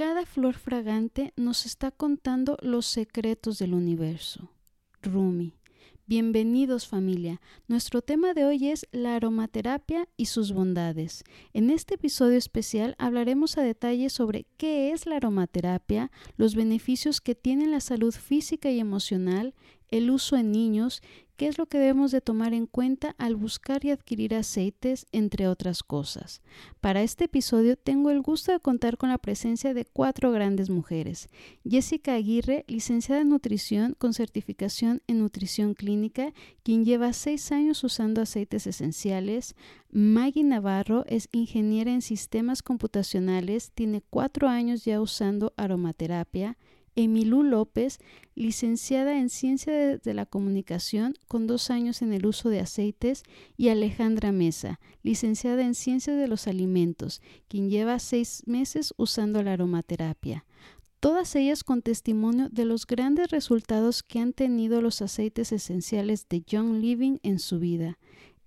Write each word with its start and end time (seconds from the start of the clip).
Cada 0.00 0.24
flor 0.24 0.54
fragante 0.54 1.34
nos 1.36 1.66
está 1.66 1.90
contando 1.90 2.56
los 2.62 2.86
secretos 2.86 3.58
del 3.58 3.74
universo. 3.74 4.50
Rumi. 5.02 5.58
Bienvenidos 6.06 6.88
familia. 6.88 7.42
Nuestro 7.68 8.00
tema 8.00 8.32
de 8.32 8.46
hoy 8.46 8.68
es 8.70 8.86
la 8.92 9.16
aromaterapia 9.16 10.08
y 10.16 10.24
sus 10.24 10.54
bondades. 10.54 11.22
En 11.52 11.68
este 11.68 11.96
episodio 11.96 12.38
especial 12.38 12.94
hablaremos 12.96 13.58
a 13.58 13.62
detalle 13.62 14.08
sobre 14.08 14.46
qué 14.56 14.90
es 14.92 15.04
la 15.04 15.16
aromaterapia, 15.16 16.10
los 16.38 16.54
beneficios 16.54 17.20
que 17.20 17.34
tiene 17.34 17.66
la 17.66 17.80
salud 17.80 18.14
física 18.14 18.70
y 18.70 18.80
emocional, 18.80 19.54
el 19.88 20.10
uso 20.10 20.38
en 20.38 20.50
niños 20.50 21.02
qué 21.40 21.46
es 21.46 21.56
lo 21.56 21.64
que 21.64 21.78
debemos 21.78 22.10
de 22.10 22.20
tomar 22.20 22.52
en 22.52 22.66
cuenta 22.66 23.14
al 23.16 23.34
buscar 23.34 23.82
y 23.86 23.90
adquirir 23.90 24.34
aceites, 24.34 25.06
entre 25.10 25.48
otras 25.48 25.82
cosas. 25.82 26.42
Para 26.82 27.00
este 27.00 27.24
episodio 27.24 27.78
tengo 27.78 28.10
el 28.10 28.20
gusto 28.20 28.52
de 28.52 28.60
contar 28.60 28.98
con 28.98 29.08
la 29.08 29.16
presencia 29.16 29.72
de 29.72 29.86
cuatro 29.86 30.32
grandes 30.32 30.68
mujeres. 30.68 31.30
Jessica 31.66 32.12
Aguirre, 32.12 32.66
licenciada 32.68 33.22
en 33.22 33.30
nutrición 33.30 33.96
con 33.96 34.12
certificación 34.12 35.00
en 35.06 35.20
nutrición 35.20 35.72
clínica, 35.72 36.34
quien 36.62 36.84
lleva 36.84 37.14
seis 37.14 37.50
años 37.52 37.82
usando 37.84 38.20
aceites 38.20 38.66
esenciales. 38.66 39.54
Maggie 39.90 40.44
Navarro 40.44 41.06
es 41.06 41.30
ingeniera 41.32 41.90
en 41.90 42.02
sistemas 42.02 42.60
computacionales, 42.62 43.70
tiene 43.72 44.02
cuatro 44.10 44.46
años 44.46 44.84
ya 44.84 45.00
usando 45.00 45.54
aromaterapia. 45.56 46.58
Emilú 46.96 47.42
López, 47.42 47.98
licenciada 48.34 49.18
en 49.18 49.28
Ciencia 49.28 49.72
de, 49.98 50.14
la 50.14 50.26
Comunicación 50.26 51.14
con 51.28 51.46
dos 51.46 51.70
años 51.70 52.02
en 52.02 52.12
el 52.12 52.26
uso 52.26 52.48
de 52.48 52.60
aceites, 52.60 53.22
y 53.56 53.68
Alejandra 53.68 54.32
Mesa, 54.32 54.80
licenciada 55.02 55.62
en 55.62 55.74
Ciencia 55.74 56.14
de 56.14 56.28
los 56.28 56.46
Alimentos, 56.46 57.22
quien 57.48 57.70
lleva 57.70 57.98
seis 57.98 58.42
meses 58.46 58.94
usando 58.96 59.42
la 59.42 59.52
aromaterapia. 59.52 60.44
Todas 61.00 61.34
ellas 61.34 61.64
con 61.64 61.80
testimonio 61.80 62.50
de 62.50 62.66
los 62.66 62.86
grandes 62.86 63.30
resultados 63.30 64.02
que 64.02 64.18
han 64.18 64.34
tenido 64.34 64.82
los 64.82 65.00
aceites 65.00 65.50
esenciales 65.50 66.28
de 66.28 66.42
Young 66.42 66.74
Living 66.74 67.16
en 67.22 67.38
su 67.38 67.58
vida 67.58 67.98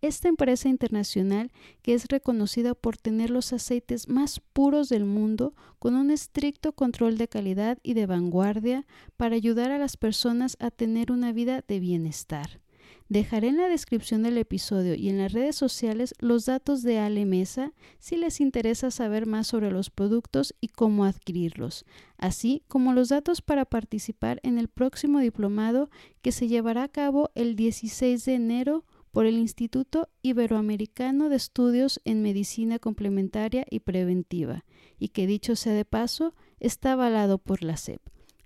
esta 0.03 0.27
empresa 0.27 0.67
internacional 0.67 1.53
que 1.81 1.93
es 1.93 2.07
reconocida 2.07 2.75
por 2.75 2.97
tener 2.97 3.29
los 3.29 3.53
aceites 3.53 4.09
más 4.09 4.41
puros 4.51 4.89
del 4.89 5.05
mundo 5.05 5.53
con 5.79 5.95
un 5.95 6.11
estricto 6.11 6.73
control 6.73 7.17
de 7.17 7.29
calidad 7.29 7.77
y 7.83 7.93
de 7.93 8.05
vanguardia 8.05 8.85
para 9.15 9.35
ayudar 9.35 9.71
a 9.71 9.77
las 9.77 9.95
personas 9.95 10.57
a 10.59 10.71
tener 10.71 11.09
una 11.09 11.31
vida 11.31 11.63
de 11.65 11.79
bienestar. 11.79 12.59
Dejaré 13.07 13.47
en 13.47 13.57
la 13.57 13.69
descripción 13.69 14.23
del 14.23 14.37
episodio 14.37 14.93
y 14.95 15.07
en 15.07 15.19
las 15.19 15.31
redes 15.31 15.55
sociales 15.55 16.13
los 16.19 16.45
datos 16.45 16.83
de 16.83 16.99
Ale 16.99 17.25
Mesa 17.25 17.71
si 17.99 18.17
les 18.17 18.41
interesa 18.41 18.91
saber 18.91 19.25
más 19.25 19.47
sobre 19.47 19.71
los 19.71 19.89
productos 19.89 20.53
y 20.59 20.67
cómo 20.67 21.05
adquirirlos, 21.05 21.85
así 22.17 22.63
como 22.67 22.91
los 22.91 23.07
datos 23.07 23.41
para 23.41 23.63
participar 23.63 24.41
en 24.43 24.57
el 24.57 24.67
próximo 24.67 25.19
diplomado 25.19 25.89
que 26.21 26.33
se 26.33 26.49
llevará 26.49 26.83
a 26.83 26.89
cabo 26.89 27.29
el 27.35 27.55
16 27.55 28.25
de 28.25 28.33
enero 28.33 28.83
por 29.13 29.27
el 29.27 29.37
Instituto 29.37 30.09
Iberoamericano 30.23 31.29
de 31.29 31.35
Estudios 31.35 32.01
en 32.03 32.23
Medicina 32.23 32.79
Complementaria 32.79 33.63
y 33.69 33.81
Preventiva, 33.81 34.65
y 34.97 35.09
que 35.09 35.27
dicho 35.27 35.55
sea 35.55 35.73
de 35.73 35.85
paso, 35.85 36.33
está 36.59 36.93
avalado 36.93 37.37
por 37.37 37.63
la 37.63 37.77
SEP. 37.77 38.01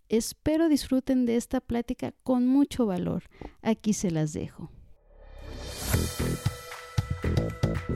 Espero 0.09 0.67
disfruten 0.67 1.25
de 1.25 1.37
esta 1.37 1.61
plática 1.61 2.13
con 2.21 2.45
mucho 2.47 2.85
valor. 2.85 3.23
Aquí 3.61 3.93
se 3.93 4.11
las 4.11 4.33
dejo. 4.33 4.69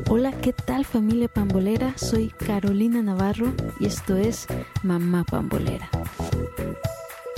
Hola, 0.09 0.31
¿qué 0.39 0.53
tal 0.53 0.85
familia 0.85 1.27
pambolera? 1.27 1.97
Soy 1.97 2.29
Carolina 2.29 3.01
Navarro 3.01 3.53
y 3.81 3.85
esto 3.85 4.15
es 4.15 4.47
Mamá 4.81 5.25
Pambolera. 5.25 5.89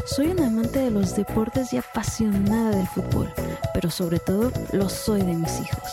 Soy 0.05 0.27
una 0.27 0.47
amante 0.47 0.79
de 0.79 0.91
los 0.91 1.15
deportes 1.15 1.71
y 1.71 1.77
apasionada 1.77 2.71
del 2.71 2.87
fútbol, 2.87 3.31
pero 3.73 3.89
sobre 3.89 4.19
todo 4.19 4.51
lo 4.73 4.89
soy 4.89 5.21
de 5.21 5.33
mis 5.33 5.61
hijos. 5.61 5.83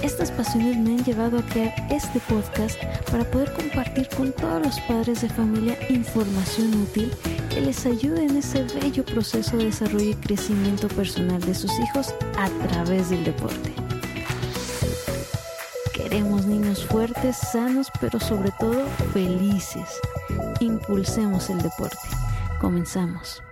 Estas 0.00 0.30
pasiones 0.30 0.76
me 0.76 0.92
han 0.92 1.04
llevado 1.04 1.40
a 1.40 1.42
crear 1.42 1.74
este 1.90 2.20
podcast 2.20 2.80
para 3.10 3.24
poder 3.24 3.52
compartir 3.54 4.08
con 4.16 4.32
todos 4.32 4.64
los 4.64 4.80
padres 4.82 5.22
de 5.22 5.28
familia 5.28 5.76
información 5.90 6.72
útil 6.82 7.12
que 7.50 7.62
les 7.62 7.84
ayude 7.84 8.24
en 8.24 8.36
ese 8.36 8.62
bello 8.62 9.04
proceso 9.04 9.56
de 9.56 9.64
desarrollo 9.64 10.10
y 10.10 10.14
crecimiento 10.14 10.86
personal 10.86 11.40
de 11.40 11.54
sus 11.54 11.72
hijos 11.80 12.14
a 12.38 12.48
través 12.68 13.10
del 13.10 13.24
deporte. 13.24 13.72
Queremos 15.92 16.46
niños 16.46 16.86
fuertes, 16.86 17.36
sanos, 17.36 17.88
pero 18.00 18.20
sobre 18.20 18.52
todo 18.60 18.86
felices 19.12 20.00
impulsemos 20.60 21.50
el 21.50 21.58
deporte. 21.58 21.96
Comenzamos. 22.60 23.42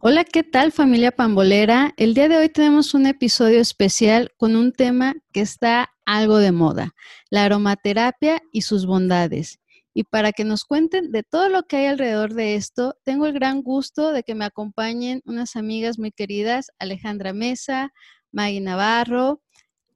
Hola, 0.00 0.24
¿qué 0.24 0.44
tal 0.44 0.70
familia 0.72 1.10
pambolera? 1.10 1.92
El 1.96 2.14
día 2.14 2.28
de 2.28 2.36
hoy 2.36 2.48
tenemos 2.48 2.94
un 2.94 3.06
episodio 3.06 3.60
especial 3.60 4.30
con 4.36 4.54
un 4.54 4.72
tema 4.72 5.14
que 5.32 5.40
está 5.40 5.90
algo 6.06 6.38
de 6.38 6.52
moda, 6.52 6.94
la 7.30 7.44
aromaterapia 7.44 8.40
y 8.52 8.62
sus 8.62 8.86
bondades. 8.86 9.58
Y 9.94 10.04
para 10.04 10.32
que 10.32 10.44
nos 10.44 10.64
cuenten 10.64 11.10
de 11.10 11.24
todo 11.24 11.48
lo 11.48 11.64
que 11.64 11.78
hay 11.78 11.86
alrededor 11.86 12.34
de 12.34 12.54
esto, 12.54 12.96
tengo 13.04 13.26
el 13.26 13.32
gran 13.32 13.62
gusto 13.62 14.12
de 14.12 14.22
que 14.22 14.36
me 14.36 14.44
acompañen 14.44 15.22
unas 15.24 15.56
amigas 15.56 15.98
muy 15.98 16.12
queridas, 16.12 16.70
Alejandra 16.78 17.32
Mesa, 17.32 17.92
Maggie 18.30 18.60
Navarro, 18.60 19.42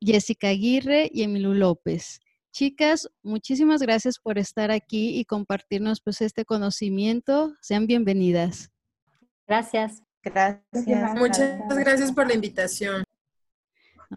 Jessica 0.01 0.49
Aguirre 0.49 1.09
y 1.13 1.23
Emilu 1.23 1.55
López. 1.55 2.22
Chicas, 2.53 3.09
muchísimas 3.23 3.81
gracias 3.81 4.19
por 4.19 4.37
estar 4.37 4.71
aquí 4.71 5.19
y 5.19 5.25
compartirnos 5.25 6.03
pues 6.03 6.21
este 6.21 6.45
conocimiento. 6.45 7.55
Sean 7.63 7.87
bienvenidas. 7.87 8.71
Gracias. 9.47 10.03
Gracias. 10.23 11.17
Muchas 11.17 11.59
gracias 11.71 12.13
por 12.13 12.29
la 12.29 12.35
invitación. 12.35 13.05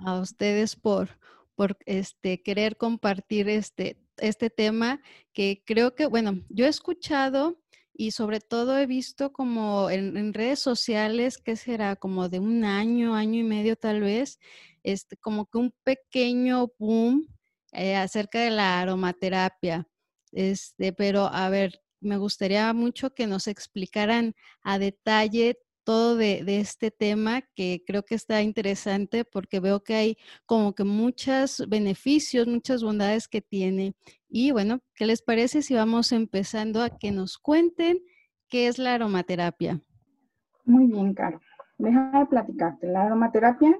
A 0.05 0.19
ustedes 0.19 0.75
por, 0.75 1.17
por 1.55 1.77
este, 1.85 2.43
querer 2.43 2.75
compartir 2.75 3.47
este, 3.47 3.97
este 4.17 4.49
tema 4.49 5.01
que 5.31 5.63
creo 5.65 5.95
que, 5.95 6.05
bueno, 6.05 6.43
yo 6.49 6.65
he 6.65 6.69
escuchado 6.69 7.61
y 7.93 8.11
sobre 8.11 8.41
todo 8.41 8.77
he 8.77 8.85
visto 8.85 9.31
como 9.31 9.89
en, 9.89 10.17
en, 10.17 10.33
redes 10.33 10.59
sociales, 10.59 11.37
que 11.37 11.55
será 11.55 11.95
como 11.95 12.27
de 12.27 12.39
un 12.39 12.65
año, 12.65 13.15
año 13.15 13.39
y 13.39 13.43
medio 13.43 13.77
tal 13.77 14.01
vez, 14.01 14.39
este, 14.83 15.15
como 15.15 15.45
que 15.45 15.57
un 15.57 15.73
pequeño 15.85 16.73
boom 16.77 17.25
eh, 17.71 17.95
acerca 17.95 18.39
de 18.39 18.51
la 18.51 18.79
aromaterapia. 18.79 19.87
Este, 20.31 20.93
pero 20.93 21.27
a 21.27 21.49
ver, 21.49 21.81
me 22.01 22.17
gustaría 22.17 22.71
mucho 22.73 23.13
que 23.13 23.27
nos 23.27 23.47
explicaran 23.47 24.35
a 24.63 24.79
detalle 24.79 25.57
todo 25.85 26.17
de, 26.17 26.43
este 26.47 26.91
tema 26.91 27.43
que 27.55 27.83
creo 27.85 28.03
que 28.03 28.15
está 28.15 28.41
interesante 28.41 29.23
porque 29.23 29.59
veo 29.59 29.83
que 29.83 29.93
hay 29.93 30.17
como 30.45 30.73
que 30.73 30.83
muchos 30.83 31.63
beneficios, 31.69 32.47
muchas 32.47 32.83
bondades 32.83 33.27
que 33.27 33.41
tiene. 33.41 33.93
Y 34.27 34.51
bueno, 34.51 34.79
¿qué 34.95 35.05
les 35.05 35.21
parece 35.21 35.61
si 35.61 35.75
vamos 35.75 36.11
empezando 36.11 36.81
a 36.81 36.89
que 36.89 37.11
nos 37.11 37.37
cuenten 37.37 37.99
qué 38.49 38.67
es 38.67 38.79
la 38.79 38.95
aromaterapia? 38.95 39.81
Muy 40.65 40.87
bien, 40.87 41.13
Caro. 41.13 41.39
Déjame 41.77 42.25
platicarte. 42.25 42.87
La 42.87 43.03
aromaterapia 43.03 43.79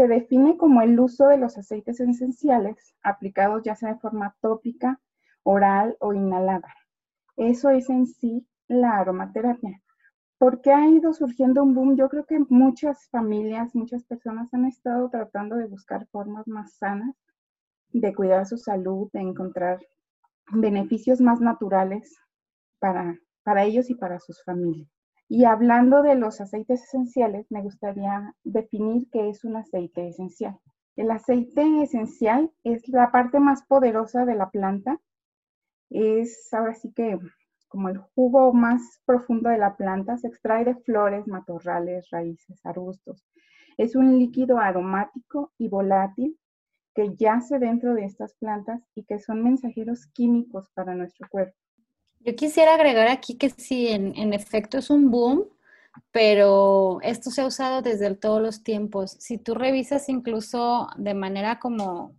se 0.00 0.08
define 0.08 0.56
como 0.56 0.80
el 0.80 0.98
uso 0.98 1.28
de 1.28 1.36
los 1.36 1.58
aceites 1.58 2.00
esenciales 2.00 2.94
aplicados 3.02 3.62
ya 3.64 3.76
sea 3.76 3.92
de 3.92 4.00
forma 4.00 4.34
tópica, 4.40 4.98
oral 5.42 5.98
o 6.00 6.14
inhalada. 6.14 6.74
Eso 7.36 7.68
es 7.68 7.90
en 7.90 8.06
sí 8.06 8.48
la 8.66 8.96
aromaterapia. 8.96 9.82
¿Por 10.38 10.62
qué 10.62 10.72
ha 10.72 10.88
ido 10.88 11.12
surgiendo 11.12 11.62
un 11.62 11.74
boom? 11.74 11.96
Yo 11.98 12.08
creo 12.08 12.24
que 12.24 12.38
muchas 12.48 13.10
familias, 13.10 13.74
muchas 13.74 14.02
personas 14.04 14.54
han 14.54 14.64
estado 14.64 15.10
tratando 15.10 15.56
de 15.56 15.66
buscar 15.66 16.06
formas 16.06 16.48
más 16.48 16.72
sanas 16.78 17.14
de 17.92 18.14
cuidar 18.14 18.46
su 18.46 18.56
salud, 18.56 19.10
de 19.12 19.20
encontrar 19.20 19.80
beneficios 20.50 21.20
más 21.20 21.42
naturales 21.42 22.16
para, 22.78 23.18
para 23.42 23.64
ellos 23.64 23.90
y 23.90 23.94
para 23.96 24.18
sus 24.18 24.42
familias. 24.44 24.88
Y 25.32 25.44
hablando 25.44 26.02
de 26.02 26.16
los 26.16 26.40
aceites 26.40 26.82
esenciales, 26.82 27.46
me 27.52 27.62
gustaría 27.62 28.34
definir 28.42 29.08
qué 29.12 29.28
es 29.28 29.44
un 29.44 29.54
aceite 29.54 30.08
esencial. 30.08 30.58
El 30.96 31.12
aceite 31.12 31.84
esencial 31.84 32.50
es 32.64 32.88
la 32.88 33.12
parte 33.12 33.38
más 33.38 33.64
poderosa 33.64 34.24
de 34.24 34.34
la 34.34 34.50
planta. 34.50 35.00
Es 35.88 36.52
ahora 36.52 36.74
sí 36.74 36.92
que 36.92 37.16
como 37.68 37.90
el 37.90 37.98
jugo 37.98 38.52
más 38.52 38.82
profundo 39.06 39.50
de 39.50 39.58
la 39.58 39.76
planta. 39.76 40.18
Se 40.18 40.26
extrae 40.26 40.64
de 40.64 40.74
flores, 40.74 41.28
matorrales, 41.28 42.10
raíces, 42.10 42.60
arbustos. 42.66 43.24
Es 43.78 43.94
un 43.94 44.18
líquido 44.18 44.58
aromático 44.58 45.52
y 45.58 45.68
volátil 45.68 46.40
que 46.92 47.14
yace 47.14 47.60
dentro 47.60 47.94
de 47.94 48.04
estas 48.04 48.34
plantas 48.34 48.82
y 48.96 49.04
que 49.04 49.20
son 49.20 49.44
mensajeros 49.44 50.08
químicos 50.08 50.70
para 50.74 50.96
nuestro 50.96 51.28
cuerpo. 51.30 51.56
Yo 52.22 52.36
quisiera 52.36 52.74
agregar 52.74 53.08
aquí 53.08 53.38
que 53.38 53.48
sí, 53.48 53.88
en, 53.88 54.34
efecto 54.34 54.76
es 54.76 54.90
un 54.90 55.10
boom, 55.10 55.46
pero 56.12 56.98
esto 57.02 57.30
se 57.30 57.40
ha 57.40 57.46
usado 57.46 57.80
desde 57.80 58.14
todos 58.14 58.42
los 58.42 58.62
tiempos. 58.62 59.16
Si 59.20 59.38
tú 59.38 59.54
revisas 59.54 60.08
incluso 60.10 60.88
de 60.96 61.14
manera 61.14 61.58
como 61.58 62.14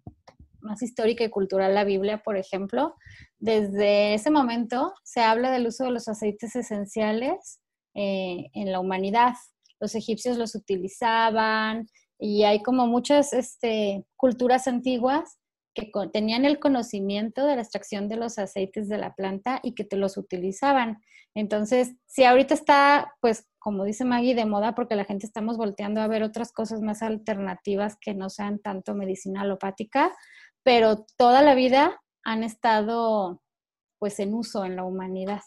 más 0.60 0.82
histórica 0.82 1.24
y 1.24 1.30
cultural 1.30 1.76
la 1.76 1.84
Biblia, 1.84 2.24
por 2.24 2.36
ejemplo, 2.36 2.96
desde 3.38 4.16
ese 4.16 4.32
momento 4.32 4.92
se 5.04 5.22
habla 5.22 5.52
del 5.52 5.68
uso 5.68 5.86
de 5.86 5.92
los 5.92 6.08
aceites 6.08 6.56
esenciales 6.56 7.60
eh, 7.94 8.50
en 8.54 8.72
la 8.72 8.80
humanidad. 8.80 9.34
Los 9.80 9.94
egipcios 9.94 10.38
los 10.38 10.56
utilizaban 10.56 11.88
y 12.18 12.44
hay 12.44 12.64
como 12.64 12.88
muchas 12.88 13.34
este, 13.34 14.04
culturas 14.16 14.68
antiguas 14.68 15.38
que 15.74 15.92
tenían 16.12 16.46
el 16.46 16.60
conocimiento 16.60 17.46
de 17.46 17.56
la 17.56 17.62
extracción 17.62 18.10
de 18.10 18.18
los 18.18 18.38
aceites 18.38 18.90
de 18.90 18.98
la 18.98 19.14
planta 19.14 19.60
y 19.64 19.74
que 19.74 19.84
te 19.84 19.98
los 19.98 20.18
utilizaban. 20.18 21.02
Entonces, 21.34 21.94
si 22.08 22.24
ahorita 22.24 22.54
está, 22.54 23.14
pues, 23.22 23.48
como 23.58 23.86
dice 23.86 24.04
Maggie, 24.04 24.36
de 24.36 24.46
moda 24.46 24.76
porque 24.76 24.96
la 24.96 25.06
gente 25.06 25.26
estamos 25.26 25.58
volteando 25.58 26.02
a 26.02 26.08
ver 26.08 26.24
otras 26.24 26.52
cosas 26.52 26.82
más 26.82 27.02
alternativas 27.02 27.98
que 28.02 28.14
no 28.14 28.30
sean 28.30 28.60
tanto 28.60 28.96
medicina 28.96 29.42
alopática, 29.42 30.12
pero 30.64 31.06
toda 31.18 31.42
la 31.42 31.56
vida 31.56 32.02
han 32.24 32.44
estado, 32.44 33.42
pues, 33.98 34.20
en 34.20 34.34
uso 34.34 34.66
en 34.66 34.76
la 34.76 34.84
humanidad. 34.84 35.42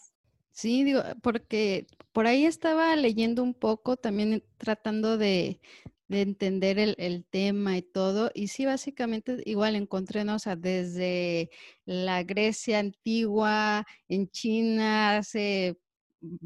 Sí, 0.53 0.85
digo, 0.85 1.03
porque 1.21 1.87
por 2.13 2.27
ahí 2.27 2.47
estaba 2.47 2.95
leyendo 2.97 3.43
un 3.43 3.55
poco, 3.55 3.97
también 3.97 4.45
tratando 4.57 5.19
de, 5.19 5.61
de 6.09 6.23
entender 6.23 6.79
el, 6.79 7.25
tema 7.31 7.77
y 7.77 7.83
todo. 7.83 8.31
Y 8.35 8.49
sí, 8.49 8.67
básicamente 8.67 9.43
igual 9.47 9.75
encontré, 9.77 10.25
¿no? 10.25 10.37
o 10.37 10.39
sea, 10.39 10.57
desde 10.57 11.51
la 11.87 12.23
Grecia 12.23 12.79
antigua, 12.79 13.87
en 14.09 14.29
China, 14.31 15.19
hace 15.19 15.79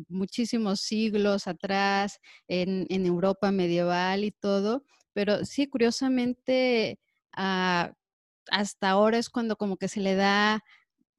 muchísimos 0.09 0.81
siglos 0.81 1.47
atrás, 1.47 2.21
en, 2.49 2.87
Europa 3.07 3.51
medieval 3.53 4.25
y 4.25 4.31
todo. 4.33 4.85
Pero 5.13 5.45
sí, 5.45 5.67
curiosamente, 5.69 6.99
ah, 7.33 7.93
hasta 8.51 8.91
ahora 8.91 9.19
es 9.19 9.31
cuando 9.31 9.57
como 9.57 9.77
que 9.77 9.89
se 9.89 10.01
le 10.01 10.15
da 10.15 10.63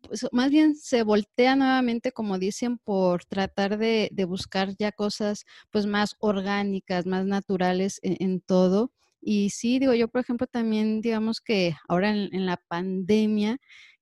pues, 0.02 0.26
más 0.32 0.50
bien 0.50 0.76
se 0.76 1.04
voltea 1.04 1.56
nuevamente, 1.56 2.12
como 2.12 2.38
dicen, 2.40 2.78
por 2.78 3.26
tratar 3.26 3.78
de, 3.78 4.10
buscar 4.28 4.76
ya 4.78 4.92
cosas 4.92 5.46
pues 5.72 5.86
más 5.86 6.16
orgánicas, 6.20 7.06
más 7.06 7.26
naturales 7.26 8.00
en, 8.04 8.42
todo. 8.42 8.92
Y 9.22 9.50
sí, 9.52 9.80
digo, 9.80 9.94
yo 9.94 10.08
por 10.08 10.22
ejemplo 10.22 10.48
también, 10.48 11.02
digamos 11.02 11.42
que 11.42 11.76
ahora 11.88 12.12
en, 12.12 12.46
la 12.46 12.58
pandemia, 12.68 13.58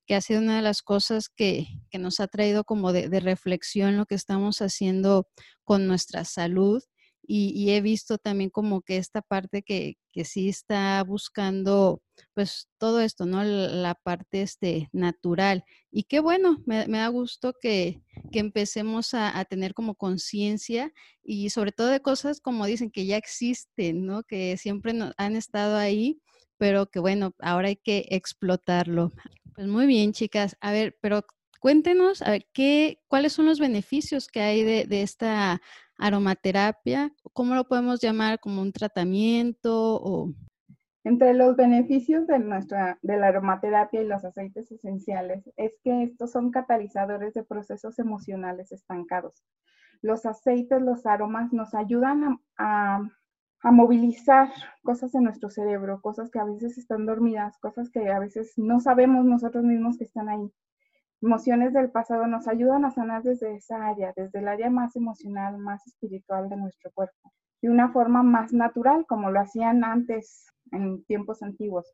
que 0.06 0.16
ha 0.16 0.22
sido 0.22 0.42
una 0.42 0.58
de 0.58 0.62
las 0.62 0.82
cosas 0.82 1.30
que, 1.30 1.68
nos 1.94 2.20
ha 2.20 2.28
traído 2.28 2.64
como 2.64 2.94
de, 2.94 3.10
de 3.10 3.20
reflexión 3.20 3.98
lo 3.98 4.06
que 4.06 4.16
estamos 4.16 4.62
haciendo 4.62 5.28
con 5.64 5.88
nuestra 5.88 6.26
salud 6.26 6.84
y, 7.30 7.72
he 7.72 7.82
visto 7.82 8.18
también 8.18 8.50
como 8.50 8.82
que 8.82 8.96
esta 8.96 9.22
parte 9.22 9.62
que, 9.62 9.98
que 10.14 10.24
sí 10.24 10.48
está 10.48 11.04
buscando 11.04 12.02
pues 12.34 12.70
todo 12.78 13.02
esto, 13.02 13.26
¿no? 13.26 13.44
La, 13.44 13.96
parte 13.96 14.42
este, 14.42 14.88
natural. 14.94 15.66
Y 15.92 16.04
qué 16.04 16.22
bueno, 16.22 16.64
me, 16.66 16.88
da 16.88 17.08
gusto 17.10 17.54
que, 17.62 18.02
que 18.32 18.40
empecemos 18.40 19.14
a, 19.14 19.38
a, 19.38 19.44
tener 19.44 19.74
como 19.74 19.96
conciencia 19.96 20.94
y 21.22 21.50
sobre 21.50 21.74
todo 21.74 21.88
de 21.88 22.00
cosas 22.02 22.40
como 22.40 22.66
dicen 22.66 22.92
que 22.92 23.06
ya 23.06 23.18
existen, 23.18 24.06
¿no? 24.06 24.24
Que 24.24 24.56
siempre 24.56 24.94
han 25.18 25.36
estado 25.36 25.76
ahí, 25.76 26.22
pero 26.58 26.86
que 26.90 27.00
bueno, 27.00 27.34
ahora 27.40 27.68
hay 27.68 27.76
que 27.76 28.08
explotarlo. 28.10 29.12
Pues 29.54 29.68
muy 29.68 29.86
bien, 29.86 30.14
chicas. 30.14 30.56
A 30.62 30.72
ver, 30.72 30.98
pero 31.02 31.26
cuéntenos, 31.60 32.24
¿qué, 32.54 33.00
¿cuáles 33.08 33.34
son 33.34 33.48
los 33.48 33.60
beneficios 33.60 34.28
que 34.28 34.40
hay 34.40 34.64
de, 34.64 34.86
de 34.86 35.02
esta 35.02 35.62
aromaterapia? 35.98 37.12
¿Cómo 37.34 37.56
lo 37.56 37.68
podemos 37.68 38.02
llamar? 38.02 38.40
¿Como 38.40 38.62
un 38.62 38.72
tratamiento 38.72 40.02
o...? 40.02 40.34
Entre 41.04 41.34
los 41.34 41.56
beneficios 41.56 42.28
de, 42.28 42.40
nuestra, 42.40 43.00
de 43.02 43.18
la 43.18 43.28
aromaterapia 43.28 44.02
y 44.02 44.08
los 44.08 44.26
aceites 44.26 44.70
esenciales 44.72 45.50
es 45.56 45.80
que 45.82 46.04
estos 46.04 46.32
son 46.32 46.52
catalizadores 46.52 47.34
de 47.34 47.44
procesos 47.44 47.98
emocionales 47.98 48.74
estancados. 48.74 49.46
Los 50.02 50.26
aceites, 50.26 50.82
los 50.82 51.06
aromas 51.06 51.54
nos 51.54 51.74
ayudan 51.74 52.40
a, 52.58 53.10
a 53.62 53.72
movilizar 53.72 54.50
cosas 54.84 55.16
en 55.16 55.24
nuestro 55.24 55.50
cerebro, 55.50 56.02
cosas 56.02 56.30
que 56.30 56.40
a 56.40 56.44
veces 56.44 56.78
están 56.78 57.06
dormidas, 57.06 57.58
cosas 57.60 57.90
que 57.90 58.10
a 58.10 58.20
veces 58.20 58.54
no 58.58 58.82
sabemos 58.82 59.26
nosotros 59.26 59.64
mismos 59.64 59.98
que 59.98 60.04
están 60.04 60.28
ahí 60.28 60.52
emociones 61.22 61.74
del 61.74 61.90
pasado 61.90 62.28
nos 62.28 62.48
ayudan 62.48 62.86
a 62.86 62.92
sanar 62.92 63.24
desde 63.24 63.56
esa 63.56 63.88
área, 63.88 64.14
desde 64.16 64.40
el 64.40 64.48
área 64.48 64.70
más 64.70 64.96
emocional, 64.96 65.58
más 65.58 65.86
espiritual 65.88 66.50
de 66.50 66.58
nuestro 66.58 66.92
cuerpo, 66.92 67.34
de 67.62 67.70
una 67.70 67.90
forma 67.92 68.24
más 68.24 68.54
natural, 68.54 69.06
como 69.08 69.32
lo 69.32 69.40
hacían 69.40 69.84
antes 69.84 70.46
en 70.72 71.04
tiempos 71.06 71.42
antiguos. 71.42 71.92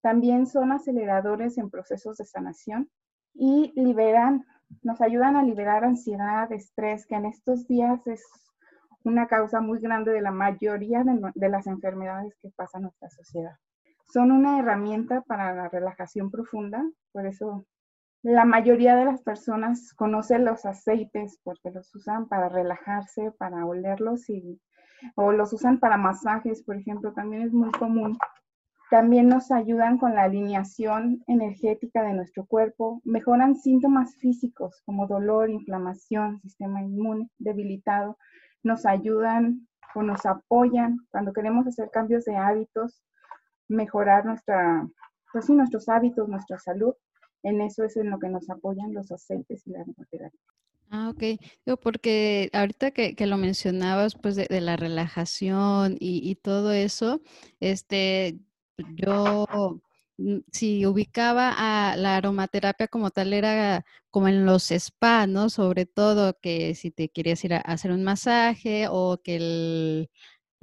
También 0.00 0.46
son 0.46 0.72
aceleradores 0.72 1.56
en 1.56 1.70
procesos 1.70 2.16
de 2.16 2.24
sanación 2.24 2.90
y 3.32 3.72
liberan, 3.74 4.44
nos 4.82 5.00
ayudan 5.00 5.36
a 5.36 5.42
liberar 5.42 5.84
ansiedad, 5.84 6.50
estrés, 6.52 7.06
que 7.06 7.14
en 7.14 7.26
estos 7.26 7.66
días 7.68 8.06
es 8.06 8.22
una 9.04 9.26
causa 9.28 9.60
muy 9.60 9.78
grande 9.80 10.12
de 10.12 10.20
la 10.20 10.30
mayoría 10.30 11.04
de, 11.04 11.32
de 11.34 11.48
las 11.48 11.66
enfermedades 11.66 12.34
que 12.40 12.50
pasa 12.50 12.78
en 12.78 12.84
nuestra 12.84 13.10
sociedad. 13.10 13.56
Son 14.12 14.30
una 14.30 14.58
herramienta 14.58 15.22
para 15.22 15.54
la 15.54 15.68
relajación 15.68 16.30
profunda, 16.30 16.82
por 17.12 17.26
eso 17.26 17.66
la 18.24 18.46
mayoría 18.46 18.96
de 18.96 19.04
las 19.04 19.20
personas 19.20 19.92
conocen 19.92 20.46
los 20.46 20.64
aceites 20.64 21.38
porque 21.44 21.70
los 21.70 21.94
usan 21.94 22.26
para 22.26 22.48
relajarse, 22.48 23.32
para 23.32 23.66
olerlos 23.66 24.30
y, 24.30 24.58
o 25.14 25.30
los 25.30 25.52
usan 25.52 25.78
para 25.78 25.98
masajes, 25.98 26.62
por 26.62 26.76
ejemplo, 26.76 27.12
también 27.12 27.42
es 27.42 27.52
muy 27.52 27.70
común. 27.72 28.16
También 28.90 29.28
nos 29.28 29.50
ayudan 29.50 29.98
con 29.98 30.14
la 30.14 30.22
alineación 30.22 31.22
energética 31.26 32.02
de 32.02 32.14
nuestro 32.14 32.46
cuerpo, 32.46 33.02
mejoran 33.04 33.56
síntomas 33.56 34.16
físicos 34.16 34.80
como 34.86 35.06
dolor, 35.06 35.50
inflamación, 35.50 36.40
sistema 36.40 36.80
inmune 36.80 37.28
debilitado, 37.36 38.16
nos 38.62 38.86
ayudan 38.86 39.68
o 39.94 40.02
nos 40.02 40.24
apoyan 40.24 40.96
cuando 41.10 41.34
queremos 41.34 41.66
hacer 41.66 41.90
cambios 41.92 42.24
de 42.24 42.36
hábitos, 42.36 43.02
mejorar 43.68 44.24
nuestra, 44.24 44.88
pues 45.30 45.50
nuestros 45.50 45.90
hábitos, 45.90 46.26
nuestra 46.26 46.58
salud 46.58 46.94
en 47.44 47.60
eso 47.60 47.84
es 47.84 47.96
en 47.96 48.10
lo 48.10 48.18
que 48.18 48.28
nos 48.28 48.50
apoyan 48.50 48.92
los 48.92 49.12
aceites 49.12 49.66
y 49.66 49.70
la 49.70 49.80
aromaterapia. 49.80 50.40
Ah, 50.90 51.10
ok. 51.10 51.40
porque 51.82 52.50
ahorita 52.52 52.92
que, 52.92 53.14
lo 53.26 53.36
mencionabas, 53.36 54.14
pues 54.14 54.36
de, 54.36 54.60
la 54.60 54.76
relajación 54.76 55.96
y, 55.98 56.34
todo 56.36 56.72
eso, 56.72 57.20
este, 57.60 58.38
yo 58.96 59.46
mm, 60.18 60.38
si 60.52 60.86
ubicaba 60.86 61.52
a 61.56 61.96
la 61.96 62.16
aromaterapia 62.16 62.86
como 62.88 63.10
tal 63.10 63.32
era 63.32 63.84
como 64.10 64.28
en 64.28 64.46
los 64.46 64.68
spas, 64.70 65.28
¿no? 65.28 65.50
Sobre 65.50 65.86
todo 65.86 66.38
que 66.40 66.74
si 66.76 66.90
te 66.92 67.08
querías 67.08 67.44
ir 67.44 67.54
a 67.54 67.58
hacer 67.58 67.90
un 67.90 68.04
masaje 68.04 68.86
o 68.88 69.20
que 69.22 69.36
el, 69.36 70.10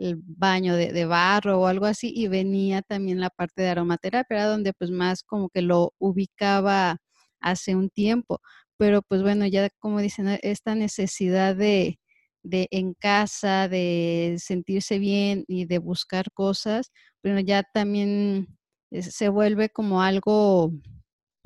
el 0.01 0.17
baño 0.23 0.75
de, 0.75 1.05
barro 1.05 1.61
o 1.61 1.67
algo 1.67 1.85
así, 1.85 2.11
y 2.15 2.27
venía 2.27 2.81
también 2.81 3.19
la 3.19 3.29
parte 3.29 3.61
de 3.63 3.69
aromaterapia, 3.69 4.37
era 4.37 4.47
donde 4.47 4.73
pues 4.73 4.91
más 4.91 5.23
como 5.23 5.49
que 5.49 5.61
lo 5.61 5.93
ubicaba 5.99 6.97
hace 7.41 7.75
un 7.75 7.89
tiempo. 7.89 8.41
Pero 8.77 9.01
pues 9.03 9.21
bueno, 9.21 9.45
ya 9.47 9.69
como 9.79 10.01
dicen, 10.01 10.27
e, 10.29 10.39
esta 10.43 10.75
necesidad 10.75 11.55
de, 11.55 11.99
de 12.43 12.67
en 12.71 12.93
casa, 12.95 13.67
de 13.69 14.37
sentirse 14.39 14.99
bien 14.99 15.45
y 15.47 15.65
de 15.65 15.79
buscar 15.79 16.31
cosas, 16.33 16.91
bueno, 17.23 17.39
ya 17.41 17.63
también 17.63 18.47
se 18.91 19.29
vuelve 19.29 19.69
como 19.69 20.01
algo 20.01 20.71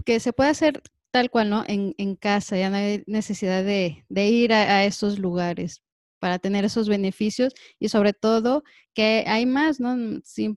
que 0.06 0.20
se 0.20 0.34
puede 0.34 0.52
hacer 0.52 0.82
tal 1.12 1.30
cual, 1.30 1.50
¿no? 1.50 1.64
En, 1.68 1.96
en 1.98 2.16
casa, 2.18 2.58
ya 2.58 2.70
no 2.70 2.78
hay 2.78 3.04
necesidad 3.08 3.64
de, 3.64 4.06
de 4.10 4.28
ir 4.28 4.54
a, 4.54 4.86
esos 4.86 5.20
lugares 5.20 5.82
para 6.25 6.39
tener 6.39 6.65
esos 6.65 6.89
beneficios 6.89 7.53
y 7.77 7.89
sobre 7.89 8.12
todo 8.12 8.63
que 8.96 9.25
hay 9.27 9.46
más, 9.46 9.79
¿no? 9.79 9.96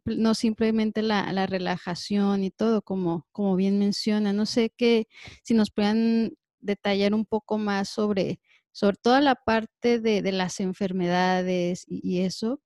no 0.07 0.35
simplemente 0.35 1.03
la, 1.03 1.47
relajación 1.47 2.43
y 2.43 2.51
todo, 2.51 2.81
como, 2.81 3.27
como 3.33 3.55
bien 3.55 3.79
menciona. 3.79 4.33
No 4.33 4.47
sé 4.47 4.73
qué, 4.75 5.09
si 5.43 5.53
nos 5.53 5.71
puedan 5.71 6.33
detallar 6.61 7.13
un 7.13 7.27
poco 7.27 7.59
más 7.59 7.91
sobre, 7.91 8.41
sobre 8.73 8.97
toda 8.97 9.21
la 9.21 9.35
parte 9.35 10.01
de, 10.01 10.33
las 10.33 10.59
enfermedades 10.59 11.85
y, 11.87 12.23
eso. 12.23 12.63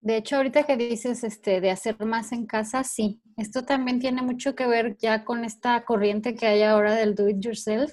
De 0.00 0.16
hecho, 0.16 0.34
ahorita 0.34 0.64
que 0.64 0.76
dices 0.76 1.22
este, 1.22 1.60
de 1.60 1.70
hacer 1.70 2.04
más 2.04 2.32
en 2.32 2.46
casa, 2.46 2.82
sí. 2.82 3.22
Esto 3.36 3.64
también 3.64 4.00
tiene 4.00 4.22
mucho 4.22 4.56
que 4.56 4.66
ver 4.66 4.96
ya 4.96 5.24
con 5.24 5.44
esta 5.44 5.84
corriente 5.84 6.34
que 6.34 6.48
hay 6.48 6.62
ahora 6.62 6.96
del 6.96 7.14
do 7.14 7.28
it 7.28 7.36
yourself, 7.38 7.92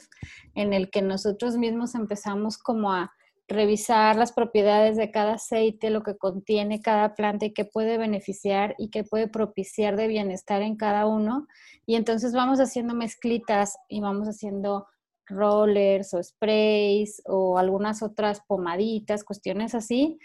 en 0.56 0.74
el 0.74 0.90
que 0.90 1.04
nosotros 1.04 1.58
mismos 1.58 1.94
empezamos 1.94 2.58
como 2.58 2.92
a 2.92 3.12
revisar 3.48 4.16
las 4.18 4.34
propiedades 4.34 4.98
de 4.98 5.12
cada 5.12 5.36
aceite, 5.36 5.90
lo 5.90 6.04
que 6.04 6.18
contiene 6.18 6.82
cada 6.82 7.16
planta 7.16 7.46
y 7.46 7.54
qué 7.54 7.66
puede 7.66 7.98
beneficiar 7.98 8.76
y 8.78 8.90
qué 8.90 9.04
puede 9.04 9.28
propiciar 9.28 9.96
de 9.96 10.08
bienestar 10.08 10.62
en 10.62 10.76
cada 10.76 11.06
uno. 11.06 11.48
Y 11.86 11.96
entonces 11.96 12.34
vamos 12.34 12.60
haciendo 12.60 12.94
mezclitas 12.94 13.78
y 13.88 14.02
vamos 14.02 14.28
haciendo 14.28 14.88
rollers 15.28 16.14
o 16.14 16.22
sprays 16.22 17.22
o 17.26 17.58
algunas 17.58 18.02
otras 18.04 18.42
pomaditas, 18.48 19.24
cuestiones 19.24 19.76
así, 19.76 20.20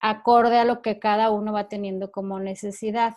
acorde 0.00 0.58
a 0.58 0.64
lo 0.64 0.82
que 0.82 0.98
cada 0.98 1.30
uno 1.30 1.52
va 1.52 1.68
teniendo 1.68 2.12
como 2.12 2.38
necesidad. 2.38 3.14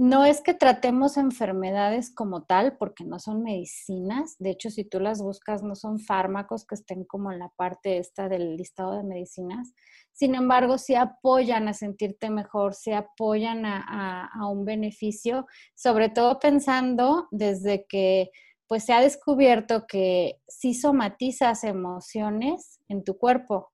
No 0.00 0.24
es 0.24 0.40
que 0.40 0.54
tratemos 0.54 1.18
enfermedades 1.18 2.10
como 2.10 2.44
tal, 2.44 2.78
porque 2.78 3.04
no 3.04 3.18
son 3.18 3.42
medicinas. 3.42 4.34
De 4.38 4.48
hecho, 4.48 4.70
si 4.70 4.82
tú 4.82 4.98
las 4.98 5.20
buscas, 5.20 5.62
no 5.62 5.74
son 5.74 5.98
fármacos 5.98 6.64
que 6.64 6.74
estén 6.74 7.04
como 7.04 7.30
en 7.30 7.38
la 7.38 7.50
parte 7.50 7.98
esta 7.98 8.30
del 8.30 8.56
listado 8.56 8.96
de 8.96 9.02
medicinas. 9.02 9.74
Sin 10.10 10.34
embargo, 10.34 10.78
sí 10.78 10.94
apoyan 10.94 11.68
a 11.68 11.74
sentirte 11.74 12.30
mejor, 12.30 12.72
sí 12.72 12.92
apoyan 12.92 13.66
a, 13.66 14.30
un 14.50 14.64
beneficio, 14.64 15.46
sobre 15.74 16.08
todo 16.08 16.38
pensando 16.38 17.28
desde 17.30 17.84
que 17.86 18.30
pues 18.68 18.84
se 18.84 18.94
ha 18.94 19.02
descubierto 19.02 19.86
que 19.86 20.40
si 20.48 20.72
somatizas 20.72 21.62
emociones 21.62 22.80
en 22.88 23.04
tu 23.04 23.18
cuerpo 23.18 23.70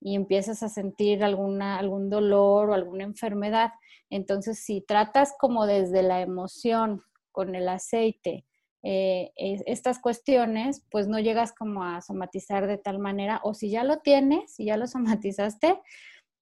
y 0.00 0.14
empiezas 0.14 0.62
a 0.62 0.68
sentir 0.68 1.24
alguna, 1.24 1.78
algún 1.78 2.10
dolor 2.10 2.70
o 2.70 2.74
alguna 2.74 3.02
enfermedad. 3.02 3.72
Entonces, 4.14 4.60
si 4.60 4.80
tratas 4.80 5.34
como 5.40 5.66
desde 5.66 6.04
la 6.04 6.20
emoción 6.20 7.02
con 7.32 7.56
el 7.56 7.68
aceite, 7.68 8.46
eh, 8.84 9.32
estas 9.34 9.98
cuestiones, 9.98 10.86
pues 10.88 11.08
no 11.08 11.18
llegas 11.18 11.52
como 11.52 11.82
a 11.82 12.00
somatizar 12.00 12.68
de 12.68 12.78
tal 12.78 13.00
manera, 13.00 13.40
o 13.42 13.54
si 13.54 13.70
ya 13.70 13.82
lo 13.82 13.98
tienes, 13.98 14.54
si 14.54 14.66
ya 14.66 14.76
lo 14.76 14.86
somatizaste, 14.86 15.80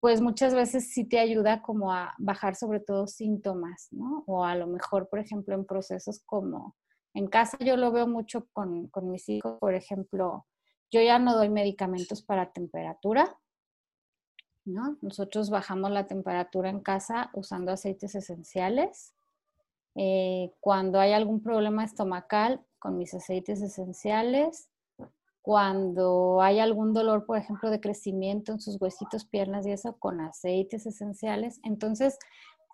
pues 0.01 0.21
muchas 0.21 0.55
veces 0.55 0.93
sí 0.93 1.09
te 1.09 1.19
ayuda 1.19 1.63
como 1.63 1.93
a 1.93 2.13
bajar 2.19 2.57
sobre 2.57 2.81
todo 2.81 3.07
síntomas, 3.07 3.89
¿no? 3.91 4.23
O 4.27 4.45
a 4.45 4.55
lo 4.55 4.67
mejor, 4.67 5.09
por 5.09 5.21
ejemplo, 5.21 5.55
en 5.55 5.65
procesos 5.65 6.21
como 6.27 6.77
en 7.15 7.27
casa 7.27 7.57
yo 7.59 7.79
lo 7.79 7.91
veo 7.91 8.07
mucho 8.07 8.49
con, 8.53 8.89
con 8.89 9.11
mis 9.11 9.31
hijos, 9.31 9.59
por 9.61 9.73
ejemplo, 9.73 10.47
yo 10.91 11.01
ya 11.01 11.19
no 11.19 11.35
doy 11.35 11.49
medicamentos 11.49 12.23
para 12.23 12.53
temperatura, 12.53 13.35
¿no? 14.65 14.97
Nosotros 15.01 15.51
bajamos 15.51 15.91
la 15.91 16.07
temperatura 16.07 16.71
en 16.71 16.81
casa 16.81 17.31
usando 17.35 17.73
aceites 17.73 18.15
esenciales. 18.15 19.15
Eh, 19.95 20.53
cuando 20.61 21.01
hay 21.01 21.13
algún 21.13 21.43
problema 21.43 21.85
estomacal, 21.85 22.65
con 22.83 22.99
mis 22.99 23.15
aceites 23.15 23.63
esenciales. 23.63 24.69
Cuando 25.41 26.43
hay 26.43 26.59
algún 26.59 26.93
dolor, 26.93 27.27
por 27.27 27.39
ejemplo, 27.39 27.71
de 27.71 27.81
crecimiento 27.81 28.53
en 28.53 28.61
sus 28.61 28.81
huesitos, 28.81 29.25
piernas 29.25 29.67
y 29.67 29.71
eso, 29.71 29.97
con 29.99 30.21
aceites 30.21 30.87
esenciales. 30.87 31.61
Entonces, 31.63 32.19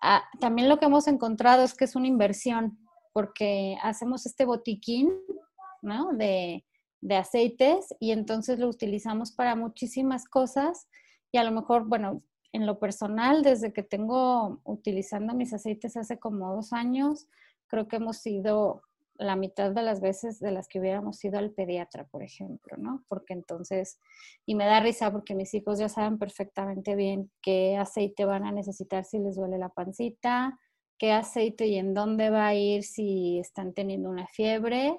ah, 0.01 0.23
también 0.39 0.67
lo 0.67 0.79
que 0.79 0.85
hemos 0.85 1.07
encontrado 1.07 1.63
es 1.63 1.75
que 1.75 1.85
es 1.85 1.95
una 1.95 2.07
inversión, 2.07 2.79
porque 3.13 3.77
hacemos 3.83 4.25
este 4.25 4.45
botiquín. 4.45 5.11
De, 6.17 6.65
de 6.99 7.15
aceites 7.15 7.95
y 8.01 8.11
entonces 8.11 8.59
lo 8.59 8.67
utilizamos 8.67 9.31
para 9.31 9.55
muchísimas 9.55 10.25
cosas 10.25 10.89
y 11.31 11.37
a 11.37 11.43
lo 11.43 11.51
mejor, 11.51 11.85
bueno, 11.85 12.21
en 12.51 12.65
lo 12.65 12.79
personal, 12.79 13.43
desde 13.43 13.73
que 13.73 13.83
tengo 13.83 14.59
utilizando 14.63 15.33
mis 15.33 15.53
aceites 15.53 15.95
hace 15.97 16.17
como 16.17 16.55
dos 16.55 16.73
años, 16.73 17.27
creo 17.67 17.87
que 17.87 17.97
hemos 17.97 18.25
ido 18.25 18.81
la 19.19 19.35
mitad 19.35 19.71
de 19.71 19.83
las 19.83 19.99
veces 19.99 20.39
de 20.39 20.51
las 20.51 20.67
que 20.67 20.79
hubiéramos 20.79 21.23
ido 21.25 21.37
al 21.37 21.51
pediatra, 21.51 22.05
por 22.05 22.23
ejemplo, 22.23 22.77
¿no? 22.77 23.03
Porque 23.09 23.33
entonces, 23.33 23.99
y 24.45 24.55
me 24.55 24.65
da 24.65 24.79
risa 24.79 25.11
porque 25.11 25.35
mis 25.35 25.53
hijos 25.53 25.77
ya 25.77 25.89
saben 25.89 26.17
perfectamente 26.17 26.95
bien 26.95 27.29
qué 27.41 27.75
aceite 27.75 28.23
van 28.25 28.45
a 28.45 28.51
necesitar 28.51 29.03
si 29.03 29.19
les 29.19 29.35
duele 29.35 29.57
la 29.57 29.69
pancita, 29.69 30.57
qué 30.97 31.11
aceite 31.11 31.67
y 31.67 31.77
en 31.77 31.93
dónde 31.93 32.29
va 32.29 32.47
a 32.47 32.55
ir 32.55 32.83
si 32.83 33.39
están 33.39 33.73
teniendo 33.73 34.09
una 34.09 34.25
fiebre, 34.27 34.97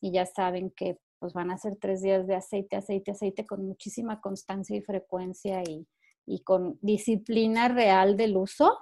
y 0.00 0.12
ya 0.12 0.26
saben 0.26 0.70
que 0.70 0.98
pues 1.20 1.34
van 1.34 1.50
a 1.50 1.58
ser 1.58 1.76
tres 1.76 2.02
días 2.02 2.26
de 2.26 2.34
aceite, 2.34 2.76
aceite, 2.76 3.12
aceite 3.12 3.46
con 3.46 3.64
muchísima 3.64 4.20
constancia 4.20 4.76
y 4.76 4.82
frecuencia 4.82 5.62
y, 5.62 5.86
con 6.44 6.78
disciplina 6.80 7.68
real 7.68 8.16
del 8.16 8.36
uso, 8.36 8.78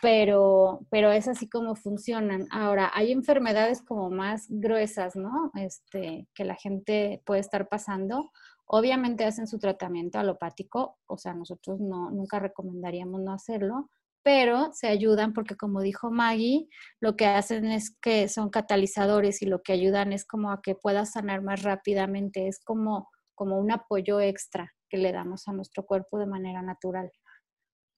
pero, 0.00 0.80
pero 0.90 1.12
es 1.12 1.28
así 1.28 1.46
como 1.48 1.74
funcionan. 1.76 2.46
Ahora, 2.50 2.90
hay 2.94 3.12
enfermedades 3.12 3.82
como 3.82 4.08
más 4.08 4.46
gruesas, 4.48 5.14
¿no? 5.14 5.50
Este, 5.54 6.26
que 6.34 6.44
la 6.44 6.54
gente 6.54 7.22
puede 7.26 7.40
estar 7.40 7.68
pasando. 7.68 8.30
Obviamente 8.64 9.26
hacen 9.26 9.46
su 9.46 9.58
tratamiento 9.58 10.18
alopático, 10.18 10.96
o 11.06 11.18
sea, 11.18 11.34
nosotros 11.34 11.80
no, 11.80 12.10
nunca 12.10 12.38
recomendaríamos 12.38 13.20
no 13.20 13.32
hacerlo, 13.32 13.90
pero 14.22 14.70
se 14.72 14.88
ayudan 14.88 15.32
porque 15.32 15.56
como 15.56 15.80
dijo 15.80 16.10
Maggie, 16.10 16.68
lo 17.00 17.16
que 17.16 17.26
hacen 17.26 17.66
es 17.66 17.96
que 18.00 18.28
son 18.28 18.50
catalizadores 18.50 19.42
y 19.42 19.46
lo 19.46 19.62
que 19.62 19.72
ayudan 19.72 20.12
es 20.12 20.24
como 20.24 20.50
a 20.50 20.60
que 20.62 20.74
puedas 20.74 21.12
sanar 21.12 21.42
más 21.42 21.62
rápidamente, 21.62 22.48
es 22.48 22.60
como, 22.64 23.08
como 23.34 23.58
un 23.58 23.70
apoyo 23.70 24.20
extra 24.20 24.72
que 24.88 24.98
le 24.98 25.12
damos 25.12 25.48
a 25.48 25.52
nuestro 25.52 25.84
cuerpo 25.84 26.18
de 26.18 26.26
manera 26.26 26.62
natural. 26.62 27.10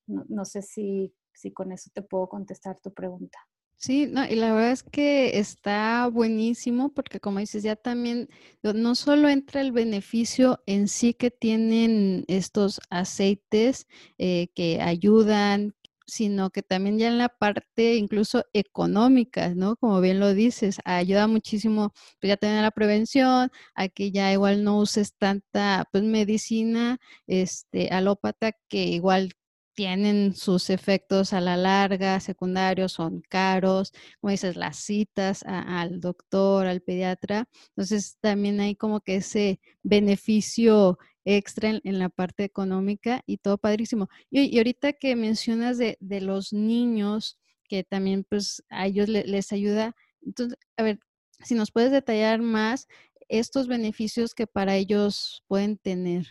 No, 0.06 0.44
sé 0.44 0.62
si, 0.62 1.14
si 1.32 1.52
con 1.52 1.72
eso 1.72 1.90
te 1.94 2.02
puedo 2.02 2.28
contestar 2.28 2.78
tu 2.82 2.92
pregunta. 2.92 3.38
Sí, 3.76 4.06
no, 4.06 4.26
y 4.26 4.34
la 4.34 4.52
verdad 4.52 4.72
es 4.72 4.82
que 4.82 5.38
está 5.38 6.06
buenísimo 6.08 6.90
porque 6.90 7.18
como 7.18 7.38
dices, 7.38 7.62
ya 7.62 7.76
también 7.76 8.28
no 8.62 8.94
solo 8.94 9.30
entra 9.30 9.62
el 9.62 9.72
beneficio 9.72 10.62
en 10.66 10.86
sí 10.86 11.14
que 11.14 11.30
tienen 11.30 12.26
estos 12.28 12.82
aceites 12.90 13.86
eh, 14.18 14.48
que 14.54 14.82
ayudan, 14.82 15.74
sino 16.10 16.50
que 16.50 16.62
también 16.62 16.98
ya 16.98 17.08
en 17.08 17.18
la 17.18 17.28
parte 17.28 17.96
incluso 17.96 18.44
económica, 18.52 19.54
¿no? 19.54 19.76
Como 19.76 20.00
bien 20.00 20.20
lo 20.20 20.34
dices, 20.34 20.78
ayuda 20.84 21.26
muchísimo 21.26 21.92
pues 22.20 22.28
ya 22.28 22.36
tener 22.36 22.62
la 22.62 22.70
prevención, 22.70 23.50
a 23.74 23.88
que 23.88 24.10
ya 24.12 24.32
igual 24.32 24.64
no 24.64 24.78
uses 24.78 25.14
tanta 25.16 25.86
pues 25.92 26.04
medicina 26.04 26.98
este 27.26 27.88
alópata 27.90 28.52
que 28.68 28.84
igual 28.86 29.32
tienen 29.74 30.34
sus 30.34 30.68
efectos 30.68 31.32
a 31.32 31.40
la 31.40 31.56
larga, 31.56 32.20
secundarios, 32.20 32.92
son 32.92 33.22
caros, 33.28 33.92
como 34.20 34.30
dices, 34.32 34.56
las 34.56 34.76
citas 34.76 35.42
al 35.46 36.00
doctor, 36.00 36.66
al 36.66 36.82
pediatra. 36.82 37.48
Entonces, 37.70 38.18
también 38.20 38.60
hay 38.60 38.76
como 38.76 39.00
que 39.00 39.16
ese 39.16 39.60
beneficio 39.82 40.98
extra 41.36 41.70
en, 41.82 41.98
la 41.98 42.08
parte 42.08 42.44
económica 42.44 43.22
y 43.26 43.38
todo 43.38 43.58
padrísimo. 43.58 44.08
Y, 44.30 44.56
ahorita 44.58 44.92
que 44.94 45.16
mencionas 45.16 45.78
de, 45.78 45.96
los 46.00 46.52
niños, 46.52 47.38
que 47.64 47.84
también 47.84 48.24
pues 48.28 48.62
a 48.68 48.86
ellos 48.86 49.08
les 49.08 49.52
ayuda, 49.52 49.94
entonces, 50.22 50.58
a 50.76 50.82
ver, 50.82 50.98
si 51.42 51.54
nos 51.54 51.70
puedes 51.70 51.90
detallar 51.90 52.40
más 52.40 52.88
estos 53.28 53.68
beneficios 53.68 54.34
que 54.34 54.46
para 54.46 54.76
ellos 54.76 55.44
pueden 55.46 55.78
tener. 55.78 56.26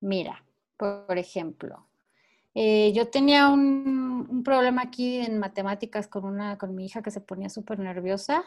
Mira, 0.00 0.44
por 0.76 1.18
ejemplo, 1.18 1.88
eh, 2.54 2.92
yo 2.94 3.08
tenía 3.08 3.48
un, 3.48 4.26
un, 4.28 4.42
problema 4.44 4.82
aquí 4.82 5.16
en 5.16 5.38
matemáticas 5.38 6.06
con, 6.06 6.24
una, 6.24 6.58
con 6.58 6.74
mi 6.74 6.86
hija 6.86 7.02
que 7.02 7.10
se 7.10 7.20
ponía 7.20 7.48
súper 7.48 7.78
nerviosa 7.78 8.44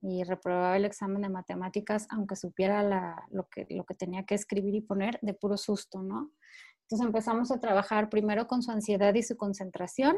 y 0.00 0.22
reprobaba 0.22 0.76
el 0.76 0.84
examen 0.84 1.22
de 1.22 1.28
matemáticas, 1.28 2.06
aunque 2.10 2.36
supiera 2.36 3.26
lo, 3.30 3.48
que, 3.48 3.66
tenía 3.96 4.24
que 4.24 4.34
escribir 4.34 4.74
y 4.74 4.80
poner 4.80 5.18
de 5.22 5.34
puro 5.34 5.56
susto, 5.56 6.02
¿no? 6.02 6.30
Entonces 6.82 7.06
empezamos 7.06 7.50
a 7.50 7.60
trabajar 7.60 8.08
primero 8.08 8.46
con 8.46 8.62
su 8.62 8.70
ansiedad 8.70 9.14
y 9.14 9.22
su 9.22 9.36
concentración 9.36 10.16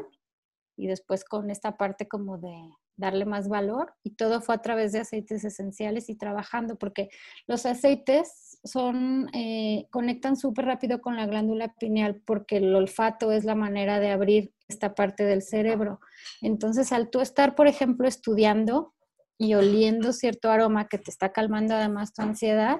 y 0.77 0.87
después 0.87 1.25
con 1.25 1.49
esta 1.49 1.77
parte 1.77 2.07
como 2.07 2.37
de 2.37 2.55
darle 2.95 3.25
más 3.25 3.49
valor 3.49 3.93
y 4.03 4.11
todo 4.11 4.41
fue 4.41 4.55
a 4.55 4.61
través 4.61 4.91
de 4.91 4.99
aceites 4.99 5.43
esenciales 5.43 6.09
y 6.09 6.15
trabajando 6.15 6.77
porque 6.77 7.09
los 7.47 7.65
aceites 7.65 8.59
son 8.63 9.29
eh, 9.33 9.87
conectan 9.89 10.37
súper 10.37 10.65
rápido 10.65 11.01
con 11.01 11.17
la 11.17 11.25
glándula 11.25 11.73
pineal 11.73 12.21
porque 12.25 12.57
el 12.57 12.73
olfato 12.75 13.31
es 13.31 13.43
la 13.43 13.55
manera 13.55 13.99
de 13.99 14.11
abrir 14.11 14.53
esta 14.67 14.95
parte 14.95 15.23
del 15.25 15.41
cerebro. 15.41 15.99
Entonces 16.41 16.91
al 16.93 17.09
tú 17.09 17.19
estar, 17.19 17.55
por 17.55 17.67
ejemplo, 17.67 18.07
estudiando 18.07 18.93
y 19.41 19.55
oliendo 19.55 20.13
cierto 20.13 20.51
aroma 20.51 20.87
que 20.87 20.99
te 20.99 21.09
está 21.09 21.31
calmando 21.31 21.73
además 21.73 22.13
tu 22.13 22.21
ansiedad, 22.21 22.77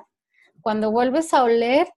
cuando 0.61 0.91
vuelves 0.91 1.33
a 1.33 1.43
oler, 1.43 1.87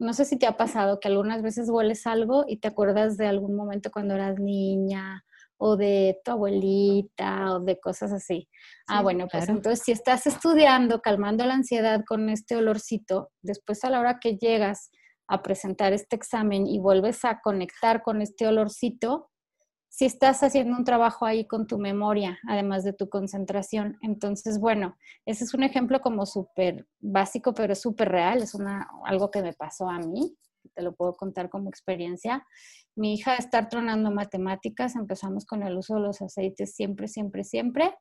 no 0.00 0.14
sé 0.14 0.24
si 0.24 0.36
te 0.36 0.48
ha 0.48 0.56
pasado 0.56 0.98
que 0.98 1.06
algunas 1.06 1.42
veces 1.42 1.70
hueles 1.70 2.08
algo 2.08 2.44
y 2.48 2.56
te 2.56 2.66
acuerdas 2.66 3.16
de 3.16 3.28
algún 3.28 3.54
momento 3.54 3.92
cuando 3.92 4.14
eras 4.14 4.40
niña 4.40 5.22
o 5.58 5.76
de 5.76 6.18
tu 6.24 6.32
abuelita 6.32 7.54
o 7.54 7.60
de 7.60 7.78
cosas 7.78 8.12
así. 8.12 8.48
ah, 8.88 9.00
bueno, 9.00 9.28
pues 9.30 9.48
entonces 9.48 9.84
si 9.84 9.92
estás 9.92 10.26
estudiando, 10.26 11.00
calmando 11.02 11.44
la 11.44 11.54
ansiedad 11.54 12.02
con 12.04 12.30
este 12.30 12.56
olorcito, 12.56 13.30
después 13.42 13.84
a 13.84 13.90
la 13.90 14.00
hora 14.00 14.18
que 14.20 14.36
llegas 14.36 14.90
a 15.28 15.40
presentar 15.40 15.92
este 15.92 16.16
examen 16.16 16.66
y 16.66 16.80
vuelves 16.80 17.24
a 17.24 17.40
conectar 17.40 18.02
con 18.02 18.22
este 18.22 18.48
olorcito, 18.48 19.30
si 19.90 20.04
estás 20.04 20.42
haciendo 20.44 20.76
un 20.76 20.84
trabajo 20.84 21.26
ahí 21.26 21.46
con 21.48 21.66
tu 21.66 21.76
memoria, 21.76 22.38
además 22.48 22.84
de 22.84 22.92
tu 22.92 23.08
concentración. 23.08 23.98
Entonces, 24.02 24.60
bueno, 24.60 24.96
ese 25.26 25.42
es 25.42 25.52
un 25.52 25.64
ejemplo 25.64 26.00
como 26.00 26.26
súper 26.26 26.86
básico, 27.00 27.52
pero 27.52 27.74
súper 27.74 28.08
real. 28.08 28.40
Es 28.40 28.54
una, 28.54 28.88
algo 29.04 29.32
que 29.32 29.42
me 29.42 29.52
pasó 29.52 29.90
a 29.90 29.98
mí, 29.98 30.36
te 30.74 30.82
lo 30.82 30.94
puedo 30.94 31.16
contar 31.16 31.50
como 31.50 31.68
experiencia. 31.68 32.46
Mi 32.94 33.14
hija 33.14 33.34
estar 33.34 33.68
tronando 33.68 34.12
matemáticas, 34.12 34.94
empezamos 34.94 35.44
con 35.44 35.64
el 35.64 35.76
uso 35.76 35.96
de 35.96 36.02
los 36.02 36.22
aceites 36.22 36.72
siempre, 36.72 37.08
siempre, 37.08 37.42
siempre. 37.42 37.92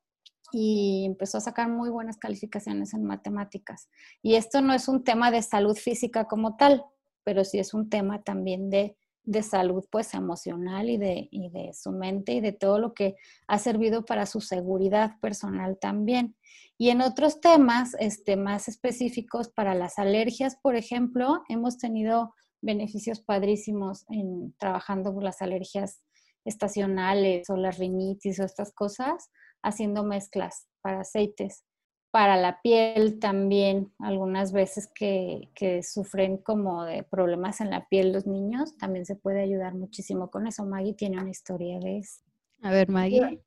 Y 0.51 1.05
empezó 1.07 1.39
a 1.39 1.41
sacar 1.41 1.69
muy 1.69 1.89
buenas 1.89 2.17
calificaciones 2.17 2.93
en 2.93 3.03
matemáticas. 3.03 3.89
Y 4.21 4.35
esto 4.35 4.61
no 4.61 4.73
es 4.73 4.87
un 4.87 5.03
tema 5.03 5.31
de 5.31 5.41
salud 5.41 5.75
física 5.75 6.25
como 6.25 6.55
tal, 6.55 6.83
pero 7.23 7.43
sí 7.43 7.57
es 7.57 7.73
un 7.73 7.89
tema 7.89 8.21
también 8.21 8.69
de 8.69 8.95
de 9.29 9.43
salud 9.43 9.85
pues 9.91 10.15
emocional 10.15 10.89
y 10.89 10.97
de, 10.97 11.27
y 11.29 11.49
de 11.49 11.71
su 11.73 11.91
mente 11.91 12.33
y 12.33 12.41
de 12.41 12.51
todo 12.51 12.79
lo 12.79 12.95
que 12.95 13.15
ha 13.47 13.59
servido 13.59 14.03
para 14.03 14.25
su 14.25 14.41
seguridad 14.41 15.19
personal 15.21 15.77
también. 15.79 16.35
Y 16.79 16.89
en 16.89 17.01
otros 17.01 17.39
temas 17.39 17.95
este, 17.99 18.37
más 18.37 18.67
específicos 18.67 19.49
para 19.49 19.75
las 19.75 19.99
alergias, 19.99 20.55
por 20.55 20.75
ejemplo, 20.75 21.43
hemos 21.47 21.77
tenido 21.77 22.33
beneficios 22.61 23.21
padrísimos 23.21 24.03
en 24.09 24.55
trabajando 24.57 25.13
con 25.13 25.23
las 25.23 25.43
alergias 25.43 26.01
estacionales 26.43 27.51
o 27.51 27.55
las 27.55 27.77
rinitis 27.77 28.39
o 28.39 28.45
estas 28.45 28.73
cosas, 28.73 29.29
haciendo 29.61 30.03
mezclas 30.03 30.67
para 30.81 31.01
aceites 31.01 31.65
para 32.11 32.37
la 32.37 32.61
piel 32.61 33.19
también, 33.19 33.91
algunas 33.99 34.51
veces 34.51 34.91
que, 34.93 35.49
sufren 35.83 36.37
como 36.37 36.83
de 36.83 37.03
problemas 37.03 37.61
en 37.61 37.69
la 37.69 37.87
piel 37.87 38.13
los 38.13 38.25
niños, 38.25 38.77
también 38.77 39.05
se 39.05 39.15
puede 39.15 39.41
ayudar 39.41 39.75
muchísimo 39.75 40.29
con 40.29 40.47
eso. 40.47 40.65
Maggie 40.65 40.95
tiene 40.95 41.21
una 41.21 41.29
historia 41.29 41.79
de 41.79 41.99
eso. 41.99 42.21
A 42.61 42.71
ver, 42.71 42.89
Maggie. 42.89 43.41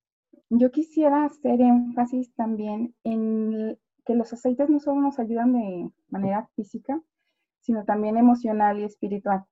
Yo, 0.51 0.71
quisiera 0.71 1.25
hacer 1.25 1.61
énfasis 1.61 2.35
también 2.35 2.95
en 3.05 3.79
que 4.05 4.15
los 4.15 4.33
aceites 4.33 4.69
no 4.69 4.81
solo 4.81 5.01
nos 5.01 5.19
ayudan 5.19 5.55
de 5.55 5.91
manera 6.09 6.49
física, 6.55 7.01
sino 7.61 7.85
también 7.85 8.17
emocional 8.17 8.79
y 8.79 8.85
espiritual. 8.85 9.45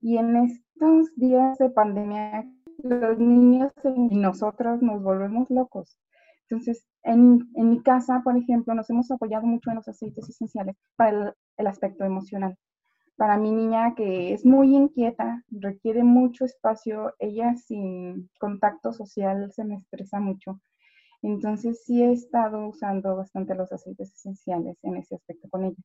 Y 0.00 0.16
en 0.16 0.36
estos 0.36 1.14
días 1.16 1.58
de 1.58 1.70
pandemia, 1.70 2.50
los 2.82 3.18
niños 3.18 3.72
y 3.84 4.16
nosotros 4.16 4.82
nos 4.82 5.02
volvemos 5.02 5.48
locos 5.50 5.96
entonces, 6.48 6.86
en, 7.02 7.48
mi 7.54 7.82
casa, 7.82 8.20
por 8.22 8.36
ejemplo, 8.36 8.74
nos 8.74 8.88
hemos 8.90 9.10
apoyado 9.10 9.46
mucho 9.46 9.70
en 9.70 9.76
los 9.76 9.88
aceites 9.88 10.28
esenciales 10.28 10.76
para 10.96 11.34
el, 11.56 11.66
aspecto 11.66 12.04
emocional. 12.04 12.56
Para 13.16 13.36
mi 13.36 13.52
niña 13.52 13.94
que 13.94 14.32
es 14.32 14.44
muy 14.44 14.74
inquieta, 14.74 15.44
requiere 15.50 16.02
mucho 16.04 16.44
espacio, 16.44 17.14
ella 17.18 17.54
sin 17.56 18.30
contacto 18.38 18.92
social 18.92 19.50
se 19.52 19.64
me 19.64 19.76
estresa 19.76 20.20
mucho. 20.20 20.60
Entonces 21.22 21.84
sí 21.84 22.02
he 22.02 22.12
estado 22.12 22.68
usando 22.68 23.16
bastante 23.16 23.54
los 23.54 23.72
aceites 23.72 24.12
esenciales 24.14 24.76
en 24.82 24.96
ese 24.96 25.14
aspecto 25.14 25.48
con 25.48 25.64
ella. 25.64 25.82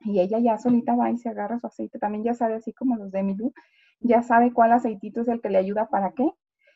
Y 0.00 0.20
ella 0.20 0.38
ya 0.38 0.58
solita 0.58 0.94
va 0.94 1.10
y 1.10 1.18
se 1.18 1.28
agarra 1.28 1.58
su 1.58 1.66
aceite. 1.66 1.98
También 1.98 2.24
ya 2.24 2.34
sabe, 2.34 2.54
así 2.54 2.72
como 2.72 2.96
los 2.96 3.10
de 3.12 3.22
Milú, 3.24 3.52
ya 4.00 4.22
sabe 4.22 4.52
cuál 4.52 4.72
aceitito 4.72 5.22
es 5.22 5.28
el 5.28 5.40
que 5.40 5.50
le 5.50 5.58
ayuda 5.58 5.88
para 5.88 6.12
qué 6.12 6.30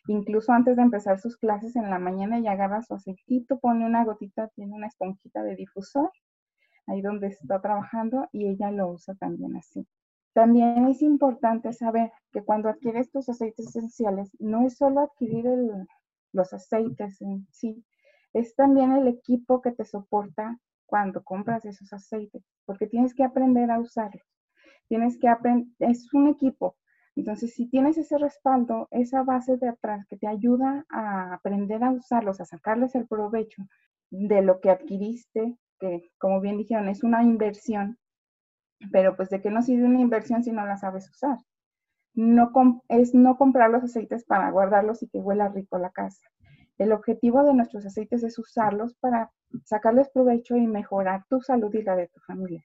Incluso 0.08 0.52
antes 0.52 0.76
de 0.76 0.82
empezar 0.82 1.18
sus 1.20 1.36
clases 1.36 1.76
en 1.76 1.88
la 1.88 1.98
mañana, 1.98 2.38
ella 2.38 2.52
agarra 2.52 2.82
su 2.82 2.94
aceitito, 2.94 3.58
pone 3.60 3.86
una 3.86 4.04
gotita, 4.04 4.48
tiene 4.48 4.74
una 4.74 4.88
esponjita 4.88 5.42
de 5.42 5.54
difusor, 5.54 6.10
ahí 6.86 7.00
donde 7.02 7.28
está 7.28 7.60
trabajando, 7.60 8.28
y 8.32 8.48
ella 8.48 8.70
lo 8.72 8.88
usa 8.88 9.14
también 9.14 9.56
así. 9.56 9.86
También 10.32 10.88
es 10.88 11.02
importante 11.02 11.72
saber 11.72 12.10
que 12.32 12.42
cuando 12.42 12.68
adquieres 12.68 13.10
tus 13.10 13.28
aceites 13.28 13.68
esenciales, 13.68 14.30
no 14.40 14.66
es 14.66 14.76
solo 14.76 15.00
adquirir 15.00 15.44
los 16.32 16.52
aceites 16.52 17.20
en 17.20 17.46
sí, 17.50 17.84
es 18.32 18.54
también 18.56 18.92
el 18.92 19.08
equipo 19.08 19.60
que 19.60 19.72
te 19.72 19.84
soporta 19.84 20.58
cuando 20.86 21.22
compras 21.22 21.64
esos 21.64 21.92
aceites, 21.92 22.42
porque 22.64 22.86
tienes 22.86 23.14
que 23.14 23.24
aprender 23.24 23.70
a 23.70 23.78
usarlos. 23.78 24.26
Tienes 24.88 25.18
que 25.18 25.28
aprender, 25.28 25.68
es 25.78 26.12
un 26.12 26.28
equipo, 26.28 26.76
entonces, 27.14 27.54
si 27.54 27.68
tienes 27.68 27.98
ese 27.98 28.16
respaldo, 28.16 28.88
esa 28.90 29.22
base 29.22 29.56
de 29.58 29.68
atrás 29.68 30.06
que 30.06 30.16
te 30.16 30.26
ayuda 30.26 30.86
a 30.88 31.34
aprender 31.34 31.84
a 31.84 31.90
usarlos, 31.90 32.40
a 32.40 32.46
sacarles 32.46 32.94
el 32.94 33.06
provecho 33.06 33.62
de 34.10 34.42
lo 34.42 34.60
que 34.60 34.70
adquiriste, 34.70 35.58
que 35.78 36.10
como 36.18 36.40
bien 36.40 36.56
dijeron, 36.56 36.88
es 36.88 37.02
una 37.02 37.22
inversión, 37.22 37.98
pero 38.90 39.14
pues 39.14 39.28
de 39.28 39.42
qué 39.42 39.50
no 39.50 39.62
sirve 39.62 39.84
una 39.84 40.00
inversión 40.00 40.42
si 40.42 40.52
no 40.52 40.64
la 40.64 40.78
sabes 40.78 41.08
usar. 41.10 41.38
No 42.14 42.50
es 42.88 43.14
no 43.14 43.36
comprar 43.36 43.70
los 43.70 43.84
aceites 43.84 44.24
para 44.24 44.50
guardarlos 44.50 45.02
y 45.02 45.08
que 45.08 45.18
huela 45.18 45.48
rico 45.48 45.78
la 45.78 45.90
casa. 45.90 46.26
El 46.78 46.92
objetivo 46.92 47.44
de 47.44 47.54
nuestros 47.54 47.84
aceites 47.86 48.22
es 48.22 48.38
usarlos 48.38 48.94
para 48.96 49.30
sacarles 49.64 50.10
provecho 50.10 50.56
y 50.56 50.66
mejorar 50.66 51.24
tu 51.28 51.40
salud 51.40 51.72
y 51.74 51.82
la 51.82 51.96
de 51.96 52.08
tu 52.08 52.20
familia. 52.20 52.64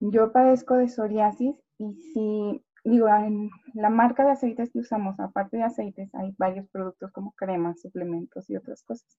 Yo 0.00 0.32
padezco 0.32 0.76
de 0.76 0.88
psoriasis 0.88 1.56
y 1.78 1.94
si 1.94 2.64
digo, 2.84 3.08
en 3.08 3.50
la 3.72 3.90
marca 3.90 4.24
de 4.24 4.32
aceites 4.32 4.70
que 4.70 4.80
usamos, 4.80 5.18
aparte 5.18 5.56
de 5.56 5.64
aceites, 5.64 6.14
hay 6.14 6.34
varios 6.38 6.68
productos 6.68 7.10
como 7.12 7.32
cremas, 7.32 7.80
suplementos 7.80 8.48
y 8.50 8.56
otras 8.56 8.82
cosas. 8.82 9.18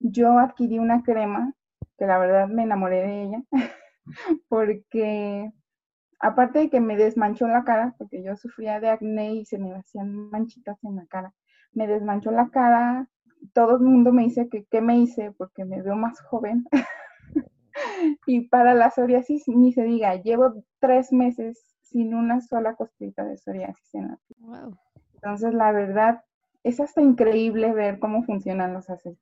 Yo 0.00 0.38
adquirí 0.38 0.78
una 0.78 1.02
crema 1.02 1.54
que 1.98 2.06
la 2.06 2.18
verdad 2.18 2.48
me 2.48 2.64
enamoré 2.64 3.02
de 3.02 3.22
ella 3.22 3.42
porque 4.48 5.52
aparte 6.18 6.58
de 6.60 6.70
que 6.70 6.80
me 6.80 6.96
desmanchó 6.96 7.46
la 7.48 7.64
cara, 7.64 7.94
porque 7.98 8.22
yo 8.22 8.36
sufría 8.36 8.80
de 8.80 8.90
acné 8.90 9.34
y 9.34 9.44
se 9.44 9.58
me 9.58 9.74
hacían 9.74 10.30
manchitas 10.30 10.82
en 10.84 10.96
la 10.96 11.06
cara, 11.06 11.32
me 11.72 11.86
desmanchó 11.86 12.30
la 12.30 12.50
cara, 12.50 13.08
todo 13.54 13.76
el 13.76 13.82
mundo 13.82 14.12
me 14.12 14.24
dice 14.24 14.48
que 14.48 14.64
qué 14.64 14.80
me 14.80 14.98
hice 14.98 15.32
porque 15.32 15.64
me 15.64 15.80
veo 15.80 15.96
más 15.96 16.20
joven. 16.22 16.66
y 18.26 18.48
para 18.48 18.74
la 18.74 18.90
psoriasis, 18.90 19.48
ni 19.48 19.72
se 19.72 19.84
diga, 19.84 20.16
llevo 20.16 20.64
tres 20.80 21.12
meses 21.12 21.69
sin 21.90 22.14
una 22.14 22.40
sola 22.40 22.74
costrita 22.74 23.24
de 23.24 23.36
psoriasis 23.36 23.94
en 23.94 24.08
la 24.08 24.18
piel. 24.26 24.74
Entonces, 25.14 25.54
la 25.54 25.72
verdad, 25.72 26.24
es 26.62 26.80
hasta 26.80 27.02
increíble 27.02 27.72
ver 27.72 27.98
cómo 27.98 28.22
funcionan 28.22 28.72
los 28.72 28.88
aceites. 28.90 29.20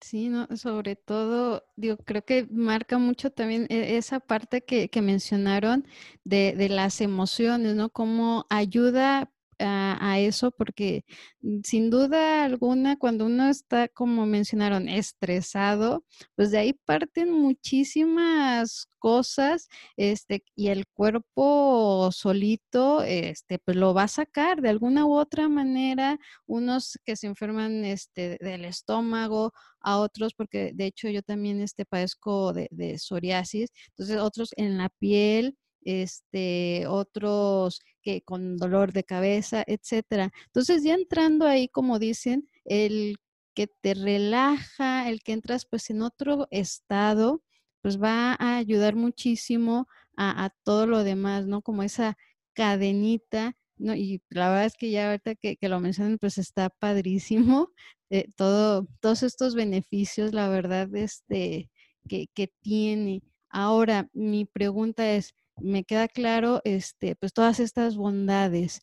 Sí, 0.00 0.28
no, 0.28 0.46
sobre 0.56 0.96
todo, 0.96 1.64
digo, 1.76 1.96
creo 1.96 2.24
que 2.24 2.46
marca 2.50 2.98
mucho 2.98 3.30
también 3.30 3.66
e, 3.70 3.96
esa 3.96 4.20
parte 4.20 4.62
que, 4.62 4.90
mencionaron 5.00 5.86
de, 6.24 6.54
de, 6.56 6.68
las 6.68 7.00
emociones, 7.00 7.74
¿no? 7.74 7.88
Cómo 7.88 8.44
ayuda 8.50 9.30
a, 9.64 10.18
eso 10.20 10.50
porque 10.52 11.04
mm, 11.42 11.60
sin 11.64 11.90
duda 11.90 12.44
alguna 12.44 12.96
cuando 12.96 13.26
uno 13.26 13.48
está, 13.48 13.88
como 13.88 14.26
mencionaron, 14.26 14.88
estresado, 14.88 16.04
pues 16.36 16.50
de 16.50 16.58
ahí 16.58 16.72
parten 16.84 17.30
muchísimas 17.32 18.88
cosas, 18.98 19.68
este, 19.96 20.44
y 20.56 20.68
el 20.68 20.86
cuerpo 20.86 22.10
solito, 22.12 23.02
este, 23.02 23.58
pues 23.58 23.76
lo 23.76 23.92
va 23.94 24.04
a 24.04 24.08
sacar 24.08 24.62
de 24.62 24.70
alguna 24.70 25.04
u 25.06 25.14
otra 25.14 25.48
manera, 25.48 26.18
unos 26.46 26.98
que 27.04 27.16
se 27.16 27.26
enferman, 27.26 27.84
este, 27.84 28.38
del 28.40 28.64
estómago, 28.64 29.52
a 29.80 29.98
otros, 29.98 30.32
porque 30.34 30.72
de 30.74 30.86
hecho 30.86 31.08
yo 31.10 31.22
también, 31.22 31.60
este, 31.60 31.84
padezco 31.84 32.52
de, 32.54 32.68
de 32.70 32.98
psoriasis, 32.98 33.70
entonces 33.90 34.18
otros 34.18 34.50
en 34.56 34.78
la 34.78 34.88
piel, 34.88 35.56
este, 35.84 36.86
otros 36.88 37.80
que 38.02 38.22
con 38.22 38.56
dolor 38.56 38.92
de 38.92 39.04
cabeza, 39.04 39.64
etcétera. 39.66 40.30
Entonces, 40.46 40.84
ya 40.84 40.94
entrando 40.94 41.46
ahí, 41.46 41.68
como 41.68 41.98
dicen, 41.98 42.48
el 42.64 43.16
que 43.54 43.68
te 43.68 43.94
relaja, 43.94 45.08
el 45.08 45.22
que 45.22 45.32
entras 45.32 45.66
pues 45.66 45.88
en 45.90 46.02
otro 46.02 46.48
estado, 46.50 47.42
pues 47.82 48.00
va 48.02 48.36
a 48.38 48.56
ayudar 48.58 48.96
muchísimo 48.96 49.86
a, 50.16 50.50
todo 50.64 50.86
lo 50.86 51.04
demás, 51.04 51.46
¿no? 51.46 51.62
Como 51.62 51.82
esa 51.82 52.16
cadenita, 52.54 53.56
¿no? 53.76 53.94
Y 53.94 54.22
la 54.30 54.48
verdad 54.50 54.66
es 54.66 54.74
que 54.76 54.90
ya 54.90 55.08
ahorita 55.08 55.34
que, 55.36 55.58
lo 55.62 55.80
mencionan, 55.80 56.18
pues 56.18 56.38
está 56.38 56.70
padrísimo 56.70 57.70
eh, 58.10 58.28
todo, 58.36 58.86
todos 59.00 59.22
estos 59.22 59.54
beneficios, 59.54 60.32
la 60.32 60.48
verdad, 60.48 60.94
este, 60.94 61.70
que, 62.08 62.28
que 62.34 62.48
tiene. 62.62 63.22
Ahora, 63.50 64.08
mi 64.12 64.44
pregunta 64.46 65.12
es, 65.12 65.34
me 65.60 65.84
queda 65.84 66.08
claro, 66.08 66.60
este, 66.64 67.16
pues 67.16 67.32
todas 67.32 67.60
estas 67.60 67.96
bondades. 67.96 68.80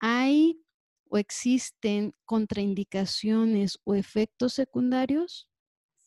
¿Hay 0.00 0.60
o 1.08 1.18
existen 1.18 2.12
contraindicaciones 2.24 3.78
o 3.84 3.94
efectos 3.94 4.54
secundarios? 4.54 5.48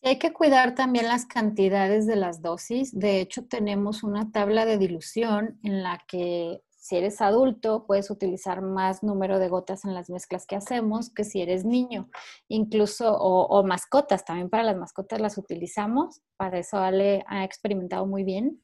Sí, 0.01 0.09
hay 0.09 0.19
que 0.19 0.33
cuidar 0.33 0.75
también 0.75 1.07
las 1.07 1.25
cantidades 1.25 2.05
de 2.05 2.15
las 2.15 2.41
dosis. 2.41 2.97
De 2.97 3.21
hecho, 3.21 3.45
tenemos 3.45 4.03
una 4.03 4.31
tabla 4.31 4.65
de 4.65 4.77
dilución 4.77 5.59
en 5.63 5.81
la 5.81 6.03
que 6.07 6.61
si 6.87 6.95
eres 6.95 7.19
adulto, 7.19 7.83
puedes 7.85 8.09
utilizar 8.09 8.61
más 8.61 9.03
número 9.03 9.39
de 9.39 9.49
gotas 9.49 9.83
en 9.83 9.93
las 9.93 10.09
mezclas 10.09 10.45
que 10.45 10.55
hacemos 10.55 11.09
que 11.09 11.25
si 11.25 11.41
eres 11.41 11.65
niño. 11.65 12.09
Incluso, 12.47 13.13
o, 13.13 13.61
mascotas, 13.63 14.23
también 14.23 14.49
para 14.49 14.63
las 14.63 14.77
mascotas 14.77 15.19
las 15.19 15.37
utilizamos. 15.37 16.21
Para 16.37 16.59
eso 16.59 16.77
Ale 16.77 17.25
ha 17.27 17.43
experimentado 17.43 18.05
muy 18.05 18.23
bien. 18.23 18.61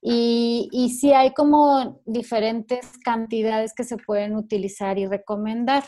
Y, 0.00 0.68
y 0.70 0.90
sí 0.90 1.14
hay 1.14 1.34
como 1.34 2.00
diferentes 2.06 2.96
cantidades 3.04 3.74
que 3.74 3.82
se 3.82 3.96
pueden 3.96 4.36
utilizar 4.36 4.96
y 4.96 5.06
recomendar. 5.06 5.82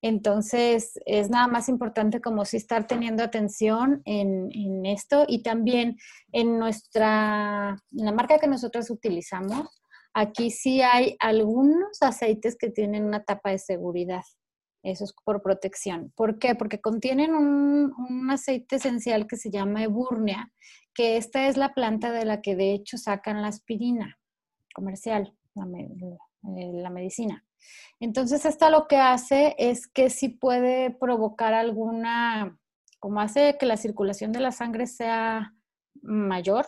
Entonces, 0.00 0.98
es 1.06 1.30
nada 1.30 1.46
más 1.46 1.68
importante 1.68 2.20
como 2.20 2.44
si 2.44 2.56
estar 2.56 2.88
teniendo 2.88 3.22
atención 3.22 4.02
en, 4.06 4.48
en, 4.50 4.86
esto 4.86 5.24
y 5.28 5.44
también 5.44 5.98
en 6.32 6.58
nuestra, 6.58 7.80
en 7.92 8.04
la 8.04 8.10
marca 8.10 8.40
que 8.40 8.48
nosotros 8.48 8.90
utilizamos, 8.90 9.81
Aquí 10.14 10.50
sí 10.50 10.82
hay 10.82 11.16
algunos 11.20 12.02
aceites 12.02 12.56
que 12.58 12.70
tienen 12.70 13.04
una 13.04 13.24
tapa 13.24 13.50
de 13.50 13.58
seguridad. 13.58 14.22
Eso 14.82 15.04
es 15.04 15.14
por 15.24 15.42
protección. 15.42 16.12
¿Por 16.16 16.38
qué? 16.38 16.54
Porque 16.54 16.80
contienen 16.80 17.34
un, 17.34 18.30
aceite 18.30 18.76
esencial 18.76 19.26
que 19.26 19.36
se 19.36 19.50
llama 19.50 19.84
eburnia, 19.84 20.52
que 20.94 21.16
esta 21.16 21.46
es 21.46 21.56
la 21.56 21.72
planta 21.72 22.10
de 22.12 22.24
la 22.24 22.40
que 22.40 22.56
de 22.56 22.72
hecho 22.72 22.98
sacan 22.98 23.42
la 23.42 23.48
aspirina 23.48 24.18
comercial, 24.74 25.34
la, 25.54 25.64
eh, 25.66 26.90
medicina. 26.90 27.44
Entonces, 28.00 28.44
esto 28.44 28.70
lo 28.70 28.88
que 28.88 28.96
hace 28.96 29.54
es 29.58 29.86
que 29.86 30.10
sí 30.10 30.28
puede 30.28 30.90
provocar 30.90 31.54
alguna, 31.54 32.58
como 32.98 33.20
hace 33.20 33.56
que 33.58 33.66
la 33.66 33.76
circulación 33.76 34.32
de 34.32 34.40
la 34.40 34.50
sangre 34.50 34.86
sea 34.86 35.54
mayor. 36.00 36.66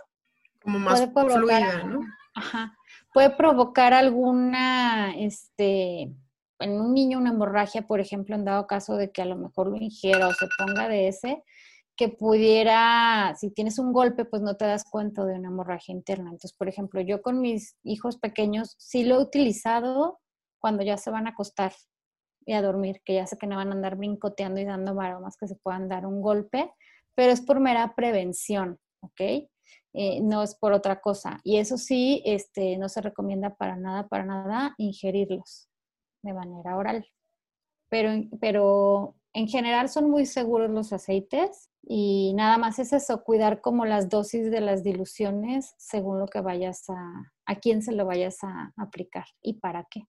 Como 0.62 0.78
más 0.78 1.10
fluida, 1.12 1.82
¿no? 1.84 2.00
Ajá. 2.34 2.76
Puede 3.14 3.30
provocar 3.30 3.94
alguna, 3.94 5.14
este, 5.16 6.12
en 6.58 6.80
un 6.80 6.92
niño 6.92 7.18
una 7.18 7.30
hemorragia, 7.30 7.82
por 7.86 8.00
ejemplo, 8.00 8.34
en 8.34 8.44
dado 8.44 8.66
caso 8.66 8.96
de 8.96 9.12
que 9.12 9.22
a 9.22 9.24
lo 9.24 9.36
mejor 9.36 9.68
lo 9.68 9.76
ingiera 9.76 10.26
o 10.26 10.32
se 10.32 10.48
ponga 10.58 10.88
de 10.88 11.06
ese, 11.06 11.44
que 11.96 12.08
pudiera, 12.08 13.32
si 13.38 13.52
tienes 13.52 13.78
un 13.78 13.92
golpe, 13.92 14.24
pues 14.24 14.42
no 14.42 14.56
te 14.56 14.64
das 14.64 14.82
cuenta 14.82 15.24
de 15.24 15.34
una 15.36 15.46
hemorragia 15.46 15.94
interna. 15.94 16.24
Entonces, 16.24 16.54
por 16.54 16.68
ejemplo, 16.68 17.00
yo 17.02 17.22
con 17.22 17.40
mis 17.40 17.76
hijos 17.84 18.18
pequeños 18.18 18.74
sí 18.78 19.04
lo 19.04 19.14
he 19.14 19.22
utilizado 19.22 20.18
cuando 20.58 20.82
ya 20.82 20.96
se 20.96 21.12
van 21.12 21.28
a 21.28 21.30
acostar 21.30 21.72
y 22.44 22.54
a 22.54 22.62
dormir, 22.62 23.00
que 23.04 23.14
ya 23.14 23.28
sé 23.28 23.38
que 23.38 23.46
no 23.46 23.54
van 23.54 23.68
a 23.68 23.74
andar 23.74 23.94
brincoteando 23.94 24.60
y 24.60 24.64
dando 24.64 24.92
maromas 24.92 25.36
que 25.36 25.46
se 25.46 25.54
puedan 25.54 25.88
dar 25.88 26.04
un 26.04 26.20
golpe, 26.20 26.72
pero 27.14 27.30
es 27.30 27.40
por 27.40 27.60
mera 27.60 27.94
prevención, 27.94 28.80
¿ok? 29.02 29.46
Eh, 29.94 30.20
no 30.20 30.42
es 30.42 30.56
por 30.56 30.72
otra 30.72 31.00
cosa. 31.00 31.40
Y 31.44 31.58
eso 31.58 31.78
sí, 31.78 32.20
este, 32.26 32.76
no 32.78 32.88
se 32.88 33.00
recomienda 33.00 33.54
para 33.54 33.76
nada, 33.76 34.08
para 34.08 34.24
nada 34.24 34.74
ingerirlos 34.76 35.68
de 36.22 36.34
manera 36.34 36.76
oral. 36.76 37.06
Pero, 37.88 38.10
pero 38.40 39.14
en 39.32 39.46
general 39.46 39.88
son 39.88 40.10
muy 40.10 40.26
seguros 40.26 40.70
los 40.70 40.92
aceites 40.92 41.70
y 41.82 42.32
nada 42.34 42.58
más 42.58 42.78
es 42.78 42.92
eso, 42.92 43.22
cuidar 43.22 43.60
como 43.60 43.84
las 43.84 44.08
dosis 44.08 44.50
de 44.50 44.60
las 44.60 44.82
diluciones 44.82 45.74
según 45.78 46.18
lo 46.18 46.26
que 46.26 46.40
vayas 46.40 46.88
a, 46.88 47.32
a 47.46 47.56
quién 47.56 47.82
se 47.82 47.92
lo 47.92 48.04
vayas 48.06 48.38
a 48.42 48.72
aplicar 48.76 49.26
y 49.42 49.54
para 49.54 49.86
qué. 49.88 50.02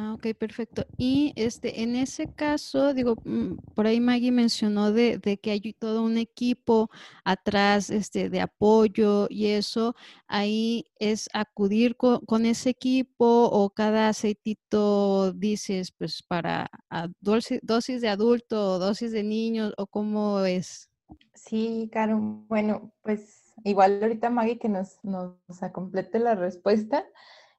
Ah, 0.00 0.12
ok, 0.14 0.28
perfecto. 0.38 0.86
Y 0.96 1.32
este, 1.34 1.82
en 1.82 1.96
ese 1.96 2.32
caso, 2.32 2.94
digo, 2.94 3.16
mm, 3.24 3.56
por 3.74 3.88
ahí 3.88 3.98
Maggie 3.98 4.30
mencionó 4.30 4.92
de, 4.92 5.18
que 5.42 5.50
hay 5.50 5.72
todo 5.72 6.04
un 6.04 6.18
equipo 6.18 6.88
atrás 7.24 7.90
este, 7.90 8.30
de 8.30 8.40
apoyo 8.40 9.26
y 9.28 9.48
eso, 9.48 9.96
ahí 10.28 10.86
es 11.00 11.28
acudir 11.32 11.96
con, 11.96 12.46
ese 12.46 12.70
equipo 12.70 13.50
o 13.50 13.70
cada 13.70 14.08
aceitito 14.10 15.32
dices, 15.32 15.90
pues 15.90 16.22
para 16.22 16.70
dosis, 17.18 17.58
dosis 17.64 18.00
de 18.00 18.08
adulto 18.08 18.74
o 18.74 18.78
dosis 18.78 19.10
de 19.10 19.24
niños 19.24 19.74
o 19.78 19.88
cómo 19.88 20.44
es. 20.44 20.88
Sí, 21.34 21.90
Caro, 21.92 22.20
bueno, 22.46 22.92
pues 23.02 23.52
igual 23.64 24.00
ahorita 24.00 24.30
Maggie 24.30 24.60
que 24.60 24.68
nos, 24.68 25.00
nos 25.02 25.34
complete 25.72 26.20
la 26.20 26.36
respuesta. 26.36 27.04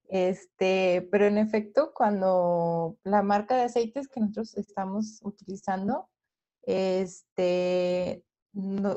Este, 0.09 1.07
pero 1.11 1.27
en 1.27 1.37
efecto, 1.37 1.91
cuando 1.93 2.97
la 3.03 3.21
marca 3.21 3.55
de 3.55 3.63
aceites 3.63 4.07
que 4.07 4.19
nosotros 4.19 4.57
estamos 4.57 5.19
utilizando, 5.21 6.09
este, 6.63 8.25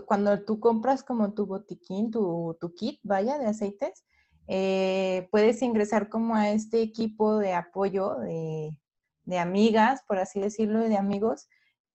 cuando 0.07 0.43
tú 0.45 0.59
compras 0.59 1.05
como 1.05 1.35
tu 1.35 1.47
botiquín, 1.47 2.11
tu, 2.11 2.57
kit, 2.75 2.99
vaya, 3.03 3.39
de 3.39 3.47
aceites, 3.47 4.05
eh, 4.49 5.29
puedes 5.31 5.61
ingresar 5.61 6.09
como 6.09 6.35
a 6.35 6.51
este 6.51 6.81
equipo 6.81 7.39
de 7.39 7.53
apoyo 7.53 8.17
de, 8.17 8.77
de 9.25 9.39
amigas, 9.39 10.03
por 10.09 10.19
así 10.19 10.41
decirlo, 10.41 10.81
de 10.81 10.97
amigos, 10.97 11.47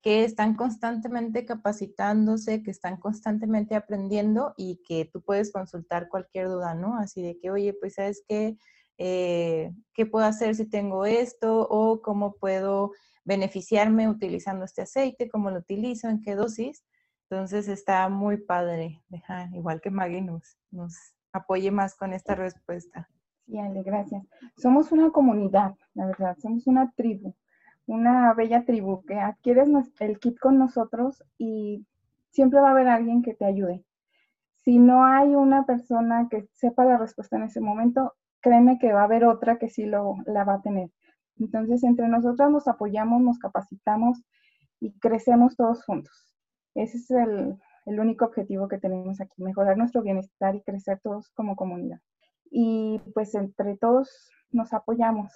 que 0.03 0.23
están 0.23 0.55
constantemente 0.55 1.43
capacitándose, 1.45 2.61
que 2.61 2.71
están 2.71 2.97
constantemente 2.97 3.75
aprendiendo 3.75 4.53
y 4.57 4.81
que 4.87 5.09
tú 5.11 5.21
puedes 5.23 5.51
consultar 5.51 6.07
cualquier 6.07 6.49
duda, 6.49 6.75
¿no? 6.75 6.97
Así 6.99 7.23
de 7.23 7.39
que, 7.39 7.49
oye, 7.49 7.73
pues 7.73 7.95
sabes 7.95 8.23
que 8.27 8.57
eh, 8.97 9.71
qué 9.93 10.05
puedo 10.05 10.25
hacer 10.25 10.55
si 10.55 10.65
tengo 10.67 11.05
esto 11.05 11.67
o 11.69 12.01
cómo 12.01 12.33
puedo 12.35 12.91
beneficiarme 13.23 14.09
utilizando 14.09 14.65
este 14.65 14.83
aceite, 14.83 15.29
cómo 15.29 15.51
lo 15.51 15.59
utilizo, 15.59 16.09
en 16.09 16.21
qué 16.21 16.35
dosis. 16.35 16.83
Entonces 17.29 17.67
está 17.67 18.07
muy 18.07 18.37
padre, 18.37 19.03
dejar, 19.09 19.53
igual 19.53 19.81
que 19.81 19.91
Maggie 19.91 20.21
nos, 20.21 20.57
nos 20.71 20.95
apoye 21.33 21.71
más 21.71 21.95
con 21.95 22.13
esta 22.13 22.35
respuesta. 22.35 23.09
Sí, 23.45 23.59
Ale, 23.59 23.83
gracias. 23.83 24.25
Somos 24.57 24.91
una 24.91 25.11
comunidad, 25.11 25.75
la 25.93 26.05
verdad, 26.07 26.37
somos 26.37 26.67
una 26.67 26.91
tribu, 26.91 27.35
una 27.85 28.33
bella 28.33 28.65
tribu 28.65 29.03
que 29.05 29.15
adquieres 29.15 29.69
el 29.99 30.19
kit 30.19 30.39
con 30.39 30.57
nosotros 30.57 31.23
y 31.37 31.85
siempre 32.31 32.59
va 32.59 32.69
a 32.69 32.71
haber 32.71 32.87
alguien 32.87 33.21
que 33.21 33.33
te 33.33 33.45
ayude. 33.45 33.83
Si 34.55 34.79
no 34.79 35.05
hay 35.05 35.35
una 35.35 35.65
persona 35.65 36.27
que 36.29 36.47
sepa 36.53 36.85
la 36.85 36.97
respuesta 36.97 37.37
en 37.37 37.43
ese 37.43 37.61
momento, 37.61 38.15
créeme 38.41 38.79
que 38.79 38.93
va 38.93 39.01
a 39.01 39.05
haber 39.05 39.25
otra 39.25 39.57
que 39.57 39.69
sí 39.69 39.85
lo, 39.85 40.15
la 40.25 40.43
va 40.43 40.55
a 40.55 40.61
tener. 40.61 40.89
Entonces, 41.39 41.83
entre 41.83 42.07
nosotras 42.07 42.49
nos 42.49 42.67
apoyamos, 42.67 43.21
nos 43.21 43.39
capacitamos 43.39 44.23
y 44.79 44.97
crecemos 44.99 45.55
todos 45.55 45.83
juntos. 45.83 46.35
Ese 46.75 46.97
es 46.97 47.11
el, 47.11 47.57
el 47.85 47.99
único 47.99 48.25
objetivo 48.25 48.67
que 48.67 48.77
tenemos 48.77 49.21
aquí, 49.21 49.41
mejorar 49.41 49.77
nuestro 49.77 50.01
bienestar 50.01 50.55
y 50.55 50.61
crecer 50.61 50.99
todos 51.03 51.29
como 51.29 51.55
comunidad. 51.55 51.99
Y 52.49 53.01
pues 53.13 53.35
entre 53.35 53.77
todos 53.77 54.29
nos 54.51 54.73
apoyamos. 54.73 55.31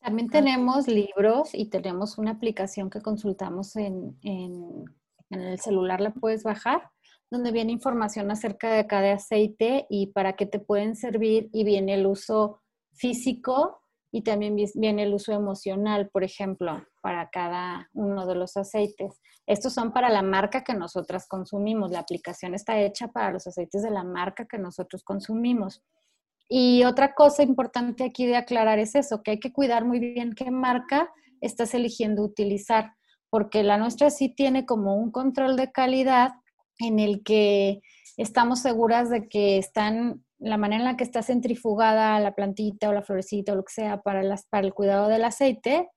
También 0.00 0.28
tenemos 0.28 0.88
libros 0.88 1.54
y 1.54 1.68
tenemos 1.68 2.16
una 2.16 2.32
aplicación 2.32 2.88
que 2.88 3.02
consultamos 3.02 3.76
en, 3.76 4.18
en, 4.22 4.84
en 5.28 5.40
el 5.40 5.60
celular, 5.60 6.00
la 6.00 6.12
puedes 6.12 6.42
bajar 6.42 6.90
donde 7.30 7.52
viene 7.52 7.72
información 7.72 8.30
acerca 8.30 8.72
de 8.72 8.86
cada 8.86 9.12
aceite 9.12 9.86
y 9.88 10.08
para 10.08 10.34
qué 10.34 10.46
te 10.46 10.58
pueden 10.58 10.96
servir 10.96 11.48
y 11.52 11.64
viene 11.64 11.94
el 11.94 12.06
uso 12.06 12.60
físico 12.92 13.80
y 14.12 14.22
también 14.22 14.56
viene 14.74 15.04
el 15.04 15.14
uso 15.14 15.32
emocional, 15.32 16.10
por 16.10 16.24
ejemplo, 16.24 16.84
para 17.00 17.30
cada 17.30 17.88
uno 17.92 18.26
de 18.26 18.34
los 18.34 18.56
aceites. 18.56 19.20
Estos 19.46 19.72
son 19.72 19.92
para 19.92 20.10
la 20.10 20.22
marca 20.22 20.64
que 20.64 20.74
nosotras 20.74 21.28
consumimos. 21.28 21.92
La 21.92 22.00
aplicación 22.00 22.54
está 22.54 22.80
hecha 22.80 23.08
para 23.08 23.30
los 23.30 23.46
aceites 23.46 23.82
de 23.82 23.90
la 23.90 24.02
marca 24.02 24.46
que 24.46 24.58
nosotros 24.58 25.04
consumimos. 25.04 25.82
Y 26.48 26.82
otra 26.82 27.14
cosa 27.14 27.44
importante 27.44 28.02
aquí 28.02 28.26
de 28.26 28.36
aclarar 28.36 28.80
es 28.80 28.96
eso, 28.96 29.22
que 29.22 29.32
hay 29.32 29.40
que 29.40 29.52
cuidar 29.52 29.84
muy 29.84 30.00
bien 30.00 30.34
qué 30.34 30.50
marca 30.50 31.08
estás 31.40 31.74
eligiendo 31.74 32.24
utilizar, 32.24 32.94
porque 33.30 33.62
la 33.62 33.78
nuestra 33.78 34.10
sí 34.10 34.34
tiene 34.34 34.66
como 34.66 34.96
un 34.96 35.12
control 35.12 35.56
de 35.56 35.70
calidad 35.70 36.32
en 36.80 36.98
el 36.98 37.22
que 37.22 37.80
estamos 38.16 38.60
seguras 38.60 39.10
de 39.10 39.28
que 39.28 39.58
están, 39.58 40.24
la 40.38 40.56
manera 40.56 40.80
en 40.80 40.84
la 40.84 40.96
que 40.96 41.04
está 41.04 41.22
centrifugada 41.22 42.18
la 42.20 42.34
plantita 42.34 42.88
o 42.88 42.92
la 42.92 43.02
florecita 43.02 43.52
o 43.52 43.56
lo 43.56 43.64
que 43.64 43.72
sea 43.72 44.02
para, 44.02 44.22
las, 44.22 44.46
para 44.46 44.66
el 44.66 44.74
cuidado 44.74 45.08
del 45.08 45.24
aceite, 45.24 45.88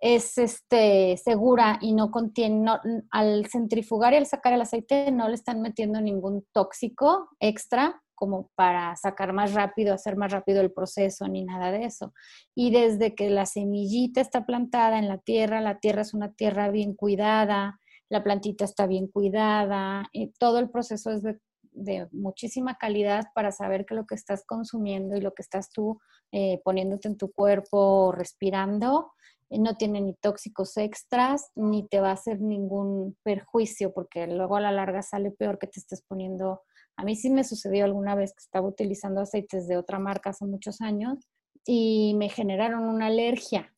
es 0.00 0.38
este, 0.38 1.16
segura 1.18 1.78
y 1.80 1.92
no 1.92 2.10
contiene, 2.10 2.70
al 3.10 3.46
centrifugar 3.46 4.14
y 4.14 4.16
al 4.16 4.26
sacar 4.26 4.54
el 4.54 4.62
aceite 4.62 5.12
no 5.12 5.28
le 5.28 5.34
están 5.34 5.60
metiendo 5.60 6.00
ningún 6.00 6.46
tóxico 6.52 7.28
extra 7.38 8.00
como 8.20 8.50
para 8.54 8.94
sacar 8.96 9.32
más 9.32 9.54
rápido, 9.54 9.94
hacer 9.94 10.14
más 10.14 10.30
rápido 10.30 10.60
el 10.60 10.72
proceso, 10.72 11.26
ni 11.26 11.42
nada 11.42 11.72
de 11.72 11.84
eso. 11.84 12.12
Y 12.54 12.70
desde 12.70 13.14
que 13.14 13.30
la 13.30 13.46
semillita 13.46 14.20
está 14.20 14.44
plantada 14.44 14.98
en 14.98 15.08
la 15.08 15.16
tierra, 15.16 15.62
la 15.62 15.78
tierra 15.78 16.02
es 16.02 16.12
una 16.12 16.30
tierra 16.30 16.70
bien 16.70 16.94
cuidada, 16.94 17.80
la 18.10 18.22
plantita 18.22 18.64
está 18.64 18.86
bien 18.86 19.06
cuidada, 19.06 20.08
y 20.12 20.32
todo 20.32 20.58
el 20.58 20.68
proceso 20.68 21.10
es 21.12 21.22
de, 21.22 22.08
muchísima 22.10 22.76
calidad 22.76 23.28
para 23.34 23.52
saber 23.52 23.86
que 23.86 23.94
lo 23.94 24.04
que 24.04 24.16
estás 24.16 24.44
consumiendo 24.44 25.16
y 25.16 25.20
lo 25.20 25.32
que 25.32 25.42
estás 25.42 25.70
tú 25.70 26.00
eh, 26.32 26.60
poniéndote 26.64 27.08
en 27.08 27.16
tu 27.16 27.32
cuerpo, 27.32 28.12
respirando, 28.12 29.12
eh, 29.48 29.60
no 29.60 29.76
tiene 29.76 30.00
ni 30.00 30.14
tóxicos 30.14 30.76
extras, 30.76 31.52
ni 31.54 31.86
te 31.86 32.00
va 32.00 32.10
a 32.10 32.14
hacer 32.14 32.40
ningún 32.40 33.16
perjuicio, 33.22 33.94
porque 33.94 34.26
luego 34.26 34.56
a 34.56 34.60
la 34.60 34.72
larga 34.72 35.02
sale 35.02 35.30
peor 35.30 35.58
que 35.58 35.68
te 35.68 35.78
estés 35.78 36.02
poniendo. 36.02 36.62
A 36.96 37.04
mí 37.04 37.14
sí 37.14 37.30
me 37.30 37.44
sucedió 37.44 37.84
alguna 37.84 38.16
vez 38.16 38.32
que 38.32 38.42
estaba 38.42 38.66
utilizando 38.66 39.20
aceites 39.20 39.68
de 39.68 39.76
otra 39.76 40.00
marca 40.00 40.30
hace 40.30 40.44
muchos 40.44 40.80
años 40.80 41.18
y 41.64 42.14
me 42.16 42.28
generaron 42.28 42.82
una 42.88 43.06
alergia 43.06 43.72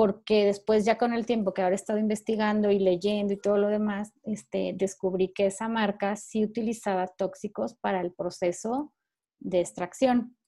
porque 0.00 0.46
después 0.46 0.86
ya 0.86 0.96
con 0.96 1.12
el 1.12 1.26
tiempo 1.26 1.52
que 1.52 1.60
ahora 1.60 1.74
he 1.74 1.76
estado 1.76 1.98
investigando 1.98 2.70
y 2.70 2.78
leyendo 2.78 3.34
y 3.34 3.36
todo 3.36 3.58
lo 3.58 3.68
demás, 3.68 4.14
este, 4.22 4.72
descubrí 4.74 5.28
que 5.28 5.44
esa 5.44 5.68
marca 5.68 6.16
sí 6.16 6.42
utilizaba 6.42 7.06
tóxicos 7.06 7.74
para 7.74 8.00
el 8.00 8.10
proceso 8.10 8.94
de 9.40 9.60
extracción. 9.60 10.38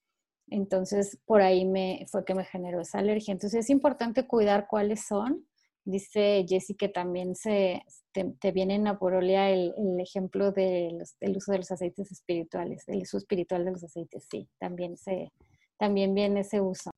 Entonces, 0.48 1.18
por 1.26 1.42
ahí 1.42 1.66
me, 1.66 2.06
fue 2.10 2.24
que 2.24 2.34
me 2.34 2.46
generó 2.46 2.80
esa 2.80 3.00
alergia. 3.00 3.32
Entonces, 3.32 3.66
es 3.66 3.68
importante 3.68 4.26
cuidar 4.26 4.68
cuáles 4.68 5.04
son. 5.06 5.46
Dice 5.84 6.46
Jessie 6.48 6.74
que 6.74 6.88
también 6.88 7.34
se, 7.34 7.82
te, 8.12 8.52
viene 8.52 8.76
en 8.76 8.86
Aporolia 8.86 9.50
el, 9.50 9.74
el 9.76 10.00
ejemplo 10.00 10.50
del 10.52 11.04
uso 11.36 11.52
de 11.52 11.58
los 11.58 11.70
aceites 11.70 12.10
espirituales, 12.10 12.84
el 12.88 13.02
uso 13.02 13.18
espiritual 13.18 13.66
de 13.66 13.72
los 13.72 13.84
aceites, 13.84 14.26
sí, 14.30 14.48
también, 14.58 14.96
se, 14.96 15.30
también 15.76 16.14
viene 16.14 16.40
ese 16.40 16.62
uso. 16.62 16.90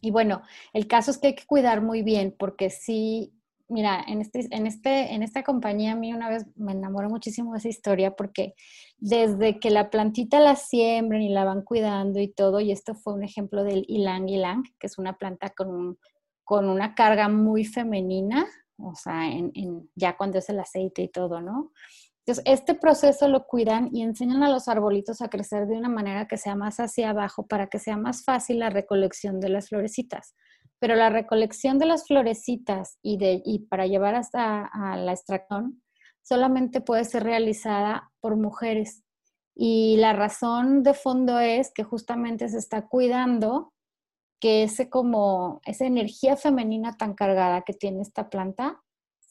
Y 0.00 0.10
bueno, 0.10 0.42
el 0.72 0.86
caso 0.86 1.10
es 1.10 1.18
que 1.18 1.28
hay 1.28 1.34
que 1.34 1.46
cuidar 1.46 1.82
muy 1.82 2.02
bien 2.02 2.34
porque 2.38 2.70
si, 2.70 3.32
mira, 3.68 4.02
en, 4.06 4.20
este, 4.20 4.46
en, 4.50 4.66
este, 4.66 5.14
en 5.14 5.22
esta 5.22 5.42
compañía 5.42 5.92
a 5.92 5.96
mí 5.96 6.12
una 6.12 6.28
vez 6.28 6.46
me 6.56 6.72
enamoró 6.72 7.08
muchísimo 7.10 7.52
de 7.52 7.58
esa 7.58 7.68
historia 7.68 8.16
porque 8.16 8.54
desde 8.98 9.58
que 9.58 9.70
la 9.70 9.90
plantita 9.90 10.40
la 10.40 10.56
siembran 10.56 11.22
y 11.22 11.28
la 11.28 11.44
van 11.44 11.62
cuidando 11.62 12.20
y 12.20 12.28
todo, 12.28 12.60
y 12.60 12.72
esto 12.72 12.94
fue 12.94 13.14
un 13.14 13.24
ejemplo 13.24 13.64
del 13.64 13.84
ylang 13.88 14.26
ylang, 14.26 14.64
que 14.78 14.86
es 14.86 14.98
una 14.98 15.18
planta 15.18 15.50
con 15.50 15.68
un 15.70 15.98
con 16.46 16.68
una 16.68 16.94
carga 16.94 17.28
muy 17.28 17.64
femenina, 17.64 18.46
o 18.78 18.94
sea, 18.94 19.28
en, 19.28 19.90
ya 19.96 20.16
cuando 20.16 20.38
es 20.38 20.48
el 20.48 20.60
aceite 20.60 21.02
y 21.02 21.08
todo, 21.08 21.40
¿no? 21.40 21.72
Entonces, 22.26 22.42
este 22.44 22.74
proceso 22.74 23.28
lo 23.28 23.46
cuidan 23.46 23.88
y 23.92 24.02
enseñan 24.02 24.42
a 24.42 24.50
los 24.50 24.66
arbolitos 24.66 25.20
a 25.20 25.28
crecer 25.28 25.68
de 25.68 25.76
una 25.76 25.88
manera 25.88 26.26
que 26.26 26.36
sea 26.36 26.56
más 26.56 26.80
hacia 26.80 27.10
abajo 27.10 27.46
para 27.46 27.68
que 27.68 27.78
sea 27.78 27.96
más 27.96 28.24
fácil 28.24 28.58
la 28.58 28.68
recolección 28.68 29.38
de 29.38 29.48
las 29.48 29.68
florecitas. 29.68 30.34
Pero 30.80 30.96
la 30.96 31.08
recolección 31.08 31.78
de 31.78 31.86
las 31.86 32.04
florecitas 32.04 32.98
y, 33.00 33.16
de, 33.18 33.42
y 33.44 33.60
para 33.66 33.86
llevar 33.86 34.16
hasta 34.16 34.66
a 34.66 34.96
la 34.96 35.12
extracción 35.12 35.84
solamente 36.22 36.80
puede 36.80 37.04
ser 37.04 37.22
realizada 37.22 38.10
por 38.20 38.34
mujeres. 38.34 39.04
Y 39.54 39.96
la 39.98 40.12
razón 40.12 40.82
de 40.82 40.94
fondo 40.94 41.38
es 41.38 41.72
que 41.72 41.84
justamente 41.84 42.48
se 42.48 42.58
está 42.58 42.88
cuidando 42.88 43.72
que 44.40 44.64
ese 44.64 44.90
como 44.90 45.60
esa 45.64 45.86
energía 45.86 46.36
femenina 46.36 46.96
tan 46.96 47.14
cargada 47.14 47.62
que 47.62 47.72
tiene 47.72 48.02
esta 48.02 48.28
planta 48.28 48.82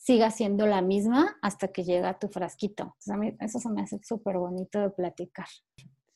siga 0.05 0.29
siendo 0.29 0.67
la 0.67 0.83
misma 0.83 1.35
hasta 1.41 1.69
que 1.69 1.83
llega 1.83 2.19
tu 2.19 2.27
frasquito. 2.27 2.95
a 3.09 3.17
mí 3.17 3.35
eso 3.39 3.59
se 3.59 3.69
me 3.69 3.81
hace 3.81 3.99
súper 4.03 4.37
bonito 4.37 4.79
de 4.79 4.91
platicar. 4.91 5.47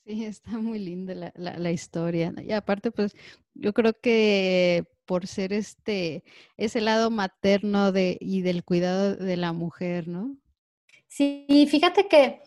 Sí, 0.06 0.25
está 0.25 0.52
muy 0.60 0.78
linda 0.78 1.15
la, 1.15 1.32
la, 1.36 1.71
historia. 1.71 2.34
Y 2.43 2.52
aparte, 2.52 2.91
pues 2.91 3.15
yo 3.56 3.73
creo 3.73 3.93
que 3.93 4.86
por 5.06 5.25
ser 5.25 5.54
este, 5.54 6.23
ese 6.58 6.82
lado 6.82 7.10
materno 7.10 7.91
de, 7.91 8.17
y 8.21 8.43
del 8.43 8.63
cuidado 8.63 9.15
de 9.15 9.38
la 9.38 9.54
mujer, 9.54 10.08
¿no? 10.08 10.38
Sí, 11.08 11.67
fíjate 11.69 12.08
que 12.08 12.41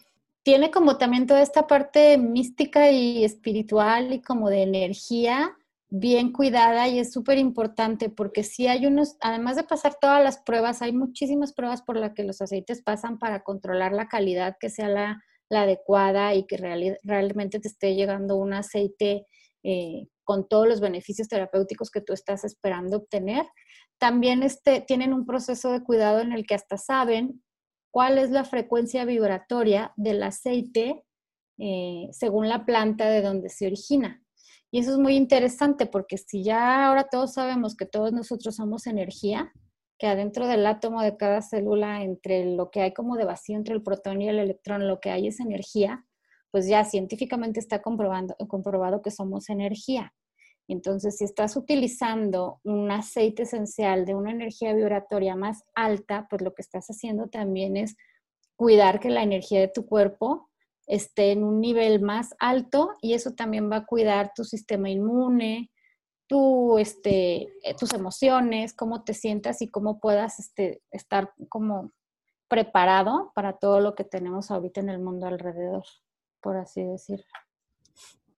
tiene 0.44 0.70
como 0.70 0.96
también 0.96 1.26
toda 1.26 1.42
esta 1.42 1.66
parte 1.66 2.18
mística 2.18 2.92
y 2.92 3.24
espiritual 3.24 4.12
y 4.12 4.22
como 4.22 4.48
de 4.48 4.62
energía 4.62 5.56
bien 5.94 6.32
cuidada 6.32 6.88
y 6.88 6.98
es 6.98 7.12
súper 7.12 7.36
importante 7.36 8.08
porque 8.08 8.44
si 8.44 8.66
hay 8.66 8.86
unos, 8.86 9.16
además 9.20 9.56
de 9.56 9.64
pasar 9.64 9.98
todas 10.00 10.24
las 10.24 10.38
pruebas, 10.38 10.80
hay 10.80 10.94
muchísimas 10.94 11.52
pruebas 11.52 11.82
por 11.82 11.98
las 11.98 12.14
que 12.14 12.24
los 12.24 12.40
aceites 12.40 12.82
pasan 12.82 13.18
para 13.18 13.44
controlar 13.44 13.92
la 13.92 14.08
calidad 14.08 14.56
que 14.58 14.70
sea 14.70 14.88
la, 14.88 15.22
adecuada 15.50 16.34
y 16.34 16.46
que 16.46 16.56
realmente 17.02 17.60
te 17.60 17.68
esté 17.68 17.94
llegando 17.94 18.36
un 18.36 18.54
aceite 18.54 19.26
eh, 19.62 20.06
con 20.24 20.48
todos 20.48 20.66
los 20.66 20.80
beneficios 20.80 21.28
terapéuticos 21.28 21.90
que 21.90 22.00
tú 22.00 22.14
estás 22.14 22.42
esperando 22.44 22.96
obtener. 22.96 23.44
También 23.98 24.42
este, 24.42 24.80
tienen 24.80 25.12
un 25.12 25.26
proceso 25.26 25.70
de 25.70 25.82
cuidado 25.82 26.20
en 26.20 26.32
el 26.32 26.46
que 26.46 26.54
hasta 26.54 26.78
saben 26.78 27.42
cuál 27.90 28.16
es 28.16 28.30
la 28.30 28.44
frecuencia 28.44 29.04
vibratoria 29.04 29.92
del 29.96 30.22
aceite 30.22 31.04
eh, 31.58 32.08
según 32.12 32.48
la 32.48 32.64
planta 32.64 33.10
de 33.10 33.20
donde 33.20 33.50
se 33.50 33.66
origina. 33.66 34.21
Y 34.72 34.78
eso 34.78 34.92
es 34.92 34.98
muy 34.98 35.16
interesante 35.16 35.84
porque 35.84 36.16
si 36.16 36.42
ya 36.42 36.86
ahora 36.86 37.04
todos 37.04 37.34
sabemos 37.34 37.76
que 37.76 37.84
todos 37.84 38.12
nosotros 38.12 38.56
somos 38.56 38.86
energía, 38.86 39.52
que 39.98 40.06
adentro 40.06 40.46
del 40.48 40.66
átomo 40.66 41.02
de 41.02 41.16
cada 41.18 41.42
célula, 41.42 42.02
entre 42.02 42.46
lo 42.56 42.70
que 42.70 42.80
hay 42.80 42.94
como 42.94 43.16
de 43.16 43.26
vacío 43.26 43.56
entre 43.56 43.74
el 43.74 43.82
protón 43.82 44.22
y 44.22 44.30
el 44.30 44.38
electrón, 44.38 44.88
lo 44.88 44.98
que 44.98 45.10
hay 45.10 45.28
es 45.28 45.40
energía, 45.40 46.06
pues 46.50 46.66
ya 46.66 46.84
científicamente 46.84 47.60
está 47.60 47.82
comprobando, 47.82 48.34
comprobado 48.48 49.02
que 49.02 49.10
somos 49.10 49.50
energía. 49.50 50.14
Entonces, 50.68 51.18
si 51.18 51.24
estás 51.24 51.54
utilizando 51.54 52.60
un 52.64 52.90
aceite 52.90 53.42
esencial 53.42 54.06
de 54.06 54.14
una 54.14 54.30
energía 54.30 54.72
vibratoria 54.72 55.36
más 55.36 55.64
alta, 55.74 56.26
pues 56.30 56.40
lo 56.40 56.54
que 56.54 56.62
estás 56.62 56.86
haciendo 56.86 57.28
también 57.28 57.76
es 57.76 57.96
cuidar 58.56 59.00
que 59.00 59.10
la 59.10 59.22
energía 59.22 59.60
de 59.60 59.68
tu 59.68 59.84
cuerpo 59.84 60.48
esté 60.86 61.32
en 61.32 61.44
un 61.44 61.60
nivel 61.60 62.00
más 62.00 62.34
alto 62.38 62.96
y 63.00 63.14
eso 63.14 63.32
también 63.32 63.70
va 63.70 63.76
a 63.76 63.86
cuidar 63.86 64.32
tu 64.34 64.44
sistema 64.44 64.90
inmune, 64.90 65.70
tu, 66.26 66.78
este, 66.78 67.42
eh, 67.62 67.74
tus 67.78 67.92
emociones, 67.92 68.74
cómo 68.74 69.04
te 69.04 69.14
sientas 69.14 69.62
y 69.62 69.70
cómo 69.70 70.00
puedas 70.00 70.38
este, 70.38 70.82
estar 70.90 71.32
como 71.48 71.92
preparado 72.48 73.32
para 73.34 73.58
todo 73.58 73.80
lo 73.80 73.94
que 73.94 74.04
tenemos 74.04 74.50
ahorita 74.50 74.80
en 74.80 74.90
el 74.90 74.98
mundo 74.98 75.26
alrededor, 75.26 75.84
por 76.40 76.56
así 76.56 76.82
decirlo. 76.82 77.24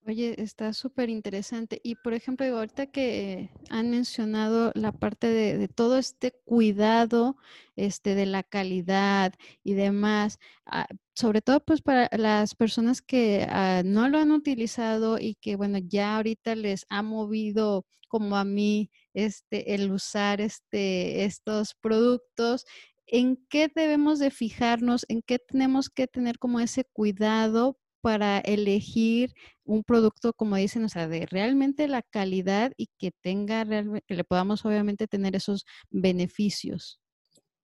Oye, 0.06 0.34
está 0.42 0.74
súper 0.74 1.08
interesante. 1.08 1.80
Y 1.82 1.94
por 1.94 2.12
ejemplo, 2.12 2.44
ahorita 2.46 2.86
que 2.88 3.48
han 3.70 3.90
mencionado 3.90 4.70
la 4.74 4.92
parte 4.92 5.28
de, 5.28 5.66
todo 5.68 5.96
este 5.96 6.32
cuidado 6.44 7.36
este, 7.74 8.14
de 8.14 8.26
la 8.26 8.42
calidad 8.42 9.32
y 9.62 9.72
demás, 9.72 10.38
ah, 10.66 10.86
sobre 11.14 11.40
todo 11.40 11.64
pues 11.64 11.80
para 11.80 12.10
las 12.18 12.54
personas 12.54 13.00
que 13.00 13.46
ah, 13.48 13.80
no 13.82 14.08
lo 14.10 14.18
han 14.18 14.30
utilizado 14.30 15.18
y 15.18 15.36
que 15.36 15.56
bueno, 15.56 15.78
ya 15.78 16.16
ahorita 16.16 16.54
les 16.54 16.84
ha 16.90 17.02
movido 17.02 17.86
como 18.08 18.36
a 18.36 18.44
mí 18.44 18.90
este, 19.14 19.74
el 19.74 19.90
usar 19.90 20.42
este, 20.42 21.24
estos 21.24 21.74
productos, 21.80 22.66
¿en 23.06 23.38
qué 23.48 23.70
debemos 23.74 24.18
de 24.18 24.30
fijarnos? 24.30 25.06
¿En 25.08 25.22
qué 25.22 25.38
tenemos 25.38 25.88
que 25.88 26.06
tener 26.06 26.38
como 26.38 26.60
ese 26.60 26.84
cuidado 26.84 27.78
para 28.04 28.38
elegir 28.40 29.32
un 29.64 29.82
producto, 29.84 30.34
como 30.34 30.56
dicen, 30.56 30.84
o 30.84 30.88
sea, 30.90 31.08
de 31.08 31.26
realmente 31.26 31.88
la 31.88 32.02
calidad 32.02 32.72
y 32.76 32.88
que 32.98 33.12
tenga 33.22 33.64
que 34.06 34.14
le 34.14 34.24
podamos 34.24 34.64
obviamente 34.66 35.08
tener 35.08 35.36
esos 35.36 35.64
beneficios. 35.90 37.00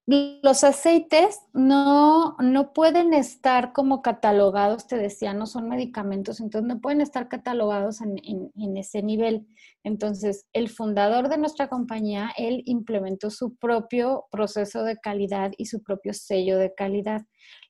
Los 0.07 0.63
aceites 0.63 1.39
no, 1.53 2.35
no 2.39 2.73
pueden 2.73 3.13
estar 3.13 3.71
como 3.71 4.01
catalogados, 4.01 4.87
te 4.87 4.97
decía, 4.97 5.33
no 5.33 5.45
son 5.45 5.69
medicamentos, 5.69 6.39
entonces 6.39 6.67
no 6.67 6.81
pueden 6.81 7.01
estar 7.01 7.29
catalogados 7.29 8.01
en, 8.01 8.19
en, 8.23 8.77
ese 8.77 9.03
nivel. 9.03 9.47
Entonces, 9.83 10.47
el 10.53 10.69
fundador 10.69 11.29
de 11.29 11.37
nuestra 11.37 11.69
compañía, 11.69 12.31
él 12.35 12.63
implementó 12.65 13.29
su 13.29 13.55
propio 13.55 14.25
proceso 14.31 14.83
de 14.83 14.97
calidad 14.97 15.51
y 15.55 15.67
su 15.67 15.83
propio 15.83 16.13
sello 16.13 16.57
de 16.57 16.73
calidad. 16.73 17.21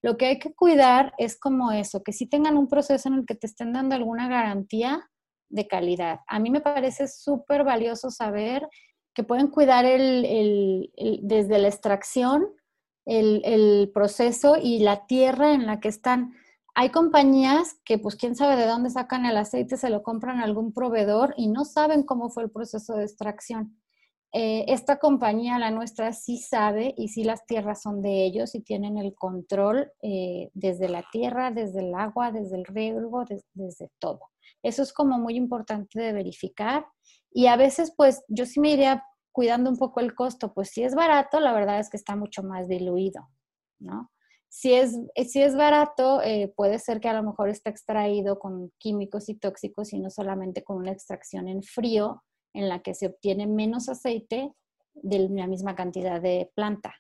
Lo 0.02 0.16
que 0.16 0.28
hay 0.28 0.40
que 0.40 0.54
cuidar 0.54 1.14
es 1.18 1.38
como 1.38 1.74
eso, 1.74 2.02
que 2.02 2.14
si 2.14 2.28
tengan 2.28 2.58
un 2.58 2.70
proceso 2.70 3.10
en 3.10 3.16
el 3.16 3.26
que 3.26 3.36
te 3.36 3.48
estén 3.48 3.74
dando 3.74 3.94
alguna 3.96 4.30
garantía 4.30 5.10
de 5.52 5.68
calidad. 5.68 6.22
A 6.28 6.40
mí 6.40 6.50
me 6.50 6.62
parece 6.62 7.08
súper 7.08 7.64
valioso 7.64 8.10
saber 8.10 8.68
que 9.14 9.24
pueden 9.24 9.48
cuidar 9.48 9.86
el, 9.86 10.92
desde 11.22 11.60
la 11.60 11.68
extracción, 11.68 12.48
el, 13.06 13.92
proceso 13.94 14.58
y 14.62 14.80
la 14.80 15.06
tierra 15.06 15.54
en 15.54 15.66
la 15.66 15.80
que 15.80 15.90
están. 15.90 16.34
Hay 16.76 16.90
compañías 16.90 17.76
que, 17.84 17.98
pues, 17.98 18.16
quién 18.16 18.36
sabe 18.36 18.56
de 18.56 18.68
dónde 18.68 18.90
sacan 18.90 19.26
el 19.26 19.38
aceite, 19.38 19.76
se 19.76 19.90
lo 19.90 20.04
compran 20.04 20.40
a 20.40 20.44
algún 20.44 20.74
proveedor 20.74 21.34
y 21.36 21.48
no 21.48 21.66
saben 21.66 22.04
cómo 22.04 22.30
fue 22.30 22.44
el 22.44 22.52
proceso 22.52 22.96
de 22.96 23.04
extracción. 23.04 23.78
Eh, 24.34 24.64
esta 24.70 24.98
compañía, 24.98 25.60
la 25.60 25.72
nuestra, 25.72 26.14
sí 26.14 26.38
sabe 26.38 26.94
y 26.98 27.10
sí 27.10 27.26
las 27.26 27.46
tierras 27.46 27.82
son 27.82 28.02
de 28.02 28.24
ellos 28.24 28.56
y 28.56 28.62
tienen 28.62 28.98
el 28.98 29.14
control 29.14 29.92
eh, 30.02 30.50
desde 30.54 30.88
la 30.88 31.04
tierra, 31.12 31.52
desde 31.52 31.82
el 31.82 31.94
agua, 31.94 32.32
desde 32.32 32.56
el 32.56 32.64
riego, 32.64 33.26
desde 33.54 33.90
todo. 34.00 34.22
Eso 34.64 34.84
es 34.84 34.94
como 34.94 35.20
muy 35.20 35.36
importante 35.36 36.00
de 36.00 36.14
verificar. 36.14 36.86
Y 37.32 37.48
a 37.48 37.56
veces, 37.56 37.94
pues, 37.96 38.24
yo 38.28 38.46
sí 38.46 38.60
me 38.60 38.72
iría 38.72 39.04
cuidando 39.32 39.70
un 39.70 39.78
poco 39.78 40.00
el 40.00 40.14
costo. 40.14 40.54
Pues 40.54 40.70
si 40.70 40.84
es 40.84 40.96
barato, 40.96 41.40
la 41.40 41.54
verdad 41.54 41.80
es 41.80 41.90
que 41.90 41.98
está 41.98 42.16
mucho 42.16 42.44
más 42.44 42.68
diluido, 42.68 43.30
¿no? 43.80 44.12
Si 44.50 44.74
es, 44.74 44.98
si 45.30 45.42
es 45.42 45.56
barato, 45.56 46.22
eh, 46.22 46.52
puede 46.58 46.78
ser 46.78 47.00
que 47.00 47.08
a 47.08 47.14
lo 47.14 47.24
mejor 47.24 47.48
está 47.48 47.70
extraído 47.70 48.38
con 48.38 48.74
químicos 48.78 49.30
y 49.30 49.36
tóxicos 49.36 49.94
y 49.94 50.00
no 50.00 50.10
solamente 50.10 50.62
con 50.62 50.76
una 50.76 50.92
extracción 50.92 51.48
en 51.48 51.64
frío 51.64 52.22
en 52.54 52.68
la 52.68 52.82
que 52.82 52.94
se 52.94 53.08
obtiene 53.08 53.48
menos 53.48 53.88
aceite 53.88 54.52
de 54.94 55.30
la 55.30 55.48
misma 55.48 55.74
cantidad 55.74 56.22
de 56.22 56.52
planta. 56.54 56.94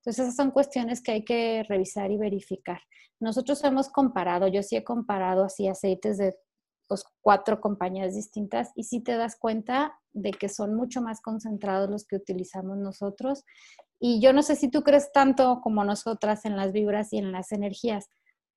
Entonces, 0.00 0.24
esas 0.24 0.36
son 0.36 0.50
cuestiones 0.50 1.00
que 1.00 1.12
hay 1.12 1.24
que 1.24 1.64
revisar 1.68 2.10
y 2.10 2.16
verificar. 2.16 2.80
Nosotros 3.20 3.62
hemos 3.62 3.88
comparado, 3.88 4.48
yo 4.48 4.64
sí 4.64 4.74
he 4.74 4.82
comparado 4.82 5.44
así 5.44 5.68
aceites 5.68 6.18
de 6.18 6.36
pues, 6.88 7.04
cuatro 7.20 7.60
compañías 7.60 8.14
distintas 8.14 8.70
y 8.74 8.84
sí 8.84 9.00
te 9.00 9.16
das 9.16 9.36
cuenta 9.36 9.98
de 10.12 10.30
que 10.30 10.48
son 10.48 10.74
mucho 10.74 11.02
más 11.02 11.20
concentrados 11.20 11.90
los 11.90 12.06
que 12.06 12.16
utilizamos 12.16 12.78
nosotros. 12.78 13.44
Y 13.98 14.20
yo 14.20 14.32
no 14.32 14.42
sé 14.42 14.56
si 14.56 14.68
tú 14.68 14.82
crees 14.82 15.10
tanto 15.12 15.60
como 15.62 15.84
nosotras 15.84 16.44
en 16.44 16.56
las 16.56 16.72
vibras 16.72 17.12
y 17.12 17.18
en 17.18 17.32
las 17.32 17.52
energías, 17.52 18.08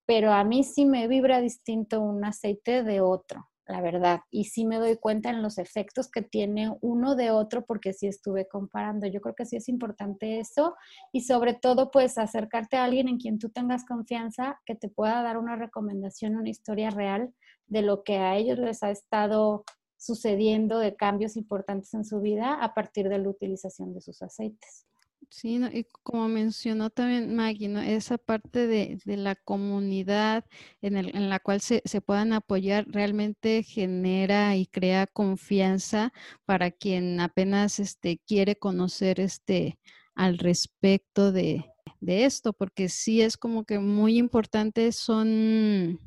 pero 0.05 0.33
a 0.33 0.43
mí 0.43 0.63
sí 0.63 0.85
me 0.85 1.07
vibra 1.07 1.39
distinto 1.39 2.01
un 2.01 2.25
aceite 2.25 2.83
de 2.83 2.99
otro, 2.99 3.49
la 3.67 3.79
verdad. 3.79 4.21
Y 4.31 4.45
sí 4.45 4.65
me 4.65 4.77
doy 4.77 4.97
cuenta 4.97 5.29
en 5.29 5.41
los 5.41 5.57
efectos 5.57 6.09
que 6.09 6.21
tiene 6.21 6.75
uno 6.81 7.15
de 7.15 7.31
otro 7.31 7.63
porque 7.65 7.93
sí 7.93 8.07
estuve 8.07 8.47
comparando. 8.47 9.07
Yo 9.07 9.21
creo 9.21 9.35
que 9.35 9.45
sí 9.45 9.55
es 9.55 9.69
importante 9.69 10.39
eso 10.39 10.75
y 11.11 11.21
sobre 11.21 11.53
todo 11.53 11.91
pues 11.91 12.17
acercarte 12.17 12.77
a 12.77 12.85
alguien 12.85 13.07
en 13.07 13.17
quien 13.17 13.37
tú 13.39 13.49
tengas 13.49 13.85
confianza 13.85 14.59
que 14.65 14.75
te 14.75 14.89
pueda 14.89 15.21
dar 15.21 15.37
una 15.37 15.55
recomendación, 15.55 16.35
una 16.35 16.49
historia 16.49 16.89
real 16.89 17.33
de 17.69 17.81
lo 17.81 18.03
que 18.03 18.17
a 18.17 18.35
ellos 18.35 18.59
les 18.59 18.83
ha 18.83 18.91
estado 18.91 19.63
sucediendo 19.97 20.79
de 20.79 20.95
cambios 20.95 21.35
importantes 21.35 21.93
en 21.93 22.05
su 22.05 22.21
vida 22.21 22.55
a 22.55 22.73
partir 22.73 23.09
de 23.09 23.19
la 23.19 23.29
utilización 23.29 23.93
de 23.93 24.01
sus 24.01 24.21
aceites. 24.21 24.85
Sí, 25.29 25.59
y 25.73 25.85
como 26.01 26.27
mencionó 26.27 26.89
también 26.89 27.35
Maggie, 27.35 27.67
¿no? 27.67 27.81
esa 27.81 28.17
parte 28.17 28.65
de, 28.65 28.99
la 29.05 29.35
comunidad 29.35 30.45
en, 30.81 30.97
el, 30.97 31.15
en, 31.15 31.29
la 31.29 31.39
cual 31.39 31.61
se, 31.61 31.83
se, 31.85 32.01
puedan 32.01 32.33
apoyar 32.33 32.85
realmente 32.87 33.61
genera 33.61 34.55
y 34.55 34.65
crea 34.65 35.05
confianza 35.05 36.13
para 36.45 36.71
quien 36.71 37.19
apenas 37.19 37.79
este, 37.79 38.19
quiere 38.25 38.55
conocer 38.55 39.19
este, 39.19 39.77
al 40.15 40.39
respecto 40.39 41.31
de, 41.31 41.65
de 41.99 42.25
esto, 42.25 42.53
porque 42.53 42.89
sí 42.89 43.21
es 43.21 43.37
como 43.37 43.65
que 43.65 43.77
muy 43.77 44.17
importante, 44.17 44.91
son 44.91 45.99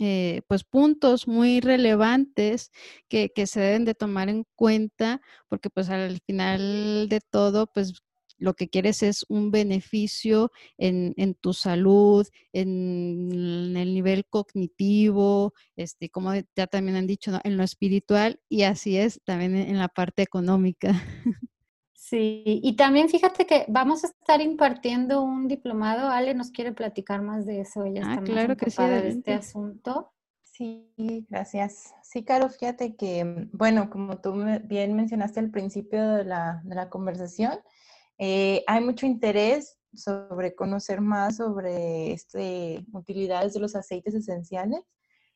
eh, 0.00 0.42
pues 0.48 0.64
puntos 0.64 1.26
muy 1.26 1.60
relevantes 1.60 2.70
que, 3.08 3.30
que, 3.34 3.46
se 3.46 3.60
deben 3.60 3.84
de 3.84 3.94
tomar 3.94 4.28
en 4.28 4.44
cuenta 4.54 5.20
porque 5.48 5.70
pues 5.70 5.88
al 5.88 6.20
final 6.26 7.08
de 7.08 7.20
todo 7.20 7.66
pues 7.66 8.02
lo 8.38 8.54
que 8.54 8.68
quieres 8.68 9.02
es 9.02 9.26
un 9.28 9.50
beneficio 9.50 10.52
en, 10.78 11.12
en 11.16 11.34
tu 11.34 11.52
salud, 11.52 12.26
en, 12.52 13.76
el 13.76 13.94
nivel 13.94 14.26
cognitivo, 14.26 15.54
este, 15.76 16.08
como 16.08 16.32
ya 16.56 16.66
también 16.66 16.96
han 16.96 17.06
dicho, 17.06 17.38
en 17.44 17.56
lo 17.56 17.64
espiritual 17.64 18.40
y 18.48 18.62
así 18.62 18.96
es 18.96 19.20
también 19.24 19.56
en 19.56 19.78
la 19.78 19.88
parte 19.88 20.22
económica. 20.22 20.92
Sí, 22.08 22.42
y 22.46 22.74
también 22.76 23.10
fíjate 23.10 23.44
que 23.44 23.66
vamos 23.68 24.02
a 24.02 24.06
estar 24.06 24.40
impartiendo 24.40 25.22
un 25.22 25.46
diplomado. 25.46 26.08
Ale 26.08 26.32
nos 26.32 26.50
quiere 26.50 26.72
platicar 26.72 27.20
más 27.20 27.44
de 27.44 27.60
eso. 27.60 27.84
Ella 27.84 28.02
ah, 28.06 28.14
está 28.14 28.24
claro 28.24 28.56
que 28.56 28.70
sí, 28.70 28.82
de 28.82 29.08
este 29.08 29.34
asunto. 29.34 30.10
Sí, 30.42 31.26
gracias. 31.28 31.94
Sí, 32.02 32.24
Caro, 32.24 32.48
fíjate 32.48 32.96
que, 32.96 33.24
mm, 33.24 33.50
bueno, 33.52 33.90
como 33.90 34.22
tú 34.22 34.42
bien 34.64 34.96
mencionaste 34.96 35.40
al 35.40 35.50
principio 35.50 36.14
de 36.14 36.24
la, 36.24 36.62
de 36.64 36.74
la 36.74 36.88
conversación, 36.88 37.60
eh, 38.16 38.64
hay 38.66 38.82
mucho 38.82 39.04
interés 39.04 39.78
sobre 39.92 40.54
conocer 40.54 41.02
más 41.02 41.36
sobre 41.36 42.12
este, 42.12 42.86
utilidades 42.92 43.52
de 43.52 43.60
los 43.60 43.76
aceites 43.76 44.14
esenciales. 44.14 44.80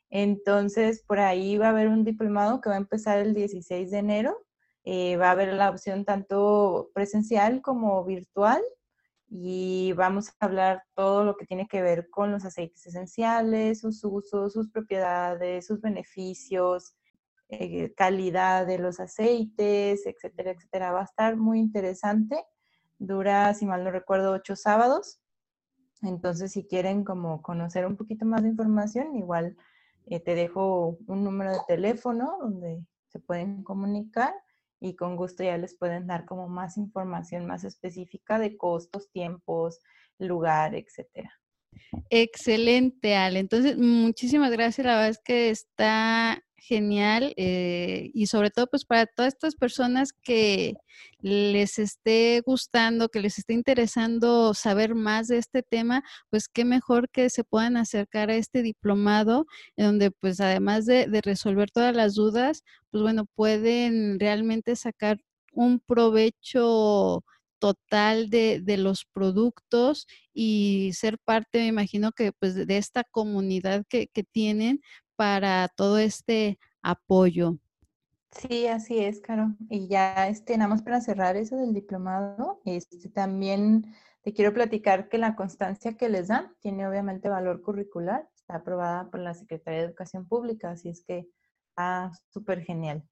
Entonces, 0.09 1.05
por 1.07 1.21
ahí 1.21 1.59
va 1.59 1.67
a 1.67 1.71
haber 1.71 1.89
un 1.89 2.03
diplomado 2.03 2.63
que 2.63 2.71
va 2.71 2.77
a 2.77 2.79
empezar 2.79 3.19
el 3.19 3.35
16 3.35 3.91
de 3.91 3.99
enero 3.99 4.47
eh, 4.85 5.17
va 5.17 5.29
a 5.29 5.33
haber 5.33 5.53
la 5.55 5.71
opción 5.71 6.05
tanto 6.05 6.91
presencial 6.95 7.63
como 7.63 8.05
virtual 8.05 8.63
y 9.29 9.93
vamos 9.95 10.29
a 10.29 10.45
hablar 10.45 10.83
todo 10.95 11.25
lo 11.25 11.37
que 11.37 11.47
tiene 11.47 11.67
que 11.67 11.81
ver 11.81 12.11
con 12.11 12.33
los 12.33 12.45
aceites 12.45 12.87
esenciales, 12.87 13.81
sus 13.81 14.05
usos, 14.05 14.53
sus 14.53 14.71
propiedades, 14.71 15.67
sus 15.67 15.81
beneficios, 15.81 16.95
eh, 17.49 17.95
calidad 17.95 18.67
de 18.67 18.79
los 18.79 19.01
aceites, 19.01 20.07
etcétera, 20.07 20.51
etcétera. 20.51 20.93
Va 20.93 21.01
a 21.01 21.05
estar 21.05 21.37
muy 21.37 21.61
interesante. 21.61 22.45
Dura, 22.99 23.55
si 23.55 23.65
mal 23.65 23.85
no 23.85 23.91
recuerdo, 23.91 24.33
ocho 24.33 24.57
sábados. 24.57 25.21
Entonces, 26.03 26.53
si 26.53 26.67
quieren 26.67 27.05
como 27.05 27.41
conocer 27.43 27.87
un 27.87 27.97
poquito 27.97 28.27
más 28.27 28.43
de 28.43 28.49
información, 28.49 29.17
igual 29.17 29.57
eh, 30.07 30.21
te 30.21 30.35
dejo 30.35 30.99
un 31.07 31.25
número 31.25 31.53
de 31.53 31.61
teléfono 31.69 32.37
donde 32.41 32.85
se 33.09 33.21
pueden 33.21 33.63
comunicar 33.63 34.35
y 34.83 34.97
con 34.97 35.17
gusto 35.17 35.45
ya 35.45 35.57
les 35.57 35.77
pueden 35.77 36.09
dar 36.09 36.25
como 36.25 36.49
más 36.49 36.77
información 36.77 37.47
más 37.47 37.63
específica 37.63 38.39
de 38.39 38.57
costos, 38.57 39.11
tiempos, 39.13 39.79
lugar, 40.19 40.75
etcétera. 40.75 41.33
Excelente, 42.11 43.15
Ale. 43.15 43.39
Entonces, 43.39 43.79
muchísimas 43.79 44.51
gracias. 44.51 44.85
La 44.85 44.95
verdad 44.95 45.11
es 45.11 45.21
que 45.25 45.51
está 45.51 46.43
genial 46.63 47.35
eh, 47.37 48.11
y 48.15 48.27
sobre 48.27 48.51
todo 48.51 48.69
pues 48.69 48.85
para 48.85 49.07
todas 49.07 49.35
estas 49.35 49.57
personas 49.57 50.13
que 50.13 50.75
les 51.21 51.79
esté 51.79 52.41
gustando, 52.47 53.09
que 53.09 53.21
les 53.21 53.39
esté 53.39 53.55
interesando 53.55 54.55
saber 54.55 54.95
más 54.95 55.29
de 55.29 55.39
este 55.39 55.63
tema, 55.63 56.05
pues 56.31 56.49
qué 56.49 56.65
mejor 56.65 57.11
que 57.11 57.31
se 57.31 57.43
puedan 57.45 57.77
acercar 57.77 58.31
a 58.31 58.37
este 58.37 58.63
diplomado, 58.63 59.47
en 59.77 59.87
donde 59.87 60.11
pues 60.13 60.41
además 60.41 60.87
de, 60.87 61.07
de 61.09 61.21
resolver 61.21 61.71
todas 61.71 61.95
las 61.97 62.15
dudas, 62.15 62.63
pues 62.91 63.03
bueno, 63.03 63.27
pueden 63.35 64.21
realmente 64.21 64.77
sacar 64.77 65.19
un 65.53 65.81
provecho 65.81 67.25
total 67.59 68.31
de, 68.31 68.61
de, 68.61 68.77
los 68.77 69.05
productos 69.05 70.09
y 70.35 70.91
ser 70.95 71.19
parte, 71.19 71.61
me 71.61 71.67
imagino 71.67 72.11
que 72.11 72.33
pues 72.33 72.55
de 72.55 72.77
esta 72.77 73.05
comunidad 73.05 73.85
que, 73.89 74.09
que 74.09 74.25
tienen 74.25 74.81
para 75.23 75.69
todo 75.69 75.99
este 75.99 76.59
apoyo. 76.83 77.57
Sí, 78.33 78.67
así 78.67 78.99
es, 78.99 79.21
Caro. 79.21 79.55
Y 79.71 79.87
ya, 79.87 80.27
este, 80.27 80.59
nada 80.59 80.69
más 80.69 80.83
para 80.83 81.01
cerrar 81.01 81.37
eso 81.37 81.55
del 81.55 81.73
diplomado, 81.73 82.61
este, 82.65 83.09
también 83.09 83.95
te 84.23 84.33
quiero 84.33 84.53
platicar 84.53 85.09
que 85.09 85.19
la 85.19 85.37
constancia 85.37 85.97
que 85.97 86.09
les 86.09 86.27
dan 86.27 86.53
tiene 86.59 86.89
obviamente 86.89 87.29
valor 87.29 87.63
curricular, 87.63 88.29
está 88.35 88.57
aprobada 88.57 89.13
por 89.13 89.21
la 89.21 89.33
Secretaría 89.35 89.79
de 89.79 89.87
Educación 89.87 90.27
Pública, 90.27 90.73
así 90.73 90.89
es 90.89 91.05
que 91.05 91.29
está 91.69 92.11
súper 92.31 92.63
genial. 92.63 93.09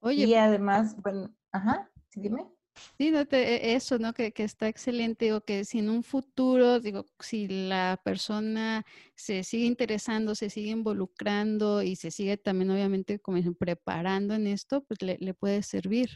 Oye. 0.00 0.24
Y 0.24 0.34
además, 0.34 0.96
bueno, 1.00 1.32
ajá, 1.52 1.88
dime. 2.16 2.48
Sí, 2.96 3.10
no 3.10 3.20
e, 3.30 3.74
eso, 3.74 3.98
¿no? 3.98 4.12
Que, 4.12 4.32
que, 4.32 4.44
está 4.44 4.68
excelente. 4.68 5.26
Digo, 5.26 5.40
que 5.40 5.64
si 5.64 5.78
en 5.78 5.90
un 5.90 6.02
futuro, 6.02 6.80
digo, 6.80 7.06
si 7.20 7.48
la 7.48 8.00
persona 8.04 8.84
se 9.14 9.44
sigue 9.44 9.66
interesando, 9.66 10.34
se 10.34 10.50
sigue 10.50 10.70
involucrando 10.70 11.82
y 11.82 11.96
se 11.96 12.10
sigue 12.10 12.36
también, 12.36 12.70
obviamente, 12.70 13.18
como 13.20 13.36
dicen, 13.36 13.54
preparando 13.54 14.34
en 14.34 14.46
esto, 14.46 14.82
pues 14.82 15.02
le, 15.02 15.16
le, 15.20 15.34
puede 15.34 15.62
servir. 15.62 16.10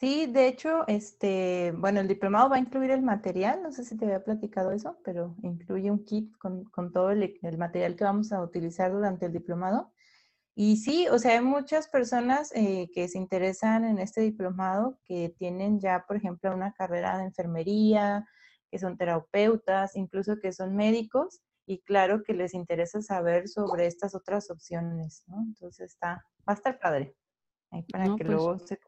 Sí, 0.00 0.26
de 0.26 0.48
hecho, 0.48 0.86
este, 0.88 1.72
bueno, 1.76 2.00
el 2.00 2.08
diplomado 2.08 2.50
va 2.50 2.56
a 2.56 2.58
incluir 2.58 2.90
el 2.90 3.02
material, 3.02 3.62
no 3.62 3.72
sé 3.72 3.84
si 3.84 3.96
te 3.96 4.04
había 4.04 4.22
platicado 4.22 4.72
eso, 4.72 4.98
pero 5.04 5.34
incluye 5.42 5.90
un 5.90 6.04
kit 6.04 6.36
con, 6.36 6.64
con 6.64 6.92
todo 6.92 7.10
el 7.10 7.38
material 7.56 7.96
que 7.96 8.04
vamos 8.04 8.32
a 8.32 8.42
utilizar 8.42 8.92
durante 8.92 9.26
el 9.26 9.32
diplomado. 9.32 9.93
Y 10.56 10.76
sí, 10.76 11.08
o 11.08 11.18
sea, 11.18 11.32
hay 11.32 11.44
muchas 11.44 11.88
personas 11.88 12.52
eh, 12.54 12.88
que 12.94 13.08
se 13.08 13.18
interesan 13.18 13.84
en 13.84 13.98
este 13.98 14.20
diplomado 14.20 14.98
que 15.04 15.34
tienen 15.36 15.80
ya, 15.80 16.04
por 16.06 16.16
ejemplo, 16.16 16.54
una 16.54 16.72
carrera 16.72 17.18
de 17.18 17.24
enfermería, 17.24 18.24
que 18.70 18.78
son 18.78 18.96
terapeutas, 18.96 19.96
incluso 19.96 20.36
que 20.40 20.52
son 20.52 20.76
médicos, 20.76 21.40
y 21.66 21.80
claro 21.80 22.22
que 22.22 22.34
les 22.34 22.54
interesa 22.54 23.02
saber 23.02 23.48
sobre 23.48 23.86
estas 23.86 24.14
otras 24.14 24.50
opciones, 24.50 25.24
¿no? 25.26 25.42
Entonces 25.42 25.92
está, 25.92 26.24
va 26.48 26.52
a 26.52 26.54
estar 26.54 26.78
padre, 26.78 27.16
para 27.90 28.04
que 28.04 28.24
pues 28.24 28.28
luego 28.28 28.58
se 28.58 28.78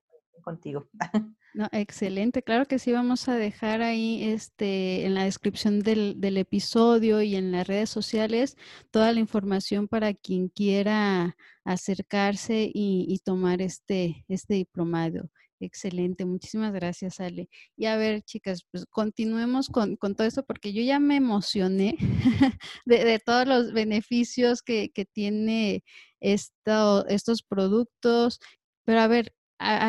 contigo. 0.42 0.88
No, 1.55 1.68
excelente, 1.72 2.42
claro 2.42 2.66
que 2.66 2.79
sí, 2.79 2.92
vamos 2.92 3.31
a 3.31 3.35
dejar 3.35 3.81
ahí 3.81 4.22
este 4.24 5.07
en 5.07 5.14
la 5.14 5.24
descripción 5.24 5.81
del, 5.81 6.20
del, 6.20 6.37
episodio 6.37 7.22
y 7.22 7.35
en 7.35 7.50
las 7.50 7.66
redes 7.66 7.88
sociales 7.88 8.59
toda 8.90 9.11
la 9.14 9.20
información 9.20 9.88
para 9.88 10.12
quien 10.12 10.48
quiera 10.50 11.35
acercarse 11.66 12.70
y, 12.72 13.20
tomar 13.24 13.61
este, 13.61 14.24
este 14.29 14.55
diplomado. 14.55 15.31
Excelente, 15.59 16.24
muchísimas 16.24 16.72
gracias, 16.72 17.18
Ale. 17.18 17.48
Y 17.76 17.87
a 17.87 17.96
ver, 17.96 18.22
chicas, 18.22 18.66
pues 18.70 18.87
continuemos 18.87 19.68
con, 19.68 19.96
con 19.96 20.14
todo 20.14 20.26
esto 20.26 20.44
porque 20.44 20.72
yo 20.72 20.83
ya 20.83 21.00
me 21.00 21.16
emocioné 21.16 21.96
de, 22.87 23.18
todos 23.24 23.46
los 23.48 23.72
beneficios 23.72 24.62
que, 24.62 24.90
que 24.90 25.07
tiene 25.07 25.83
esto, 26.20 27.07
estos 27.09 27.42
productos. 27.42 28.38
Pero 28.85 29.00
a 29.00 29.09
ver, 29.09 29.35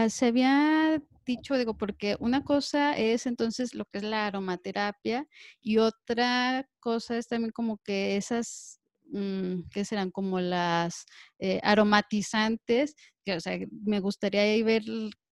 se 0.10 0.26
había 0.26 1.02
dicho, 1.26 1.58
digo, 1.58 1.78
porque 1.78 2.16
una 2.20 2.44
cosa 2.44 2.98
es 2.98 3.28
entonces 3.28 3.76
lo 3.76 3.86
que 3.86 4.00
es 4.00 4.04
la 4.04 4.28
aromaterapia 4.28 5.28
y 5.62 5.78
otra 5.78 6.68
cosa 6.80 7.18
es 7.18 7.28
también 7.28 7.52
como 7.52 7.78
que 7.80 8.18
esas, 8.18 8.80
mm, 9.12 9.70
que 9.72 9.86
serán 9.86 10.12
como 10.12 10.40
las 10.40 11.06
eh, 11.40 11.60
aromatizantes, 11.64 12.96
o 13.36 13.40
sea, 13.40 13.58
me 13.84 14.00
gustaría 14.00 14.64
ver 14.64 14.84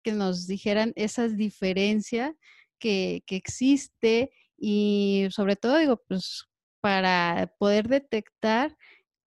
que 0.02 0.12
nos 0.12 0.46
dijeran 0.46 0.92
esas 0.96 1.36
diferencias 1.36 2.32
que, 2.78 3.22
que 3.26 3.36
existe 3.36 4.30
y 4.58 5.28
sobre 5.30 5.56
todo, 5.56 5.78
digo, 5.78 6.02
pues 6.06 6.44
para 6.80 7.52
poder 7.58 7.88
detectar 7.88 8.76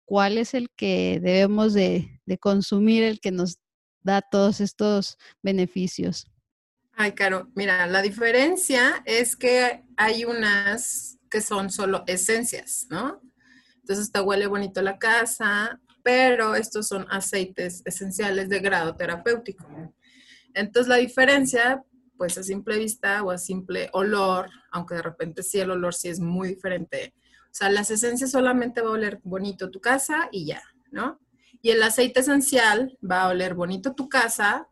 cuál 0.05 0.37
es 0.37 0.53
el 0.53 0.69
que 0.75 1.19
debemos 1.21 1.73
de, 1.73 2.21
de 2.25 2.37
consumir, 2.37 3.03
el 3.03 3.19
que 3.19 3.31
nos 3.31 3.59
da 4.01 4.21
todos 4.21 4.61
estos 4.61 5.17
beneficios. 5.43 6.31
Ay, 6.93 7.13
Caro, 7.13 7.49
mira, 7.55 7.87
la 7.87 8.01
diferencia 8.01 9.01
es 9.05 9.35
que 9.35 9.83
hay 9.97 10.25
unas 10.25 11.17
que 11.29 11.41
son 11.41 11.69
solo 11.69 12.03
esencias, 12.07 12.87
¿no? 12.89 13.21
Entonces 13.89 14.11
te 14.11 14.21
huele 14.21 14.45
bonito 14.45 14.83
la 14.83 14.99
casa, 14.99 15.79
pero 16.03 16.53
estos 16.53 16.87
son 16.87 17.07
aceites 17.09 17.81
esenciales 17.85 18.47
de 18.47 18.59
grado 18.59 18.95
terapéutico. 18.95 19.65
Entonces 20.53 20.87
la 20.87 20.97
diferencia, 20.97 21.83
pues 22.15 22.37
a 22.37 22.43
simple 22.43 22.77
vista 22.77 23.23
o 23.23 23.31
a 23.31 23.39
simple 23.39 23.89
olor, 23.93 24.47
aunque 24.71 24.93
de 24.93 25.01
repente 25.01 25.41
sí 25.41 25.59
el 25.59 25.71
olor 25.71 25.95
sí 25.95 26.07
es 26.07 26.19
muy 26.19 26.49
diferente. 26.49 27.15
O 27.45 27.49
sea, 27.49 27.71
las 27.71 27.89
esencias 27.89 28.29
solamente 28.29 28.81
va 28.81 28.89
a 28.89 28.91
oler 28.91 29.21
bonito 29.23 29.71
tu 29.71 29.81
casa 29.81 30.29
y 30.31 30.45
ya, 30.45 30.61
¿no? 30.91 31.19
Y 31.63 31.71
el 31.71 31.81
aceite 31.81 32.19
esencial 32.19 32.95
va 33.01 33.23
a 33.23 33.29
oler 33.29 33.55
bonito 33.55 33.95
tu 33.95 34.07
casa, 34.07 34.67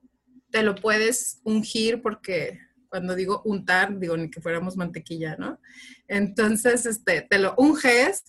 te 0.52 0.62
lo 0.62 0.76
puedes 0.76 1.42
ungir 1.44 2.04
porque 2.04 2.60
Cuando 2.88 3.16
digo 3.16 3.42
untar, 3.46 3.98
digo 3.98 4.16
ni 4.16 4.30
que 4.30 4.42
fuéramos 4.42 4.78
mantequilla, 4.78 5.36
¿no? 5.38 5.60
Entonces, 6.08 6.86
este, 6.86 7.24
te 7.24 7.40
lo 7.40 7.56
unges. 7.58 8.24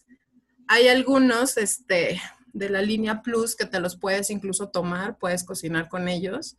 Hay 0.69 0.89
algunos, 0.89 1.57
este, 1.57 2.21
de 2.53 2.69
la 2.69 2.83
línea 2.83 3.23
Plus 3.23 3.57
que 3.57 3.67
te 3.67 3.81
los 3.81 3.97
puedes 3.97 4.31
incluso 4.31 4.69
tomar, 4.69 5.19
puedes 5.19 5.45
cocinar 5.45 5.89
con 5.89 6.09
ellos. 6.09 6.57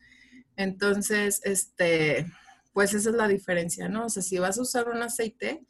Entonces, 0.55 1.41
este, 1.43 2.26
pues 2.74 2.93
esa 2.93 3.10
es 3.10 3.16
la 3.16 3.28
diferencia, 3.28 3.88
¿no? 3.88 4.05
O 4.05 4.10
sea, 4.10 4.24
si 4.24 4.39
vas 4.39 4.57
a 4.57 4.62
usar 4.62 4.89
un 4.89 5.01
aceite, 5.03 5.64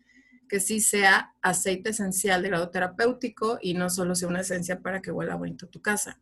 que 0.47 0.59
sí 0.59 0.81
sea 0.81 1.35
aceite 1.41 1.91
esencial 1.91 2.41
de 2.41 2.49
grado 2.49 2.69
terapéutico 2.71 3.59
y 3.61 3.75
no 3.75 3.89
solo 3.89 4.15
sea 4.15 4.27
una 4.27 4.41
esencia 4.41 4.79
para 4.79 5.01
que 5.01 5.11
huela 5.11 5.35
bonito 5.35 5.67
tu 5.67 5.81
casa. 5.81 6.19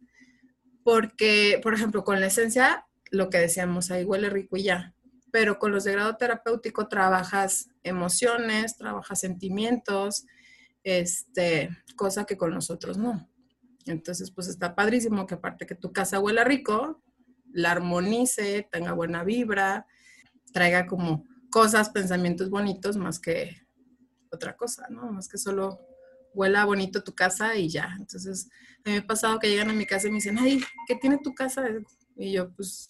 Porque, 0.83 1.59
por 1.63 1.73
ejemplo, 1.73 2.03
con 2.03 2.19
la 2.19 2.27
esencia, 2.27 2.85
lo 3.09 3.29
que 3.29 3.39
decíamos, 3.39 3.89
ahí 3.89 4.03
huele 4.03 4.29
rico 4.29 4.57
y 4.57 4.63
ya. 4.63 4.93
Pero 5.31 5.59
con 5.59 5.71
los 5.71 5.85
de 5.85 5.93
grado 5.93 6.17
terapéutico 6.17 6.87
trabajas 6.87 7.69
emociones, 7.83 8.77
trabajas 8.77 9.19
sentimientos, 9.19 10.25
este, 10.87 11.69
cosa 11.97 12.23
que 12.23 12.37
con 12.37 12.53
nosotros 12.53 12.97
no. 12.97 13.29
Entonces, 13.85 14.31
pues 14.31 14.47
está 14.47 14.73
padrísimo 14.73 15.27
que 15.27 15.35
aparte 15.35 15.65
que 15.65 15.75
tu 15.75 15.91
casa 15.91 16.19
huela 16.19 16.45
rico, 16.45 17.03
la 17.51 17.71
armonice, 17.71 18.69
tenga 18.71 18.93
buena 18.93 19.25
vibra, 19.25 19.85
traiga 20.53 20.87
como 20.87 21.25
cosas, 21.49 21.89
pensamientos 21.89 22.49
bonitos 22.49 22.95
más 22.95 23.19
que 23.19 23.67
otra 24.31 24.55
cosa, 24.55 24.87
¿no? 24.89 25.11
Más 25.11 25.27
que 25.27 25.37
solo 25.37 25.77
huela 26.33 26.63
bonito 26.63 27.03
tu 27.03 27.13
casa 27.13 27.55
y 27.57 27.67
ya. 27.67 27.93
Entonces, 27.99 28.47
a 28.85 28.89
mí 28.89 28.91
me 28.93 28.97
ha 28.99 29.07
pasado 29.07 29.39
que 29.39 29.49
llegan 29.49 29.69
a 29.69 29.73
mi 29.73 29.85
casa 29.85 30.07
y 30.07 30.11
me 30.11 30.17
dicen, 30.17 30.37
ay, 30.39 30.63
¿qué 30.87 30.95
tiene 30.95 31.17
tu 31.21 31.35
casa? 31.35 31.67
Y 32.15 32.31
yo, 32.31 32.49
pues, 32.53 32.87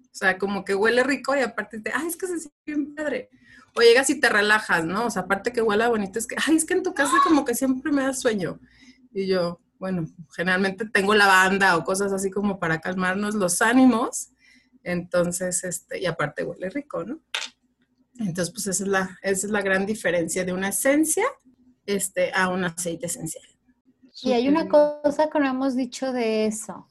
o 0.00 0.14
sea, 0.14 0.36
como 0.38 0.64
que 0.64 0.74
huele 0.74 1.04
rico 1.04 1.36
y 1.36 1.40
aparte 1.40 1.78
de, 1.78 1.92
ay, 1.94 2.08
es 2.08 2.16
que 2.16 2.26
se 2.26 2.40
siente 2.40 2.58
bien 2.66 2.94
padre. 2.96 3.30
O 3.74 3.80
llegas 3.80 4.10
y 4.10 4.20
te 4.20 4.28
relajas, 4.28 4.84
¿no? 4.84 5.06
O 5.06 5.10
sea, 5.10 5.22
aparte 5.22 5.52
que 5.52 5.62
huela 5.62 5.88
bonito, 5.88 6.18
es 6.18 6.26
que, 6.26 6.36
ay, 6.46 6.56
es 6.56 6.64
que 6.64 6.74
en 6.74 6.82
tu 6.82 6.92
casa 6.94 7.14
como 7.24 7.44
que 7.44 7.54
siempre 7.54 7.90
me 7.90 8.02
da 8.02 8.12
sueño. 8.12 8.60
Y 9.12 9.26
yo, 9.26 9.60
bueno, 9.78 10.06
generalmente 10.36 10.86
tengo 10.86 11.14
lavanda 11.14 11.76
o 11.76 11.84
cosas 11.84 12.12
así 12.12 12.30
como 12.30 12.58
para 12.58 12.80
calmarnos 12.80 13.34
los 13.34 13.62
ánimos. 13.62 14.30
Entonces, 14.84 15.64
este, 15.64 16.00
y 16.00 16.06
aparte 16.06 16.44
huele 16.44 16.70
rico, 16.70 17.04
¿no? 17.04 17.20
Entonces, 18.18 18.52
pues 18.52 18.66
esa 18.66 18.84
es 18.84 18.88
la, 18.88 19.18
esa 19.22 19.46
es 19.46 19.52
la 19.52 19.62
gran 19.62 19.86
diferencia 19.86 20.44
de 20.44 20.52
una 20.52 20.68
esencia 20.68 21.24
este, 21.86 22.30
a 22.34 22.48
un 22.48 22.64
aceite 22.64 23.06
esencial. 23.06 23.44
Y 24.22 24.32
hay 24.32 24.48
una 24.48 24.68
cosa 24.68 25.30
que 25.30 25.40
no 25.40 25.48
hemos 25.48 25.74
dicho 25.74 26.12
de 26.12 26.46
eso. 26.46 26.88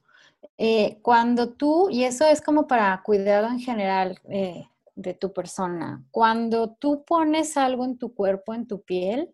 Eh, 0.57 0.99
cuando 1.01 1.49
tú, 1.49 1.89
y 1.89 2.03
eso 2.03 2.25
es 2.25 2.41
como 2.41 2.67
para 2.67 3.01
cuidado 3.03 3.47
en 3.47 3.59
general 3.59 4.19
eh, 4.29 4.67
de 4.95 5.13
tu 5.13 5.33
persona, 5.33 6.03
cuando 6.11 6.71
tú 6.71 7.03
pones 7.05 7.57
algo 7.57 7.85
en 7.85 7.97
tu 7.97 8.13
cuerpo, 8.13 8.53
en 8.53 8.67
tu 8.67 8.81
piel, 8.81 9.33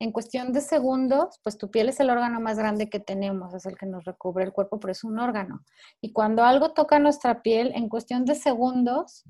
en 0.00 0.12
cuestión 0.12 0.52
de 0.52 0.60
segundos, 0.60 1.40
pues 1.42 1.56
tu 1.56 1.70
piel 1.70 1.88
es 1.88 2.00
el 2.00 2.10
órgano 2.10 2.40
más 2.40 2.58
grande 2.58 2.90
que 2.90 3.00
tenemos, 3.00 3.54
es 3.54 3.64
el 3.64 3.78
que 3.78 3.86
nos 3.86 4.04
recubre 4.04 4.44
el 4.44 4.52
cuerpo, 4.52 4.78
pero 4.80 4.92
es 4.92 5.04
un 5.04 5.18
órgano. 5.18 5.64
Y 6.00 6.12
cuando 6.12 6.42
algo 6.42 6.72
toca 6.72 6.98
nuestra 6.98 7.42
piel, 7.42 7.72
en 7.74 7.88
cuestión 7.88 8.24
de 8.24 8.34
segundos, 8.34 9.24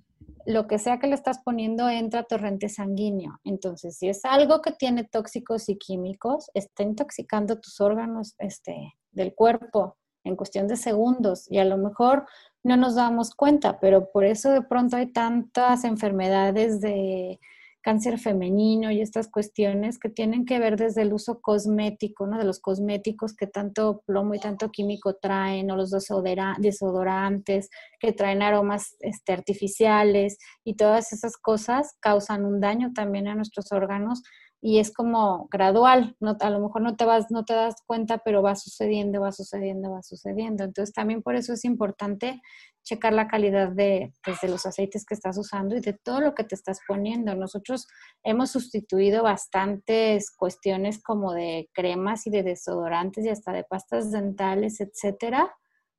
lo 0.47 0.67
que 0.67 0.79
sea 0.79 0.99
que 0.99 1.07
le 1.07 1.15
estás 1.15 1.39
poniendo 1.45 1.89
entra 1.89 2.25
torrente 2.25 2.69
sanguíneo. 2.69 3.41
Entonces, 3.45 3.97
si 3.99 4.09
es 4.09 4.25
algo 4.25 4.63
que 4.63 4.73
tiene 4.73 5.05
tóxicos 5.05 5.69
y 5.69 5.79
químicos, 5.79 6.51
está 6.55 6.83
intoxicando 6.83 7.61
tus 7.61 7.81
órganos 7.81 8.35
este, 8.39 8.95
del 9.13 9.35
cuerpo 9.35 9.97
en 10.25 10.37
cuestión 10.37 10.67
de 10.67 10.77
segundos 10.77 11.51
y 11.51 11.59
a 11.59 11.65
lo 11.65 11.77
mejor 11.77 12.27
no 12.65 12.77
nos 12.77 12.95
damos 12.95 13.35
cuenta, 13.35 13.79
pero 13.79 14.11
por 14.11 14.25
eso 14.25 14.51
de 14.51 14.63
pronto 14.63 14.97
hay 14.97 15.07
tantas 15.07 15.85
enfermedades 15.85 16.81
de 16.81 17.39
cáncer 17.83 18.19
femenino 18.19 18.91
y 18.91 19.03
estas 19.03 19.29
cuestiones 19.29 19.99
que 19.99 20.09
tienen 20.09 20.47
que 20.47 20.59
ver 20.59 20.79
desde 20.79 21.03
el 21.03 21.13
uso 21.13 21.43
cosmético, 21.43 22.27
¿no? 22.27 22.39
De 22.39 22.45
los 22.47 22.59
cosméticos 22.59 23.37
que 23.37 23.47
tanto 23.47 24.03
plomo 24.07 24.35
y 24.35 24.41
tanto 24.41 24.71
químico 24.71 25.17
traen, 25.17 25.71
o 25.71 25.77
los 25.77 25.91
desodorantes 25.91 27.69
que 28.01 28.13
traen 28.13 28.41
aromas 28.41 28.97
este, 29.01 29.35
artificiales 29.35 30.39
y 30.65 30.77
todas 30.77 31.13
esas 31.13 31.37
cosas 31.37 31.95
causan 32.01 32.47
un 32.47 32.59
daño 32.59 32.93
también 32.95 33.29
a 33.29 33.35
nuestros 33.35 33.71
órganos 33.71 34.23
y 34.67 34.79
es 34.79 34.95
como 34.95 35.47
gradual, 35.51 36.17
no, 36.21 36.39
a 36.41 36.49
lo 36.49 36.59
mejor 36.59 36.81
no 36.81 36.97
te 36.97 37.05
vas, 37.05 37.31
no 37.31 37.45
te 37.45 37.53
das 37.53 37.75
cuenta, 37.87 38.23
pero 38.25 38.41
va 38.41 38.55
sucediendo, 38.55 39.21
va 39.21 39.31
sucediendo, 39.31 39.91
va 39.91 40.03
sucediendo. 40.03 40.65
Entonces 40.65 40.95
también 40.95 41.21
por 41.23 41.35
eso 41.35 41.53
es 41.53 41.67
importante 41.67 42.41
checar 42.83 43.13
la 43.13 43.29
calidad 43.29 43.69
de, 43.73 44.15
pues, 44.25 44.41
de 44.41 44.49
los 44.49 44.65
aceites 44.65 45.05
que 45.05 45.13
estás 45.13 45.37
usando 45.37 45.77
y 45.77 45.81
de 45.81 45.93
todo 45.93 46.23
lo 46.23 46.35
que 46.35 46.45
te 46.45 46.55
estás 46.55 46.79
poniendo. 46.89 47.35
Nosotros 47.35 47.87
hemos 48.23 48.53
sustituido 48.53 49.23
bastantes 49.23 50.31
cuestiones 50.35 51.03
como 51.03 51.35
de 51.35 51.69
cremas 51.75 52.27
y 52.27 52.31
de 52.31 52.43
desodorantes 52.43 53.27
y 53.27 53.29
hasta 53.29 53.53
de 53.53 53.65
pastas 53.65 54.13
dentales, 54.13 54.81
etcétera, 54.81 55.55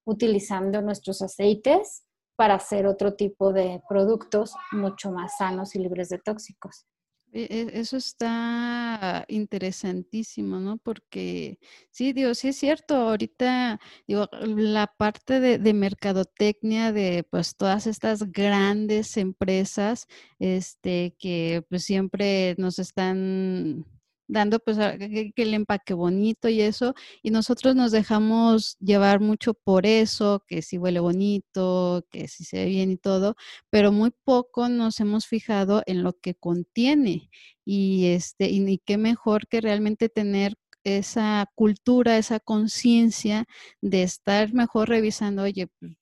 utilizando 0.05 0.82
nuestros 0.82 1.22
aceites 1.22 2.03
para 2.36 2.55
hacer 2.55 2.88
otro 2.88 3.13
tipo 3.13 3.53
de 3.53 3.84
productos 3.88 4.55
mucho 4.72 5.11
más 5.11 5.38
sanos 5.38 5.76
y 5.76 5.80
libres 5.80 6.09
de 6.09 6.18
tóxicos. 6.18 6.88
E, 7.36 7.41
e, 7.49 7.79
eso 7.81 7.97
está 7.97 9.25
interesantísimo, 9.27 10.59
¿no? 10.61 10.77
Porque 10.77 11.59
sí, 11.91 12.13
digo, 12.13 12.33
sí 12.33 12.47
es 12.49 12.55
cierto, 12.57 12.95
ahorita, 12.95 13.79
digo, 14.07 14.29
la 14.31 14.88
parte 14.88 15.41
de, 15.41 15.57
de, 15.59 15.73
mercadotecnia 15.73 16.93
de 16.93 17.25
pues 17.29 17.57
todas 17.57 17.88
estas 17.88 18.31
grandes 18.31 19.17
empresas, 19.17 20.07
este, 20.39 21.15
que 21.19 21.65
pues 21.69 21.83
siempre 21.83 22.55
nos 22.57 22.79
están 22.79 23.86
dando 24.28 24.59
pues 24.59 24.78
que, 24.78 25.32
el 25.36 25.53
empaque 25.53 25.93
bonito 25.93 26.49
y 26.49 26.61
eso, 26.61 26.93
y 27.23 27.32
nosotros 27.32 27.76
nos 27.76 27.91
dejamos 27.91 28.78
llevar 28.80 29.19
mucho 29.19 29.53
por 29.53 29.86
eso, 29.86 30.43
que 30.47 30.61
si 30.61 30.78
huele 30.78 30.99
bonito, 30.99 32.05
que 32.11 32.28
si 32.28 32.43
se 32.43 32.57
ve 32.57 32.65
bien 32.67 32.91
y 32.91 32.97
todo, 32.97 33.36
pero 33.69 33.91
muy 33.91 34.11
poco 34.23 34.69
nos 34.69 34.99
hemos 34.99 35.26
fijado 35.28 35.84
en 35.86 36.03
lo 36.03 36.13
que 36.13 36.36
contiene 36.36 37.30
y 37.65 38.07
este 38.07 38.49
y 38.49 38.78
qué 38.86 38.97
mejor 38.97 39.47
que 39.47 39.61
realmente 39.61 40.09
tener 40.09 40.55
esa 40.86 41.47
cultura, 41.55 42.17
esa 42.17 42.39
conciencia 42.39 43.45
de 43.82 44.03
estar 44.03 44.53
mejor 44.53 44.89
revisando, 44.89 45.43
oye, 45.43 45.67
pues, 45.80 45.93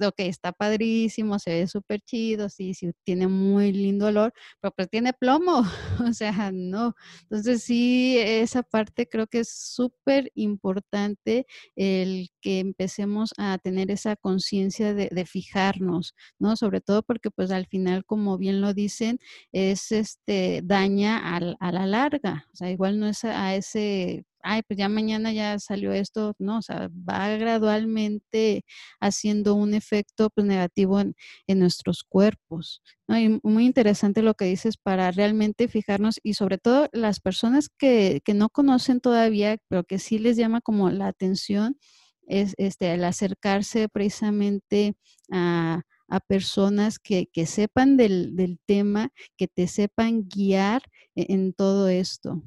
ok, 0.00 0.14
está 0.18 0.52
padrísimo, 0.52 1.38
se 1.38 1.50
ve 1.50 1.66
súper 1.66 2.00
chido, 2.00 2.48
sí, 2.48 2.74
sí, 2.74 2.90
tiene 3.04 3.28
muy 3.28 3.72
lindo 3.72 4.06
olor, 4.06 4.32
pero 4.60 4.72
pues 4.74 4.88
tiene 4.90 5.12
plomo, 5.12 5.62
o 6.10 6.12
sea, 6.12 6.50
no. 6.52 6.94
Entonces 7.22 7.62
sí, 7.62 8.16
esa 8.18 8.62
parte 8.62 9.08
creo 9.08 9.26
que 9.26 9.40
es 9.40 9.50
súper 9.50 10.30
importante 10.34 11.46
el 11.76 12.28
que 12.40 12.60
empecemos 12.60 13.32
a 13.38 13.58
tener 13.58 13.90
esa 13.90 14.16
conciencia 14.16 14.94
de, 14.94 15.24
fijarnos, 15.26 16.14
¿no? 16.38 16.54
Sobre 16.56 16.80
todo 16.82 17.02
porque 17.02 17.30
pues 17.30 17.50
al 17.50 17.66
final, 17.66 18.04
como 18.04 18.36
bien 18.36 18.60
lo 18.60 18.74
dicen, 18.74 19.18
es 19.52 19.90
este, 19.92 20.60
daña 20.62 21.18
a 21.34 21.72
la 21.72 21.86
larga, 21.86 22.46
o 22.52 22.56
sea, 22.56 22.70
igual 22.70 22.98
no 23.00 23.06
es 23.08 23.24
a 23.24 23.54
ese 23.54 24.24
ay, 24.44 24.62
pues 24.62 24.78
ya 24.78 24.88
mañana 24.88 25.32
ya 25.32 25.58
salió 25.58 25.92
esto, 25.92 26.34
no, 26.38 26.58
o 26.58 26.62
sea, 26.62 26.88
va 27.08 27.28
gradualmente 27.36 28.64
haciendo 29.00 29.54
un 29.54 29.74
efecto 29.74 30.30
pues, 30.30 30.46
negativo 30.46 31.00
en, 31.00 31.14
nuestros 31.58 32.04
cuerpos. 32.04 32.82
Y 33.08 33.40
muy 33.42 33.66
interesante 33.66 34.22
lo 34.22 34.34
que 34.34 34.44
dices 34.46 34.76
para 34.76 35.10
realmente 35.10 35.68
fijarnos 35.68 36.20
y 36.22 36.34
sobre 36.34 36.58
todo 36.58 36.88
las 36.92 37.20
personas 37.20 37.68
que, 37.68 38.20
que 38.24 38.34
no 38.34 38.50
conocen 38.50 39.00
todavía, 39.00 39.56
pero 39.68 39.84
que 39.84 39.98
sí 39.98 40.18
les 40.18 40.36
llama 40.36 40.60
como 40.60 40.90
la 40.90 41.08
atención, 41.08 41.78
es 42.26 42.54
este, 42.58 42.94
el 42.94 43.04
acercarse 43.04 43.88
precisamente 43.88 44.94
a, 45.30 45.82
a 46.08 46.20
personas 46.20 46.98
que, 46.98 47.26
que 47.32 47.46
sepan 47.46 47.96
del, 47.96 48.36
del, 48.36 48.58
tema, 48.66 49.10
que 49.36 49.48
te 49.48 49.66
sepan 49.68 50.28
guiar 50.28 50.82
e, 51.14 51.32
en 51.32 51.52
todo 51.52 51.88
esto. 51.88 52.42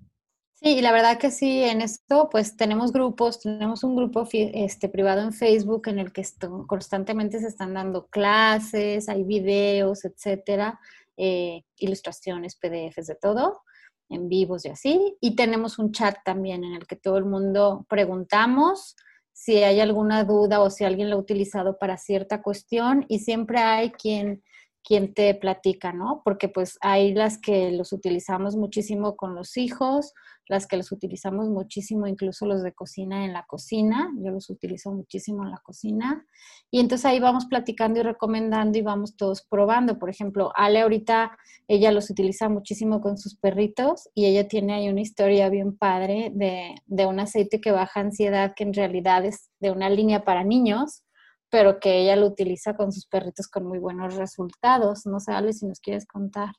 Sí, 0.59 0.69
y 0.79 0.81
la 0.81 0.91
verdad 0.91 1.19
que 1.19 1.29
sí, 1.29 1.61
en 1.63 1.81
esto 1.81 2.29
pues 2.31 2.57
tenemos 2.57 2.91
grupos, 2.91 3.39
tenemos 3.39 3.83
un 3.83 3.95
grupo 3.95 4.27
este, 4.31 4.89
privado 4.89 5.21
en 5.21 5.31
Facebook 5.31 5.87
en 5.87 5.99
el 5.99 6.11
que 6.11 6.25
constantemente 6.65 7.39
se 7.39 7.47
están 7.47 7.75
dando 7.75 8.07
clases, 8.07 9.07
hay 9.07 9.23
videos, 9.23 10.03
etcétera, 10.03 10.79
eh, 11.15 11.61
ilustraciones, 11.77 12.55
PDFs, 12.55 13.05
de 13.05 13.15
todo, 13.21 13.61
en 14.09 14.29
vivos 14.29 14.65
y 14.65 14.69
así. 14.69 15.15
Y 15.21 15.35
tenemos 15.35 15.77
un 15.77 15.91
chat 15.91 16.17
también 16.25 16.63
en 16.63 16.73
el 16.73 16.87
que 16.87 16.95
todo 16.95 17.19
el 17.19 17.25
mundo 17.25 17.85
preguntamos 17.87 18.95
si 19.33 19.57
hay 19.57 19.79
alguna 19.79 20.23
duda 20.23 20.59
o 20.61 20.71
si 20.71 20.85
alguien 20.85 21.11
lo 21.11 21.17
ha 21.17 21.19
utilizado 21.19 21.77
para 21.77 21.97
cierta 21.99 22.41
cuestión 22.41 23.05
y 23.07 23.19
siempre 23.19 23.59
hay 23.59 23.91
quien 23.91 24.41
quién 24.87 25.13
te 25.13 25.35
platica, 25.35 25.91
¿no? 25.91 26.21
Porque 26.23 26.47
pues 26.47 26.77
hay 26.79 27.13
las 27.13 27.37
que 27.37 27.71
los 27.73 27.91
utilizamos 27.91 28.55
muchísimo 28.55 29.17
con 29.17 29.35
los 29.35 29.57
hijos, 29.57 30.13
las 30.47 30.65
que 30.65 30.77
los 30.77 30.93
utilizamos 30.93 31.49
muchísimo, 31.49 32.07
incluso 32.07 32.45
los 32.45 32.63
de 32.63 32.73
cocina 32.73 33.25
en 33.25 33.33
la 33.33 33.43
cocina, 33.45 34.09
yo 34.23 34.31
los 34.31 34.49
utilizo 34.49 34.93
muchísimo 34.93 35.43
en 35.43 35.51
la 35.51 35.57
cocina, 35.57 36.25
y 36.71 36.79
entonces 36.79 37.03
ahí 37.03 37.19
vamos 37.19 37.47
platicando 37.47 37.99
y 37.99 38.03
recomendando 38.03 38.77
y 38.77 38.81
vamos 38.81 39.17
todos 39.17 39.45
probando. 39.49 39.99
Por 39.99 40.09
ejemplo, 40.09 40.53
Ale 40.55 40.79
ahorita, 40.79 41.37
ella 41.67 41.91
los 41.91 42.09
utiliza 42.09 42.47
muchísimo 42.47 43.01
con 43.01 43.17
sus 43.17 43.35
perritos 43.35 44.07
y 44.15 44.27
ella 44.27 44.47
tiene 44.47 44.73
ahí 44.73 44.87
una 44.87 45.01
historia 45.01 45.49
bien 45.49 45.77
padre 45.77 46.31
de, 46.33 46.75
de 46.85 47.05
un 47.05 47.19
aceite 47.19 47.59
que 47.59 47.71
baja 47.71 47.99
ansiedad, 47.99 48.53
que 48.55 48.63
en 48.63 48.73
realidad 48.73 49.25
es 49.25 49.49
de 49.59 49.71
una 49.71 49.89
línea 49.89 50.23
para 50.23 50.45
niños 50.45 51.03
pero 51.49 51.79
que 51.79 52.01
ella 52.01 52.15
lo 52.15 52.27
utiliza 52.27 52.75
con 52.75 52.91
sus 52.91 53.07
perritos 53.07 53.47
con 53.47 53.65
muy 53.65 53.79
buenos 53.79 54.15
resultados. 54.15 55.05
No 55.05 55.19
sé, 55.19 55.31
Ale, 55.31 55.53
si 55.53 55.65
nos 55.65 55.79
quieres 55.79 56.05
contar. 56.05 56.49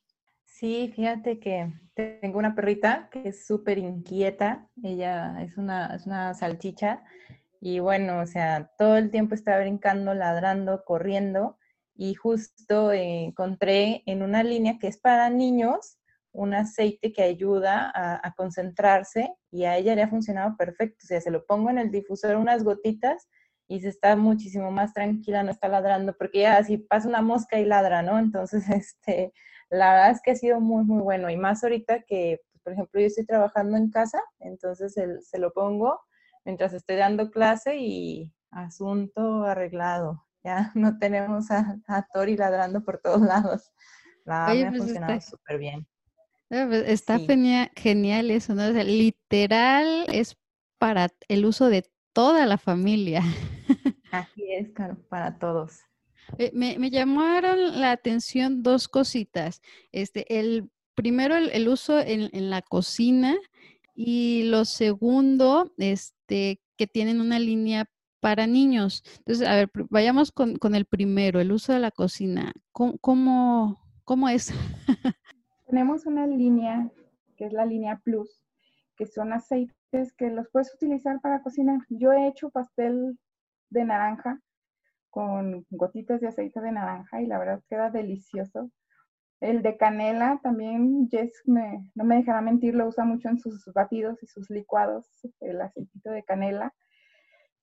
Sí, 0.45 0.93
fíjate 0.95 1.39
que 1.39 1.73
tengo 1.95 2.39
una 2.39 2.55
perrita 2.55 3.09
que 3.13 3.29
es 3.29 3.47
súper 3.47 3.79
inquieta. 3.79 4.69
Ella 4.83 5.41
es 5.43 5.57
una, 5.57 5.95
es 5.95 6.07
una 6.07 6.35
salchicha 6.35 7.05
y 7.61 7.81
bueno, 7.81 8.21
o 8.21 8.27
sea, 8.27 8.71
todo 8.79 8.97
el 8.97 9.11
tiempo 9.11 9.35
está 9.35 9.59
brincando, 9.61 10.15
ladrando, 10.15 10.83
corriendo 10.85 11.59
y 11.95 12.15
justo 12.15 12.93
encontré 12.93 14.03
en 14.07 14.23
una 14.23 14.43
línea 14.43 14.79
que 14.81 14.89
es 14.89 14.99
para 14.99 15.31
niños 15.31 15.99
un 16.33 16.55
aceite 16.55 17.13
que 17.13 17.23
ayuda 17.23 17.91
a, 17.95 18.27
a, 18.27 18.33
concentrarse 18.35 19.33
y 19.51 19.65
a 19.65 19.77
ella 19.77 19.95
le 19.95 20.03
ha 20.03 20.09
funcionado 20.09 20.57
perfecto. 20.57 20.99
O 21.05 21.07
sea, 21.07 21.21
se 21.21 21.31
lo 21.31 21.45
pongo 21.47 21.71
en 21.71 21.79
el 21.79 21.91
difusor 21.91 22.37
unas 22.37 22.63
gotitas 22.63 23.29
y 23.69 23.81
se 23.81 23.89
está 23.89 24.17
muchísimo 24.17 24.71
más 24.71 24.95
tranquila, 24.95 25.43
no 25.43 25.51
está 25.51 25.69
ladrando, 25.69 26.17
porque 26.17 26.41
ya 26.41 26.65
si 26.65 26.79
pasa 26.79 27.09
una 27.09 27.21
mosca 27.21 27.61
y 27.61 27.67
ladra, 27.67 28.03
¿no? 28.03 28.19
Entonces, 28.19 28.65
este, 28.71 29.33
la 29.71 29.93
verdad 29.93 30.11
es 30.13 30.23
que 30.23 30.31
ha 30.33 30.37
sido 30.37 30.61
muy, 30.61 30.85
muy 30.85 31.03
bueno. 31.03 31.31
Y 31.31 31.37
más 31.37 31.63
ahorita 31.63 32.03
que, 32.03 32.41
pues, 32.51 32.63
por 32.63 32.73
ejemplo, 32.73 33.01
yo 33.01 33.07
estoy 33.07 33.27
trabajando 33.27 33.77
en 33.77 33.91
casa, 33.91 34.21
entonces 34.41 34.95
se 34.95 35.39
lo 35.39 35.53
pongo 35.53 36.01
mientras 36.45 36.73
estoy 36.73 36.97
dando 36.97 37.31
clase 37.31 37.77
y 37.77 38.33
asunto 38.51 39.45
arreglado. 39.45 40.25
Ya 40.43 40.73
no 40.75 40.99
tenemos 40.99 41.51
a, 41.51 41.79
Tori 42.13 42.37
ladrando 42.37 42.83
por 42.83 42.99
todos 42.99 43.21
lados. 43.21 43.71
La 44.25 44.47
Oye, 44.51 44.63
me 44.63 44.69
ha 44.69 44.71
pues, 44.71 44.83
funcionado 44.83 45.21
súper 45.21 45.59
bien. 45.59 45.87
Eh, 46.51 46.65
pues, 46.67 46.89
está 46.89 47.19
genial 47.77 48.31
eso, 48.31 48.55
¿no? 48.55 48.67
O 48.69 48.73
sea, 48.73 48.85
literal 48.85 50.07
es 50.11 50.39
para 50.79 51.09
el 51.29 51.45
uso 51.45 51.69
de 51.69 51.85
toda 52.19 52.47
la 52.47 52.59
familia. 52.59 53.23
Así 54.11 54.43
es, 54.51 54.71
claro, 54.71 54.97
para 55.09 55.39
todos. 55.39 55.83
Eh, 56.37 56.51
me, 56.53 56.91
llamaron 56.91 57.81
la 57.81 57.93
atención 57.93 58.65
dos 58.65 58.89
cositas. 58.89 59.63
Este, 59.93 60.41
el 60.41 60.69
primero, 60.97 61.37
el, 61.37 61.69
uso 61.69 62.01
en, 62.01 62.51
la 62.51 62.61
cocina 62.61 63.37
y 63.95 64.43
lo 64.47 64.65
segundo, 64.65 65.73
este, 65.79 66.61
que 66.77 66.89
tienen 66.89 67.21
una 67.21 67.39
línea 67.39 67.89
para 68.19 68.49
niños. 68.49 69.05
Entonces, 69.19 69.47
a 69.47 69.55
ver, 69.55 69.71
vayamos 69.89 70.33
con, 70.33 70.75
el 70.75 70.87
primero, 70.87 71.39
el 71.39 71.53
uso 71.53 71.73
de 71.73 71.79
la 71.79 71.93
cocina. 71.93 72.53
¿Cómo, 72.73 73.79
cómo 74.03 74.29
es? 74.29 74.53
Tenemos 75.69 76.05
una 76.05 76.27
línea 76.27 76.91
que 77.37 77.45
es 77.45 77.53
la 77.53 77.65
línea 77.65 78.01
Plus, 78.03 78.43
que 78.97 79.07
son 79.07 79.33
aceites 79.33 79.78
que 80.17 80.31
los 80.31 80.49
puedes 80.51 80.75
utilizar 80.75 81.21
para 81.21 81.43
cocinar. 81.43 81.81
Yo 81.89 82.13
he 82.13 82.29
hecho 82.29 82.51
pastel 82.51 83.19
de 83.71 83.85
naranja 83.85 84.41
con 85.11 85.67
gotitas 85.71 86.21
de 86.21 86.29
aceite 86.29 86.61
de 86.61 86.73
naranja 86.73 87.23
y 87.23 87.27
la 87.27 87.39
verdad 87.39 87.63
queda 87.69 87.91
delicioso. 87.91 88.71
El 89.41 89.63
de 89.63 89.77
canela 89.77 90.41
también, 90.43 91.09
Jess 91.09 91.43
me, 91.47 91.91
no 91.95 92.05
me 92.05 92.17
dejará 92.17 92.41
mentir, 92.41 92.75
lo 92.75 92.89
usa 92.89 93.05
mucho 93.05 93.29
en 93.29 93.39
sus 93.39 93.65
batidos 93.73 94.23
y 94.23 94.27
sus 94.27 94.51
licuados, 94.51 95.09
el 95.41 95.61
aceitito 95.61 96.11
de 96.11 96.25
canela. 96.25 96.75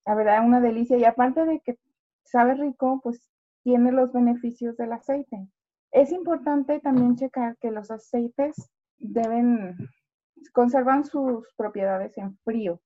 La 0.05 0.15
verdad, 0.15 0.45
una 0.45 0.61
delicia. 0.61 0.97
Y 0.97 1.03
aparte 1.03 1.45
de 1.45 1.59
que 1.59 1.77
sabe 2.23 2.55
rico, 2.55 3.01
pues 3.03 3.29
tiene 3.63 3.91
los 3.91 4.13
beneficios 4.13 4.77
del 4.77 4.93
aceite. 4.93 5.47
Es 5.91 6.11
importante 6.11 6.79
también 6.79 7.15
checar 7.15 7.57
que 7.57 7.71
los 7.71 7.91
aceites 7.91 8.55
deben 8.97 9.75
conservan 10.51 11.03
sus 11.03 11.53
propiedades 11.55 12.17
en 12.17 12.37
frío, 12.39 12.81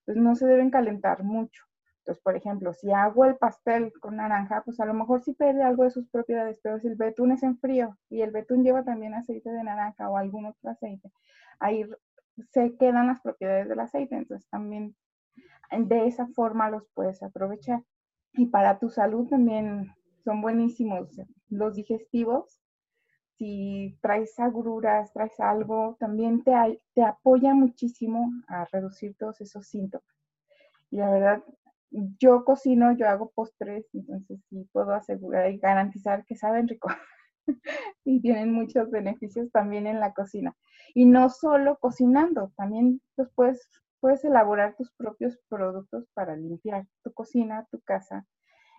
entonces 0.00 0.22
no 0.22 0.34
se 0.34 0.46
deben 0.46 0.70
calentar 0.70 1.22
mucho. 1.24 1.64
Entonces, 2.00 2.22
por 2.22 2.36
ejemplo, 2.36 2.72
si 2.72 2.90
hago 2.90 3.26
el 3.26 3.36
pastel 3.36 3.92
con 4.00 4.16
naranja, 4.16 4.62
pues 4.64 4.80
a 4.80 4.86
lo 4.86 4.94
mejor 4.94 5.20
sí 5.22 5.34
pierde 5.34 5.62
algo 5.62 5.84
de 5.84 5.90
sus 5.90 6.08
propiedades, 6.08 6.58
pero 6.62 6.78
si 6.78 6.88
el 6.88 6.96
betún 6.96 7.32
es 7.32 7.42
en 7.42 7.58
frío 7.58 7.98
y 8.08 8.22
el 8.22 8.30
betún 8.30 8.64
lleva 8.64 8.82
también 8.82 9.12
aceite 9.12 9.50
de 9.50 9.62
naranja 9.62 10.08
o 10.08 10.16
algún 10.16 10.46
otro 10.46 10.70
aceite, 10.70 11.12
ahí 11.60 11.84
se 12.50 12.76
quedan 12.78 13.08
las 13.08 13.20
propiedades 13.20 13.68
del 13.68 13.80
aceite, 13.80 14.16
entonces 14.16 14.48
también 14.48 14.96
de 15.70 16.06
esa 16.06 16.26
forma 16.28 16.70
los 16.70 16.88
puedes 16.94 17.22
aprovechar. 17.22 17.82
Y 18.32 18.46
para 18.46 18.78
tu 18.78 18.88
salud 18.88 19.28
también 19.28 19.92
son 20.24 20.40
buenísimos 20.40 21.08
los 21.48 21.74
digestivos, 21.74 22.62
si 23.38 23.96
traes 24.02 24.38
agruras, 24.40 25.12
traes 25.12 25.38
algo, 25.38 25.96
también 26.00 26.42
te, 26.42 26.52
te 26.94 27.02
apoya 27.02 27.54
muchísimo 27.54 28.32
a 28.48 28.64
reducir 28.66 29.16
todos 29.16 29.40
esos 29.40 29.66
síntomas. 29.68 30.06
Y 30.90 30.96
la 30.96 31.10
verdad, 31.10 31.44
yo 32.18 32.44
cocino, 32.44 32.92
yo 32.92 33.08
hago 33.08 33.30
postres, 33.30 33.86
entonces 33.94 34.40
sí 34.48 34.68
puedo 34.72 34.92
asegurar 34.92 35.50
y 35.50 35.58
garantizar 35.58 36.24
que 36.24 36.36
saben 36.36 36.68
rico 36.68 36.88
y 38.04 38.20
tienen 38.20 38.52
muchos 38.52 38.90
beneficios 38.90 39.50
también 39.52 39.86
en 39.86 40.00
la 40.00 40.12
cocina. 40.12 40.54
Y 40.94 41.04
no 41.04 41.30
solo 41.30 41.78
cocinando, 41.78 42.52
también 42.56 43.00
pues 43.14 43.28
puedes, 43.34 43.70
puedes 44.00 44.24
elaborar 44.24 44.74
tus 44.76 44.92
propios 44.92 45.38
productos 45.48 46.06
para 46.14 46.36
limpiar 46.36 46.86
tu 47.04 47.12
cocina, 47.12 47.66
tu 47.70 47.80
casa 47.82 48.26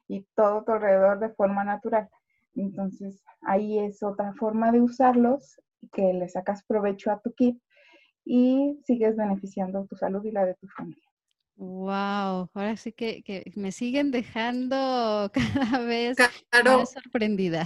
y 0.07 0.28
todo 0.36 0.64
tu 0.64 0.74
alrededor 0.74 1.20
de 1.20 1.30
forma 1.30 1.64
natural. 1.64 2.10
Entonces, 2.56 3.24
ahí 3.41 3.80
es 3.80 4.04
otra 4.04 4.34
forma 4.34 4.72
de 4.72 4.82
usarlos, 4.82 5.60
que 5.93 6.14
le 6.14 6.28
sacas 6.28 6.64
provecho 6.66 7.12
a 7.12 7.20
tu 7.22 7.34
kit 7.34 7.58
y 8.26 8.80
sigues 8.86 9.16
beneficiando 9.16 9.86
tu 9.86 9.95
salud 9.95 10.24
y 10.26 10.32
la 10.32 10.45
de 10.45 10.56
tu 10.56 10.68
familia. 10.68 11.04
Wow, 11.56 12.50
ahora 12.54 12.78
sí 12.78 12.93
que, 12.93 13.52
me 13.56 13.74
siguen 13.74 14.12
dejando 14.12 15.30
cada 15.34 15.80
vez 15.80 16.18
más 16.64 16.91
sorprendida. 16.91 17.66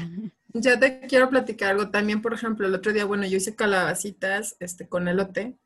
Ya 0.53 0.79
te 0.79 1.01
quiero 1.01 1.29
platicar 1.29 1.71
algo 1.71 1.89
también, 1.89 2.21
por 2.21 2.33
ejemplo, 2.33 2.65
el 2.65 2.73
otro 2.73 2.91
día, 2.91 3.05
bueno, 3.05 3.25
yo 3.25 3.37
hice 3.37 3.55
calabacitas 3.55 4.55
este, 4.59 4.87
con 4.87 5.07
elote 5.07 5.57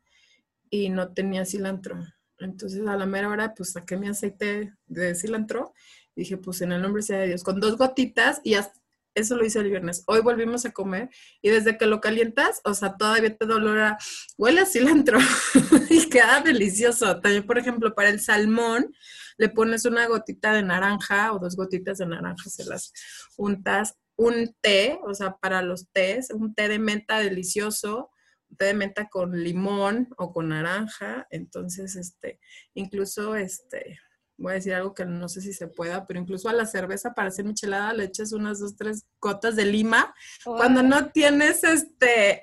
y 0.70 0.90
no 0.90 1.12
tenía 1.12 1.44
cilantro. 1.44 2.04
Entonces 2.38 2.86
a 2.86 2.96
la 2.96 3.06
mera 3.06 3.28
hora 3.28 3.54
pues 3.54 3.72
saqué 3.72 3.96
mi 3.96 4.08
aceite 4.08 4.74
de 4.86 5.14
cilantro 5.14 5.72
y 6.14 6.20
dije 6.20 6.36
pues 6.36 6.60
en 6.60 6.72
el 6.72 6.82
nombre 6.82 7.02
sea 7.02 7.18
de 7.18 7.28
Dios, 7.28 7.42
con 7.42 7.60
dos 7.60 7.76
gotitas 7.76 8.40
y 8.44 8.54
hasta 8.54 8.78
eso 9.18 9.36
lo 9.36 9.44
hice 9.44 9.60
el 9.60 9.70
viernes. 9.70 10.04
Hoy 10.06 10.20
volvimos 10.20 10.64
a 10.64 10.72
comer 10.72 11.10
y 11.42 11.50
desde 11.50 11.76
que 11.76 11.86
lo 11.86 12.00
calientas, 12.00 12.60
o 12.64 12.74
sea, 12.74 12.96
todavía 12.96 13.36
te 13.36 13.46
dolora, 13.46 13.98
huele 14.36 14.60
a 14.60 14.66
cilantro 14.66 15.18
y 15.90 16.08
queda 16.08 16.40
delicioso. 16.40 17.20
También, 17.20 17.46
por 17.46 17.58
ejemplo, 17.58 17.94
para 17.94 18.08
el 18.08 18.20
salmón, 18.20 18.92
le 19.36 19.48
pones 19.48 19.84
una 19.84 20.06
gotita 20.06 20.52
de 20.52 20.62
naranja 20.62 21.32
o 21.32 21.38
dos 21.38 21.56
gotitas 21.56 21.98
de 21.98 22.06
naranja, 22.06 22.48
se 22.50 22.64
las 22.64 22.92
untas. 23.36 23.94
Un 24.16 24.52
té, 24.60 24.98
o 25.04 25.14
sea, 25.14 25.36
para 25.36 25.62
los 25.62 25.88
tés, 25.92 26.30
un 26.30 26.52
té 26.54 26.68
de 26.68 26.80
menta 26.80 27.20
delicioso, 27.20 28.10
un 28.50 28.56
té 28.56 28.64
de 28.64 28.74
menta 28.74 29.08
con 29.08 29.32
limón 29.44 30.08
o 30.16 30.32
con 30.32 30.48
naranja. 30.48 31.28
Entonces, 31.30 31.94
este, 31.94 32.40
incluso, 32.74 33.36
este, 33.36 34.00
voy 34.38 34.52
a 34.52 34.54
decir 34.54 34.72
algo 34.72 34.94
que 34.94 35.04
no 35.04 35.28
sé 35.28 35.42
si 35.42 35.52
se 35.52 35.66
pueda, 35.66 36.06
pero 36.06 36.20
incluso 36.20 36.48
a 36.48 36.52
la 36.52 36.64
cerveza 36.64 37.12
para 37.12 37.28
hacer 37.28 37.44
michelada 37.44 37.92
le 37.92 38.04
echas 38.04 38.32
unas 38.32 38.60
dos, 38.60 38.76
tres 38.76 39.04
gotas 39.20 39.56
de 39.56 39.66
lima. 39.66 40.14
Cuando 40.44 40.82
no 40.82 41.10
tienes 41.10 41.64
este 41.64 42.42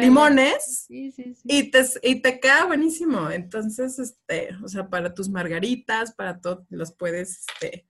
limones 0.00 0.86
Y, 0.88 1.70
te, 1.70 1.84
y 2.02 2.22
te 2.22 2.40
queda 2.40 2.64
buenísimo. 2.66 3.30
Entonces, 3.30 3.98
este, 3.98 4.50
o 4.62 4.68
sea, 4.68 4.88
para 4.88 5.12
tus 5.12 5.28
margaritas, 5.28 6.12
para 6.12 6.40
todo, 6.40 6.64
los 6.70 6.92
puedes 6.92 7.44
este, 7.48 7.86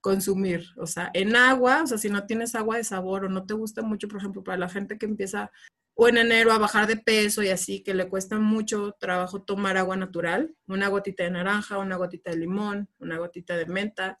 consumir. 0.00 0.66
O 0.76 0.86
sea, 0.86 1.10
en 1.14 1.36
agua, 1.36 1.82
o 1.82 1.86
sea, 1.86 1.98
si 1.98 2.08
no 2.08 2.26
tienes 2.26 2.54
agua 2.54 2.76
de 2.76 2.84
sabor 2.84 3.24
o 3.24 3.28
no 3.28 3.44
te 3.44 3.54
gusta 3.54 3.82
mucho, 3.82 4.08
por 4.08 4.18
ejemplo, 4.18 4.44
para 4.44 4.58
la 4.58 4.68
gente 4.68 4.98
que 4.98 5.06
empieza 5.06 5.50
o 5.98 6.08
en 6.08 6.18
enero 6.18 6.52
a 6.52 6.58
bajar 6.58 6.86
de 6.86 6.98
peso 6.98 7.42
y 7.42 7.48
así, 7.48 7.82
que 7.82 7.94
le 7.94 8.08
cuesta 8.10 8.38
mucho 8.38 8.94
trabajo 9.00 9.42
tomar 9.42 9.78
agua 9.78 9.96
natural, 9.96 10.54
una 10.66 10.88
gotita 10.88 11.24
de 11.24 11.30
naranja, 11.30 11.78
una 11.78 11.96
gotita 11.96 12.30
de 12.30 12.36
limón, 12.36 12.90
una 12.98 13.16
gotita 13.16 13.56
de 13.56 13.64
menta, 13.64 14.20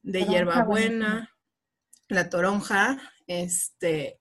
de 0.00 0.24
hierbabuena, 0.24 1.36
la 2.06 2.30
toronja, 2.30 3.02
este, 3.26 4.20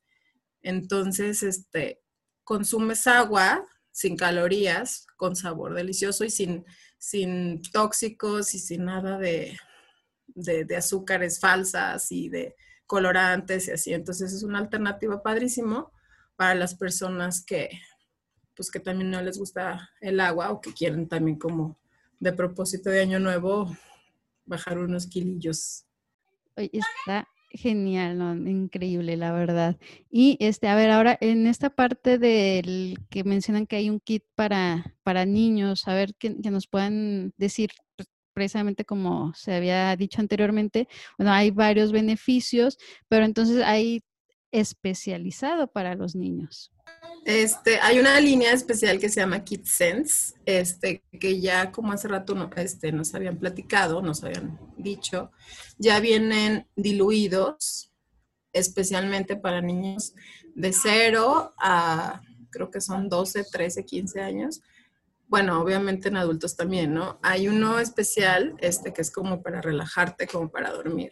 entonces, 0.64 1.44
este, 1.44 2.02
consumes 2.44 3.06
agua 3.06 3.64
sin 3.92 4.18
calorías, 4.18 5.06
con 5.18 5.36
sabor 5.36 5.76
delicioso 5.76 6.26
y 6.26 6.32
sin, 6.32 6.66
sin 6.98 7.62
tóxicos 7.62 8.56
y 8.56 8.60
sin 8.60 8.86
nada 8.86 9.20
de, 9.20 9.56
de 10.34 10.76
azúcares 10.76 11.40
falsas 11.40 12.12
y 12.12 12.30
de 12.30 12.56
colorantes 12.88 13.68
y 13.68 13.72
así. 13.72 13.94
Entonces 13.94 14.34
es 14.34 14.42
una 14.42 14.60
alternativa 14.60 15.22
padrísimo 15.22 15.92
para 16.38 16.56
las 16.56 16.76
personas 16.76 17.44
que, 17.44 17.70
pues 18.56 18.72
que 18.72 18.80
también 18.80 19.12
no 19.12 19.22
les 19.22 19.38
gusta 19.38 19.90
el 20.00 20.22
agua 20.22 20.52
o 20.52 20.62
que 20.62 20.74
quieren 20.74 21.10
también 21.10 21.38
como 21.38 21.78
de 22.20 22.32
propósito 22.32 22.90
de 22.90 23.02
año 23.02 23.20
nuevo 23.20 23.76
bajar 24.46 24.78
unos 24.78 25.08
kilillos. 25.08 25.84
Oye, 26.56 26.72
está 26.74 27.28
genial, 27.52 28.20
increíble, 28.48 29.18
la 29.18 29.32
verdad. 29.32 29.78
Y 30.10 30.38
este, 30.40 30.68
a 30.68 30.76
ver, 30.76 30.90
ahora 30.90 31.18
en 31.22 31.48
esta 31.48 31.70
parte 31.70 32.18
del 32.18 32.98
que 33.10 33.24
mencionan 33.24 33.68
que 33.68 33.78
hay 33.78 33.90
un 33.90 34.00
kit 34.00 34.24
para, 34.36 34.96
para 35.04 35.26
niños, 35.26 35.88
a 35.88 35.94
ver 35.94 36.16
que, 36.16 36.30
nos 36.30 36.68
puedan 36.68 37.34
decir 37.38 37.72
precisamente 38.34 38.86
como 38.86 39.34
se 39.34 39.56
había 39.56 39.96
dicho 39.96 40.22
anteriormente, 40.22 40.88
bueno, 41.18 41.34
hay 41.34 41.50
varios 41.50 41.92
beneficios, 41.92 42.78
pero 43.08 43.26
entonces 43.26 43.64
hay 43.64 44.04
especializado 44.52 45.68
para 45.68 45.96
los 45.96 46.16
niños. 46.16 46.72
Este, 47.26 47.80
hay 47.82 48.00
una 48.00 48.20
línea 48.22 48.54
especial 48.54 49.00
que 49.00 49.10
se 49.10 49.20
llama 49.20 49.44
Kid 49.44 49.66
Sense, 49.66 50.34
este, 50.46 51.04
que 51.20 51.42
ya 51.42 51.72
como 51.72 51.92
hace 51.92 52.08
rato 52.08 52.36
no, 52.36 52.50
este, 52.56 52.92
nos 52.92 53.14
habían 53.14 53.38
platicado, 53.38 54.02
nos 54.02 54.24
habían 54.24 54.58
dicho, 54.78 55.32
ya 55.78 56.00
vienen 56.00 56.68
diluidos 56.76 57.92
especialmente 58.54 59.36
para 59.36 59.62
niños 59.62 60.14
de 60.56 60.72
0 60.74 61.54
a 61.60 62.22
creo 62.50 62.72
que 62.72 62.82
son 62.82 63.10
12, 63.10 63.46
13, 63.52 63.86
15 63.86 64.22
años. 64.22 64.62
Bueno, 65.28 65.62
obviamente 65.62 66.08
en 66.08 66.18
adultos 66.18 66.56
también, 66.56 66.94
¿no? 66.94 67.20
Hay 67.22 67.48
uno 67.48 67.80
especial, 67.80 68.56
este, 68.60 68.94
que 68.94 69.02
es 69.02 69.12
como 69.12 69.44
para 69.44 69.62
relajarte, 69.62 70.28
como 70.28 70.50
para 70.50 70.72
dormir. 70.72 71.12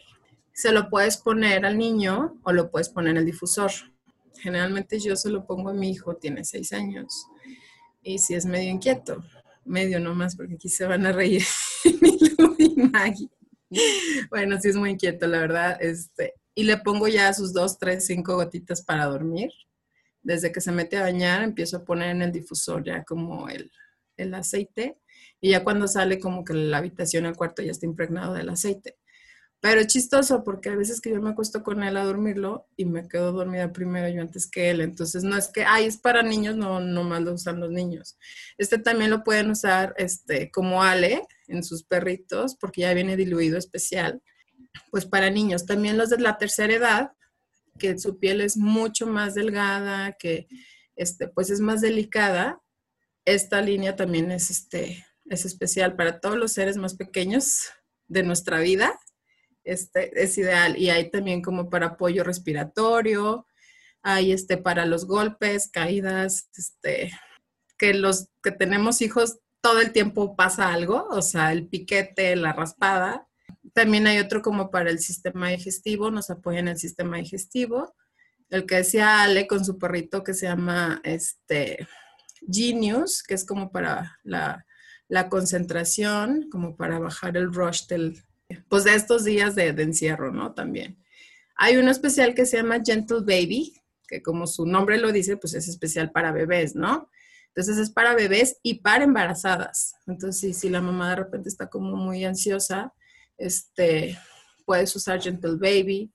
Se 0.56 0.72
lo 0.72 0.90
puedes 0.90 1.18
poner 1.18 1.64
al 1.64 1.78
niño 1.78 2.40
o 2.42 2.52
lo 2.52 2.70
puedes 2.70 2.88
poner 2.88 3.12
en 3.12 3.18
el 3.18 3.26
difusor 3.26 3.70
Generalmente 4.38 4.98
yo 4.98 5.16
se 5.16 5.30
lo 5.30 5.46
pongo 5.46 5.70
a 5.70 5.74
mi 5.74 5.90
hijo, 5.90 6.16
tiene 6.16 6.44
seis 6.44 6.72
años, 6.72 7.26
y 8.02 8.18
si 8.18 8.34
es 8.34 8.46
medio 8.46 8.70
inquieto, 8.70 9.24
medio 9.64 9.98
nomás, 9.98 10.36
porque 10.36 10.54
aquí 10.54 10.68
se 10.68 10.86
van 10.86 11.06
a 11.06 11.12
reír 11.12 11.42
y 12.58 12.74
Maggie. 12.76 13.28
Bueno, 14.30 14.60
sí 14.60 14.68
es 14.68 14.76
muy 14.76 14.90
inquieto, 14.90 15.26
la 15.26 15.40
verdad. 15.40 15.76
Este, 15.80 16.34
y 16.54 16.64
le 16.64 16.76
pongo 16.76 17.08
ya 17.08 17.32
sus 17.32 17.52
dos, 17.52 17.78
tres, 17.78 18.06
cinco 18.06 18.36
gotitas 18.36 18.82
para 18.82 19.06
dormir. 19.06 19.50
Desde 20.22 20.52
que 20.52 20.60
se 20.60 20.70
mete 20.70 20.96
a 20.98 21.02
bañar, 21.02 21.42
empiezo 21.42 21.78
a 21.78 21.84
poner 21.84 22.10
en 22.10 22.22
el 22.22 22.32
difusor 22.32 22.84
ya 22.84 23.02
como 23.02 23.48
el, 23.48 23.72
el 24.16 24.34
aceite. 24.34 24.98
Y 25.40 25.50
ya 25.50 25.64
cuando 25.64 25.88
sale, 25.88 26.20
como 26.20 26.44
que 26.44 26.54
la 26.54 26.78
habitación, 26.78 27.26
el 27.26 27.34
cuarto 27.34 27.62
ya 27.62 27.72
está 27.72 27.86
impregnado 27.86 28.34
del 28.34 28.48
aceite. 28.48 28.96
Pero 29.60 29.80
es 29.80 29.86
chistoso 29.86 30.44
porque 30.44 30.68
a 30.68 30.76
veces 30.76 31.00
que 31.00 31.10
yo 31.10 31.20
me 31.20 31.30
acuesto 31.30 31.62
con 31.62 31.82
él 31.82 31.96
a 31.96 32.04
dormirlo 32.04 32.68
y 32.76 32.84
me 32.84 33.08
quedo 33.08 33.32
dormida 33.32 33.72
primero 33.72 34.08
yo 34.08 34.20
antes 34.20 34.48
que 34.48 34.70
él. 34.70 34.80
Entonces 34.80 35.24
no 35.24 35.36
es 35.36 35.48
que, 35.48 35.64
ay, 35.64 35.86
es 35.86 35.96
para 35.96 36.22
niños, 36.22 36.56
no, 36.56 36.80
no 36.80 37.04
más 37.04 37.22
lo 37.22 37.32
usan 37.32 37.60
los 37.60 37.70
niños. 37.70 38.18
Este 38.58 38.78
también 38.78 39.10
lo 39.10 39.24
pueden 39.24 39.50
usar 39.50 39.94
este, 39.96 40.50
como 40.50 40.82
Ale 40.82 41.22
en 41.48 41.64
sus 41.64 41.84
perritos 41.84 42.54
porque 42.56 42.82
ya 42.82 42.94
viene 42.94 43.16
diluido 43.16 43.56
especial. 43.56 44.22
Pues 44.90 45.06
para 45.06 45.30
niños, 45.30 45.64
también 45.64 45.96
los 45.96 46.10
de 46.10 46.18
la 46.18 46.36
tercera 46.36 46.74
edad, 46.74 47.12
que 47.78 47.98
su 47.98 48.18
piel 48.18 48.42
es 48.42 48.56
mucho 48.56 49.06
más 49.06 49.34
delgada, 49.34 50.12
que 50.18 50.48
este, 50.96 51.28
pues 51.28 51.50
es 51.50 51.60
más 51.60 51.80
delicada. 51.80 52.60
Esta 53.24 53.62
línea 53.62 53.96
también 53.96 54.30
es, 54.30 54.50
este, 54.50 55.06
es 55.24 55.46
especial 55.46 55.96
para 55.96 56.20
todos 56.20 56.36
los 56.36 56.52
seres 56.52 56.76
más 56.76 56.94
pequeños 56.94 57.62
de 58.06 58.22
nuestra 58.22 58.60
vida 58.60 58.96
este, 59.66 60.22
es 60.22 60.38
ideal. 60.38 60.78
Y 60.78 60.90
hay 60.90 61.10
también 61.10 61.42
como 61.42 61.68
para 61.68 61.88
apoyo 61.88 62.24
respiratorio, 62.24 63.46
hay 64.02 64.32
este 64.32 64.56
para 64.56 64.86
los 64.86 65.06
golpes, 65.06 65.68
caídas, 65.68 66.48
este, 66.56 67.12
que 67.76 67.92
los 67.92 68.28
que 68.42 68.52
tenemos 68.52 69.02
hijos 69.02 69.40
todo 69.60 69.80
el 69.80 69.90
tiempo 69.90 70.36
pasa 70.36 70.72
algo, 70.72 71.08
o 71.10 71.22
sea, 71.22 71.50
el 71.50 71.66
piquete, 71.66 72.36
la 72.36 72.52
raspada. 72.52 73.26
También 73.74 74.06
hay 74.06 74.18
otro 74.18 74.42
como 74.42 74.70
para 74.70 74.90
el 74.90 75.00
sistema 75.00 75.48
digestivo, 75.48 76.10
nos 76.12 76.30
apoya 76.30 76.60
en 76.60 76.68
el 76.68 76.78
sistema 76.78 77.16
digestivo. 77.16 77.94
El 78.48 78.64
que 78.64 78.76
decía 78.76 79.22
Ale 79.22 79.48
con 79.48 79.64
su 79.64 79.76
perrito 79.76 80.22
que 80.22 80.34
se 80.34 80.46
llama 80.46 81.00
este 81.02 81.88
Genius, 82.48 83.24
que 83.24 83.34
es 83.34 83.44
como 83.44 83.72
para 83.72 84.20
la, 84.22 84.64
la 85.08 85.28
concentración, 85.28 86.48
como 86.48 86.76
para 86.76 87.00
bajar 87.00 87.36
el 87.36 87.52
rush 87.52 87.86
del, 87.88 88.22
pues 88.68 88.84
de 88.84 88.94
estos 88.94 89.24
días 89.24 89.54
de, 89.54 89.68
encierro, 89.68 90.32
¿no? 90.32 90.54
También. 90.54 90.98
Hay 91.56 91.76
uno 91.76 91.90
especial 91.90 92.34
que 92.34 92.46
se 92.46 92.58
llama 92.58 92.82
Gentle 92.84 93.20
Baby, 93.20 93.74
que 94.06 94.22
como 94.22 94.46
su 94.46 94.66
nombre 94.66 94.98
lo 94.98 95.12
dice, 95.12 95.36
pues 95.36 95.54
es 95.54 95.68
especial 95.68 96.10
para 96.12 96.32
bebés, 96.32 96.74
¿no? 96.74 97.10
Entonces 97.48 97.78
es 97.78 97.90
para 97.90 98.14
bebés 98.14 98.58
y 98.62 98.80
para 98.80 99.04
embarazadas. 99.04 99.94
Entonces, 100.06 100.58
si, 100.58 100.68
la 100.68 100.82
mamá 100.82 101.10
de 101.10 101.16
repente 101.16 101.48
está 101.48 101.68
como 101.68 101.96
muy 101.96 102.24
ansiosa, 102.24 102.92
este, 103.38 104.18
puedes 104.66 104.94
usar 104.94 105.22
Gentle 105.22 105.56
Baby 105.56 106.12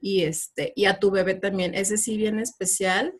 y 0.00 0.22
este, 0.22 0.72
y 0.74 0.86
a 0.86 0.98
tu 0.98 1.10
bebé 1.10 1.34
también. 1.34 1.74
Ese 1.74 1.98
sí 1.98 2.16
viene 2.16 2.42
especial, 2.42 3.14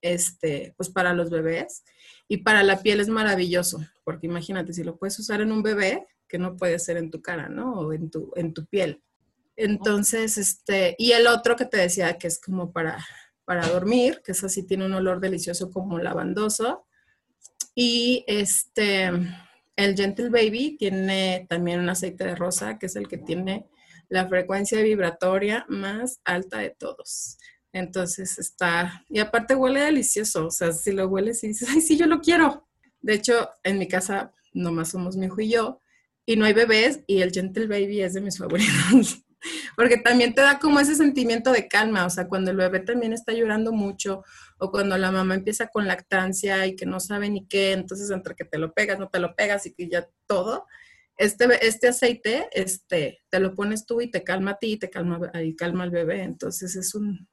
este, 0.00 0.74
pues 0.76 0.90
para 0.90 1.14
los 1.14 1.30
bebés. 1.30 1.84
Y 2.28 2.38
para 2.38 2.64
la 2.64 2.82
piel 2.82 2.98
es 2.98 3.08
maravilloso, 3.08 3.78
porque 4.02 4.26
imagínate, 4.26 4.72
si 4.72 4.82
lo 4.82 4.96
puedes 4.96 5.16
usar 5.20 5.40
en 5.40 5.52
un 5.52 5.62
bebé, 5.62 6.04
que 6.28 6.38
no 6.38 6.56
puede 6.56 6.78
ser 6.78 6.96
en 6.96 7.10
tu 7.10 7.22
cara, 7.22 7.48
¿no? 7.48 7.72
O 7.80 7.92
en 7.92 8.10
tu, 8.10 8.32
en 8.36 8.52
tu 8.52 8.66
piel. 8.66 9.02
Entonces, 9.56 10.36
este, 10.36 10.94
y 10.98 11.12
el 11.12 11.26
otro 11.26 11.56
que 11.56 11.64
te 11.64 11.78
decía 11.78 12.18
que 12.18 12.26
es 12.26 12.40
como 12.40 12.72
para, 12.72 13.04
para 13.44 13.66
dormir, 13.68 14.20
que 14.24 14.32
es 14.32 14.44
así, 14.44 14.62
tiene 14.64 14.86
un 14.86 14.94
olor 14.94 15.20
delicioso 15.20 15.70
como 15.70 15.98
lavandoso. 15.98 16.86
Y 17.74 18.24
este, 18.26 19.10
el 19.76 19.96
Gentle 19.96 20.30
Baby 20.30 20.76
tiene 20.78 21.46
también 21.48 21.80
un 21.80 21.88
aceite 21.88 22.24
de 22.24 22.34
rosa, 22.34 22.78
que 22.78 22.86
es 22.86 22.96
el 22.96 23.08
que 23.08 23.18
tiene 23.18 23.66
la 24.08 24.28
frecuencia 24.28 24.80
vibratoria 24.82 25.64
más 25.68 26.20
alta 26.24 26.58
de 26.58 26.70
todos. 26.70 27.38
Entonces 27.72 28.38
está, 28.38 29.04
y 29.08 29.18
aparte 29.18 29.54
huele 29.54 29.80
delicioso, 29.80 30.46
o 30.46 30.50
sea, 30.50 30.72
si 30.72 30.92
lo 30.92 31.08
hueles 31.08 31.44
y 31.44 31.48
dices, 31.48 31.68
ay, 31.70 31.80
sí, 31.80 31.96
yo 31.96 32.06
lo 32.06 32.20
quiero. 32.20 32.66
De 33.02 33.14
hecho, 33.14 33.50
en 33.62 33.78
mi 33.78 33.86
casa 33.86 34.32
nomás 34.54 34.90
somos 34.90 35.16
mi 35.16 35.26
hijo 35.26 35.40
y 35.40 35.50
yo, 35.50 35.80
y 36.26 36.36
no 36.36 36.44
hay 36.44 36.52
bebés 36.52 37.00
y 37.06 37.22
el 37.22 37.32
Gentle 37.32 37.68
Baby 37.68 38.02
es 38.02 38.14
de 38.14 38.20
mis 38.20 38.36
favoritos. 38.36 39.22
Porque 39.76 39.96
también 39.98 40.34
te 40.34 40.40
da 40.40 40.58
como 40.58 40.80
ese 40.80 40.96
sentimiento 40.96 41.52
de 41.52 41.68
calma, 41.68 42.04
o 42.04 42.10
sea, 42.10 42.26
cuando 42.26 42.50
el 42.50 42.56
bebé 42.56 42.80
también 42.80 43.12
está 43.12 43.32
llorando 43.32 43.72
mucho 43.72 44.24
o 44.58 44.72
cuando 44.72 44.98
la 44.98 45.12
mamá 45.12 45.36
empieza 45.36 45.68
con 45.68 45.86
lactancia 45.86 46.66
y 46.66 46.74
que 46.74 46.84
no 46.84 46.98
sabe 46.98 47.30
ni 47.30 47.46
qué, 47.46 47.72
entonces 47.72 48.10
entre 48.10 48.34
que 48.34 48.44
te 48.44 48.58
lo 48.58 48.72
pegas, 48.72 48.98
no 48.98 49.08
te 49.08 49.20
lo 49.20 49.36
pegas 49.36 49.64
y 49.66 49.72
que 49.72 49.88
ya 49.88 50.08
todo, 50.26 50.66
este, 51.16 51.46
este 51.64 51.88
aceite, 51.88 52.48
este, 52.52 53.20
te 53.28 53.38
lo 53.38 53.54
pones 53.54 53.86
tú 53.86 54.00
y 54.00 54.10
te 54.10 54.24
calma 54.24 54.52
a 54.52 54.58
ti 54.58 54.72
y 54.72 54.78
te 54.78 54.90
calma, 54.90 55.20
y 55.40 55.54
calma 55.54 55.84
al 55.84 55.90
bebé, 55.90 56.22
entonces 56.22 56.74
es 56.74 56.94
un 56.96 57.28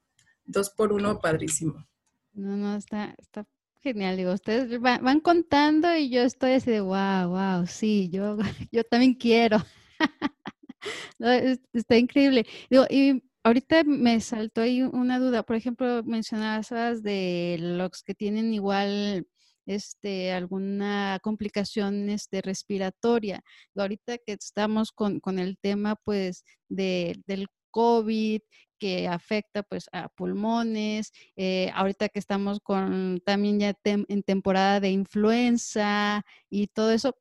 dos 0.45 0.69
por 0.69 0.93
uno 0.93 1.19
padrísimo. 1.19 1.87
No, 2.33 2.57
no, 2.57 2.75
está, 2.75 3.15
está 3.17 3.47
genial. 3.83 4.17
Digo, 4.17 4.33
ustedes 4.33 4.79
van, 4.79 5.19
contando 5.19 5.95
y 5.95 6.09
yo 6.09 6.21
estoy 6.21 6.53
así 6.53 6.71
de, 6.71 6.81
wow, 6.81 7.29
wow, 7.29 7.67
sí, 7.67 8.09
yo, 8.11 8.37
yo 8.71 8.83
también 8.83 9.13
quiero. 9.13 9.57
está 11.73 11.97
increíble. 11.97 12.45
Digo, 12.69 12.85
y 12.89 13.23
ahorita 13.43 13.83
me 13.83 14.19
saltó 14.21 14.61
ahí 14.61 14.81
una 14.83 15.19
duda. 15.19 15.43
Por 15.43 15.55
ejemplo, 15.57 16.03
mencionabas 16.03 17.03
de 17.03 17.57
los 17.59 18.03
que 18.03 18.15
tienen 18.15 18.53
igual 18.53 19.27
este, 19.65 20.31
alguna 20.31 21.19
complicación 21.21 22.09
este, 22.09 22.41
respiratoria. 22.41 23.41
Ahorita 23.75 24.17
que 24.17 24.33
estamos 24.33 24.91
con, 24.91 25.19
con 25.19 25.39
el 25.39 25.57
tema, 25.59 25.95
pues, 26.03 26.43
de, 26.69 27.21
del 27.27 27.47
COVID, 27.73 28.41
que 28.77 29.07
afecta 29.07 29.63
pues 29.63 29.89
a 29.91 30.09
pulmones, 30.09 31.11
eh, 31.35 31.71
ahorita 31.73 32.09
que 32.09 32.19
estamos 32.19 32.59
con 32.59 33.19
también 33.25 33.59
ya 33.59 33.73
en 33.83 34.23
temporada 34.23 34.79
de 34.79 34.91
influenza 34.91 36.23
y 36.49 36.67
todo 36.67 36.91
eso, 36.91 37.15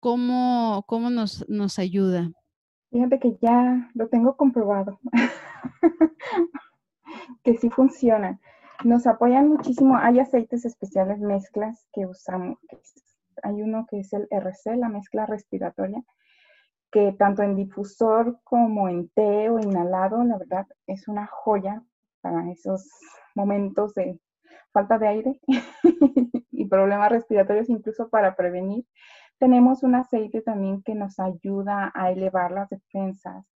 ¿cómo, 0.00 0.84
cómo 0.86 1.10
nos, 1.10 1.48
nos 1.48 1.78
ayuda? 1.78 2.30
Fíjate 2.90 3.20
que 3.20 3.36
ya 3.40 3.90
lo 3.94 4.08
tengo 4.08 4.36
comprobado, 4.36 4.98
que 7.44 7.56
sí 7.56 7.70
funciona. 7.70 8.40
Nos 8.84 9.06
apoyan 9.06 9.48
muchísimo, 9.48 9.96
hay 9.96 10.18
aceites 10.18 10.64
especiales, 10.64 11.20
mezclas 11.20 11.86
que 11.92 12.06
usamos. 12.06 12.58
Hay 13.42 13.62
uno 13.62 13.86
que 13.88 14.00
es 14.00 14.12
el 14.12 14.26
RC, 14.30 14.76
la 14.76 14.88
mezcla 14.88 15.26
respiratoria, 15.26 16.02
que 16.90 17.12
tanto 17.12 17.42
en 17.42 17.56
difusor 17.56 18.40
como 18.44 18.88
en 18.88 19.08
té 19.10 19.48
o 19.48 19.58
inhalado, 19.58 20.22
la 20.24 20.38
verdad 20.38 20.66
es 20.86 21.08
una 21.08 21.26
joya 21.26 21.82
para 22.20 22.50
esos 22.50 22.88
momentos 23.34 23.94
de 23.94 24.18
falta 24.72 24.98
de 24.98 25.08
aire 25.08 25.40
y 26.50 26.66
problemas 26.66 27.10
respiratorios, 27.10 27.68
incluso 27.68 28.08
para 28.08 28.36
prevenir. 28.36 28.84
Tenemos 29.38 29.82
un 29.82 29.94
aceite 29.94 30.42
también 30.42 30.82
que 30.82 30.94
nos 30.94 31.18
ayuda 31.18 31.90
a 31.94 32.10
elevar 32.10 32.52
las 32.52 32.68
defensas, 32.68 33.46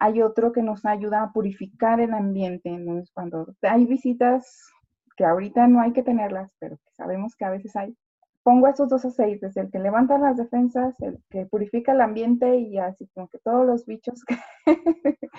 hay 0.00 0.22
otro 0.22 0.50
que 0.50 0.62
nos 0.62 0.84
ayuda 0.86 1.22
a 1.22 1.32
purificar 1.32 2.00
el 2.00 2.14
ambiente. 2.14 2.74
Cuando 3.12 3.54
hay 3.60 3.84
visitas 3.84 4.66
que 5.14 5.26
ahorita 5.26 5.66
no 5.68 5.80
hay 5.82 5.92
que 5.92 6.02
tenerlas, 6.02 6.50
pero 6.58 6.78
que 6.78 6.90
sabemos 6.92 7.36
que 7.36 7.44
a 7.44 7.50
veces 7.50 7.76
hay, 7.76 7.94
pongo 8.42 8.68
estos 8.68 8.88
dos 8.88 9.04
aceites, 9.04 9.56
el 9.56 9.70
que 9.70 9.78
levanta 9.78 10.18
las 10.18 10.36
defensas, 10.36 10.98
el 11.00 11.22
que 11.30 11.46
purifica 11.46 11.92
el 11.92 12.00
ambiente 12.00 12.56
y 12.56 12.78
así 12.78 13.08
como 13.14 13.28
que 13.28 13.38
todos 13.38 13.66
los 13.66 13.86
bichos 13.86 14.24
que, 14.24 14.36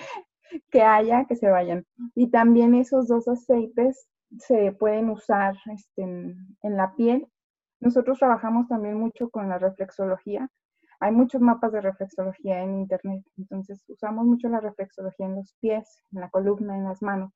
que 0.70 0.82
haya, 0.82 1.24
que 1.26 1.36
se 1.36 1.48
vayan. 1.48 1.84
Y 2.14 2.30
también 2.30 2.74
esos 2.74 3.08
dos 3.08 3.28
aceites 3.28 4.08
se 4.38 4.72
pueden 4.72 5.10
usar 5.10 5.56
este, 5.72 6.02
en 6.02 6.76
la 6.76 6.94
piel. 6.94 7.26
Nosotros 7.80 8.18
trabajamos 8.18 8.68
también 8.68 8.96
mucho 8.96 9.30
con 9.30 9.48
la 9.48 9.58
reflexología 9.58 10.48
hay 11.02 11.10
muchos 11.10 11.40
mapas 11.40 11.72
de 11.72 11.80
reflexología 11.80 12.62
en 12.62 12.76
internet, 12.76 13.24
entonces 13.36 13.82
usamos 13.88 14.24
mucho 14.24 14.48
la 14.48 14.60
reflexología 14.60 15.26
en 15.26 15.34
los 15.34 15.52
pies, 15.60 16.00
en 16.12 16.20
la 16.20 16.30
columna, 16.30 16.76
en 16.76 16.84
las 16.84 17.02
manos. 17.02 17.32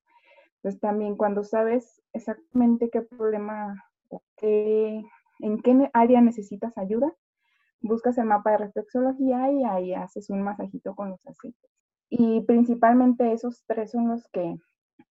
Entonces 0.55 0.79
también 0.79 1.17
cuando 1.17 1.43
sabes 1.43 2.01
exactamente 2.13 2.89
qué 2.89 3.01
problema 3.01 3.75
o 4.07 4.23
qué, 4.37 5.03
en 5.39 5.61
qué 5.61 5.89
área 5.93 6.21
necesitas 6.21 6.77
ayuda, 6.77 7.13
buscas 7.81 8.17
el 8.17 8.25
mapa 8.25 8.51
de 8.51 8.57
reflexología 8.57 9.51
y 9.51 9.63
ahí 9.63 9.93
haces 9.93 10.29
un 10.29 10.41
masajito 10.41 10.95
con 10.95 11.09
los 11.11 11.25
aceites. 11.25 11.69
Y 12.09 12.41
principalmente 12.41 13.33
esos 13.33 13.63
tres 13.67 13.91
son 13.91 14.07
los 14.07 14.27
que, 14.29 14.57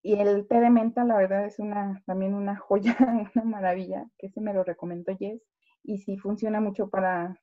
y 0.03 0.14
el 0.14 0.47
té 0.49 0.61
de 0.61 0.70
menta 0.70 1.05
la 1.05 1.16
verdad 1.16 1.45
es 1.45 1.59
una, 1.59 2.03
también 2.07 2.35
una 2.35 2.57
joya, 2.57 2.97
una 3.35 3.45
maravilla, 3.45 4.07
que 4.18 4.29
ese 4.29 4.41
me 4.41 4.55
lo 4.55 4.64
recomendó 4.64 5.16
Jess, 5.16 5.43
y 5.83 5.99
sí 5.99 6.16
funciona 6.16 6.61
mucho 6.61 6.89
para 6.89 7.41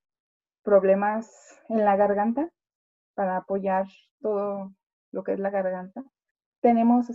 problemas 0.64 1.30
en 1.70 1.86
la 1.86 1.96
garganta 1.96 2.50
para 3.16 3.38
apoyar 3.38 3.86
todo 4.22 4.74
lo 5.12 5.24
que 5.24 5.34
es 5.34 5.40
la 5.40 5.50
garganta. 5.50 6.04
Tenemos, 6.62 7.08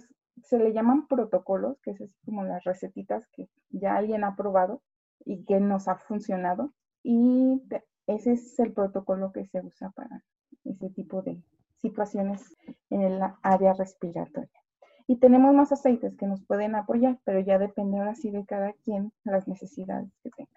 se 0.43 0.59
le 0.59 0.73
llaman 0.73 1.09
protocolos, 1.09 1.81
que 1.81 1.91
es 1.91 1.99
como 2.25 2.45
las 2.45 2.65
recetitas 2.65 3.27
que 3.33 3.49
ya 3.71 3.97
alguien 3.97 4.25
ha 4.25 4.37
probado 4.37 4.83
y 5.29 5.45
que 5.45 5.61
nos 5.61 5.89
ha 5.89 5.97
funcionado. 5.97 6.73
Y 7.03 7.63
ese 8.07 8.33
es 8.33 8.59
el 8.59 8.73
protocolo 8.73 9.31
que 9.31 9.45
se 9.45 9.61
usa 9.61 9.91
para 9.91 10.25
ese 10.65 10.89
tipo 10.89 11.21
de 11.23 11.41
situaciones 11.83 12.57
en 12.89 13.03
el 13.03 13.21
área 13.43 13.75
respiratoria. 13.75 14.49
Y 15.07 15.17
tenemos 15.17 15.55
más 15.55 15.71
aceites 15.71 16.17
que 16.17 16.27
nos 16.27 16.43
pueden 16.45 16.75
apoyar, 16.75 17.19
pero 17.25 17.41
ya 17.41 17.59
depende 17.59 17.99
ahora 17.99 18.15
sí 18.15 18.31
de 18.31 18.45
cada 18.47 18.73
quien 18.85 19.13
las 19.25 19.47
necesidades 19.47 20.11
que 20.23 20.31
tenga. 20.31 20.51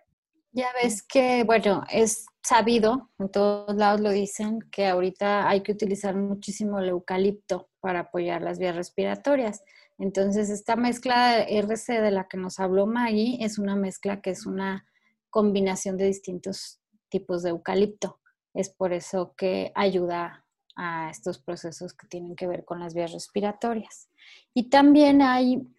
Ya 0.53 0.67
ves 0.81 1.03
que, 1.03 1.43
bueno, 1.45 1.83
es 1.89 2.25
sabido, 2.41 3.09
en 3.19 3.29
todos 3.29 3.75
lados 3.75 4.01
lo 4.01 4.09
dicen, 4.09 4.59
que 4.71 4.87
ahorita 4.87 5.47
hay 5.47 5.63
que 5.63 5.71
utilizar 5.71 6.15
muchísimo 6.15 6.79
el 6.79 6.89
eucalipto 6.89 7.69
para 7.79 8.01
apoyar 8.01 8.41
las 8.41 8.59
vías 8.59 8.75
respiratorias. 8.75 9.63
Entonces, 10.01 10.49
esta 10.49 10.75
mezcla 10.75 11.37
de 11.37 11.59
RC 11.59 12.01
de 12.01 12.09
la 12.09 12.27
que 12.27 12.35
nos 12.35 12.59
habló 12.59 12.87
Maggie 12.87 13.37
es 13.45 13.59
una 13.59 13.75
mezcla 13.75 14.19
que 14.19 14.31
es 14.31 14.47
una 14.47 14.87
combinación 15.29 15.95
de 15.95 16.07
distintos 16.07 16.81
tipos 17.09 17.43
de 17.43 17.51
eucalipto. 17.51 18.19
Es 18.55 18.71
por 18.71 18.93
eso 18.93 19.35
que 19.37 19.71
ayuda 19.75 20.43
a 20.75 21.11
estos 21.11 21.37
procesos 21.37 21.93
que 21.93 22.07
tienen 22.07 22.35
que 22.35 22.47
ver 22.47 22.65
con 22.65 22.79
las 22.79 22.95
vías 22.95 23.11
respiratorias. 23.11 24.09
Y 24.55 24.69
también 24.69 25.21
hay, 25.21 25.71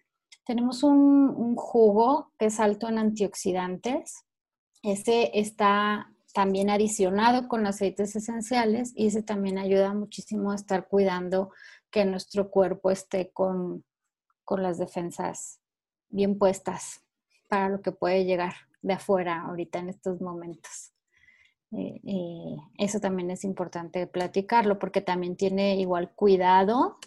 tenemos 0.45 0.83
un, 0.83 1.57
jugo 1.57 2.31
que 2.39 2.45
es 2.45 2.61
alto 2.61 2.87
en 2.87 2.99
antioxidantes, 2.99 4.23
ese 4.83 5.37
está 5.37 6.13
también 6.33 6.69
adicionado 6.69 7.49
con 7.49 7.67
aceites 7.67 8.15
esenciales 8.15 8.93
y 8.95 9.07
ese 9.07 9.21
también 9.21 9.57
ayuda 9.57 9.93
muchísimo 9.93 10.51
a 10.51 10.55
estar 10.55 10.87
cuidando 10.87 11.51
que 11.91 12.05
nuestro 12.05 12.49
cuerpo 12.49 12.89
esté 12.89 13.29
con, 13.31 13.83
las 14.61 14.77
defensas 14.77 15.59
bien 16.09 16.37
puestas 16.37 17.01
para 17.49 17.69
lo 17.69 17.81
que 17.81 17.91
puede 17.91 18.25
llegar 18.25 18.53
de 18.81 18.93
afuera 18.93 19.41
ahorita 19.41 19.79
en 19.79 19.89
estos 19.89 20.21
momentos. 20.21 20.93
Eh, 21.71 21.99
eh, 22.03 22.55
eso 22.77 22.99
también 22.99 23.31
es 23.31 23.43
importante 23.43 24.05
platicarlo 24.05 24.77
porque 24.77 25.01
también 25.01 25.35
tiene 25.35 25.79
igual 25.79 26.11
cuidado 26.13 26.97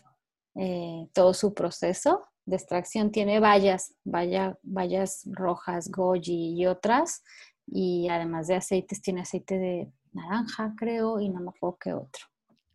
eh, 0.57 1.09
todo 1.13 1.35
su 1.35 1.55
proceso 1.55 2.23
de 2.47 2.57
extracción. 2.57 3.13
Tiene 3.13 3.39
vallas, 3.39 3.95
vallas 4.05 5.23
rojas, 5.27 5.91
goji 5.91 6.55
y 6.61 6.67
otras 6.67 7.23
y 7.67 8.09
además 8.09 8.49
de 8.49 8.57
aceites, 8.57 9.03
tiene 9.03 9.23
aceite 9.23 9.59
de 9.59 9.93
naranja, 10.13 10.75
creo, 10.77 11.21
y 11.21 11.29
no 11.29 11.41
me 11.41 11.51
acuerdo 11.51 11.79
qué 11.81 11.93
otro. 11.93 12.27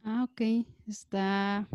Ah, 0.04 0.26
ok, 0.30 0.66
está 0.88 1.68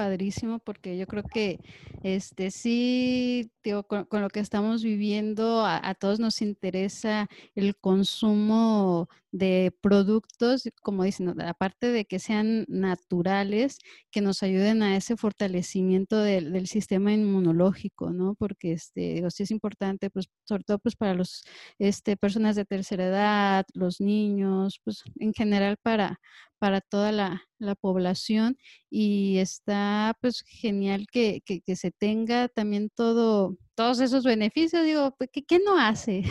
padrísimo 0.00 0.60
porque 0.60 0.96
yo 0.96 1.06
creo 1.06 1.22
que 1.22 1.60
este 2.02 2.50
sí, 2.50 3.50
digo, 3.62 3.82
con, 3.82 4.06
lo 4.10 4.30
que 4.30 4.40
estamos 4.40 4.82
viviendo, 4.82 5.66
a, 5.66 5.94
todos 5.94 6.18
nos 6.18 6.40
interesa 6.40 7.28
el 7.54 7.76
consumo 7.76 9.10
de 9.30 9.76
productos, 9.82 10.68
como 10.82 11.04
dicen, 11.04 11.38
aparte 11.42 11.88
de 11.88 12.06
que 12.06 12.18
sean 12.18 12.64
naturales, 12.68 13.78
que 14.10 14.22
nos 14.22 14.42
ayuden 14.42 14.82
a 14.82 14.96
ese 14.96 15.18
fortalecimiento 15.18 16.18
del, 16.22 16.66
sistema 16.66 17.12
inmunológico, 17.12 18.10
¿no? 18.10 18.34
Porque 18.36 18.72
este, 18.72 19.14
digo, 19.14 19.30
sí 19.30 19.42
es 19.42 19.50
importante, 19.50 20.08
pues, 20.08 20.30
sobre 20.44 20.64
todo 20.64 20.78
pues 20.78 20.96
para 20.96 21.14
los 21.14 21.42
este, 21.78 22.16
personas 22.16 22.56
de 22.56 22.64
tercera 22.64 23.04
edad, 23.06 23.66
los 23.74 24.00
niños, 24.00 24.80
pues 24.82 25.02
en 25.18 25.34
general 25.34 25.76
para, 25.82 26.20
para 26.60 26.80
toda 26.80 27.10
la, 27.10 27.42
población 27.80 28.56
y 28.88 29.36
está 29.38 30.16
pues 30.22 30.42
genial 30.46 31.06
que, 31.12 31.42
se 31.74 31.90
tenga 31.90 32.48
también 32.48 32.88
todo, 32.94 33.56
todos 33.74 34.00
esos 34.00 34.24
beneficios. 34.24 34.84
Digo, 34.84 35.14
pues, 35.18 35.28
¿qué, 35.32 35.58
no 35.58 35.78
hace? 35.78 36.22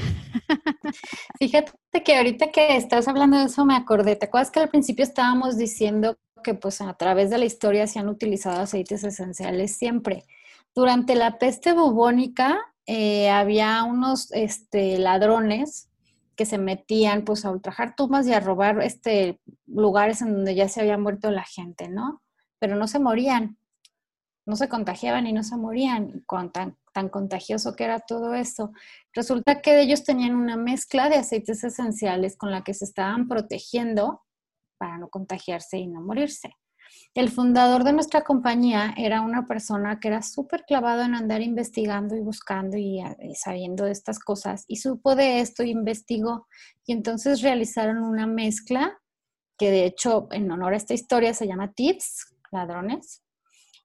Fíjate 1.39 2.03
que 2.03 2.15
ahorita 2.15 2.51
que 2.51 2.77
estás 2.77 3.07
hablando 3.07 3.37
de 3.37 3.45
eso 3.45 3.63
me 3.65 3.75
acordé, 3.75 4.15
¿te 4.15 4.25
acuerdas 4.25 4.49
que 4.49 4.59
al 4.59 4.69
principio 4.69 5.03
estábamos 5.03 5.57
diciendo 5.57 6.17
que 6.43 6.55
pues 6.55 6.81
a 6.81 6.93
través 6.93 7.29
de 7.29 7.37
la 7.37 7.45
historia 7.45 7.85
se 7.85 7.99
han 7.99 8.09
utilizado 8.09 8.61
aceites 8.61 9.03
esenciales 9.03 9.75
siempre? 9.75 10.25
Durante 10.73 11.15
la 11.15 11.37
peste 11.37 11.73
bubónica 11.73 12.59
eh, 12.87 13.29
había 13.29 13.83
unos 13.83 14.31
este, 14.31 14.97
ladrones 14.97 15.88
que 16.39 16.45
se 16.45 16.57
metían 16.57 17.25
pues 17.25 17.43
a 17.43 17.51
ultrajar 17.51 17.97
tumbas 17.97 18.25
y 18.25 18.31
a 18.31 18.39
robar 18.39 18.81
este, 18.81 19.41
lugares 19.65 20.21
en 20.21 20.31
donde 20.31 20.55
ya 20.55 20.69
se 20.69 20.79
había 20.79 20.97
muerto 20.97 21.31
la 21.31 21.43
gente, 21.43 21.89
¿no? 21.89 22.23
Pero 22.59 22.77
no 22.77 22.87
se 22.87 22.97
morían, 22.97 23.57
no 24.45 24.55
se 24.55 24.69
contagiaban 24.69 25.27
y 25.27 25.33
no 25.33 25.43
se 25.43 25.57
morían, 25.57 26.23
con 26.25 26.53
tan, 26.53 26.77
tan 26.93 27.09
contagioso 27.09 27.75
que 27.75 27.83
era 27.83 27.99
todo 27.99 28.35
eso. 28.35 28.71
Resulta 29.13 29.61
que 29.61 29.81
ellos 29.81 30.05
tenían 30.05 30.33
una 30.33 30.55
mezcla 30.55 31.09
de 31.09 31.17
aceites 31.17 31.61
esenciales 31.65 32.37
con 32.37 32.51
la 32.51 32.63
que 32.63 32.73
se 32.73 32.85
estaban 32.85 33.27
protegiendo 33.27 34.21
para 34.77 34.97
no 34.97 35.09
contagiarse 35.09 35.77
y 35.77 35.87
no 35.87 35.99
morirse. 35.99 36.55
El 37.15 37.29
fundador 37.29 37.83
de 37.83 37.93
nuestra 37.93 38.23
compañía 38.23 38.93
era 38.95 39.21
una 39.21 39.47
persona 39.47 39.99
que 39.99 40.09
era 40.09 40.21
súper 40.21 40.63
clavado 40.67 41.01
en 41.01 41.15
andar 41.15 41.41
investigando 41.41 42.15
y 42.15 42.21
buscando 42.21 42.77
y, 42.77 43.01
sabiendo 43.33 43.85
de 43.85 43.91
estas 43.91 44.19
cosas 44.19 44.63
y 44.67 44.75
supo 44.75 45.15
de 45.15 45.39
esto 45.39 45.63
y 45.63 45.71
investigó 45.71 46.47
y 46.85 46.93
entonces 46.93 47.41
realizaron 47.41 48.03
una 48.03 48.27
mezcla 48.27 48.99
que 49.57 49.71
de 49.71 49.85
hecho 49.85 50.27
en 50.31 50.51
honor 50.51 50.73
a 50.73 50.77
esta 50.77 50.93
historia 50.93 51.33
se 51.33 51.47
llama 51.47 51.73
Tips, 51.73 52.35
ladrones. 52.51 53.23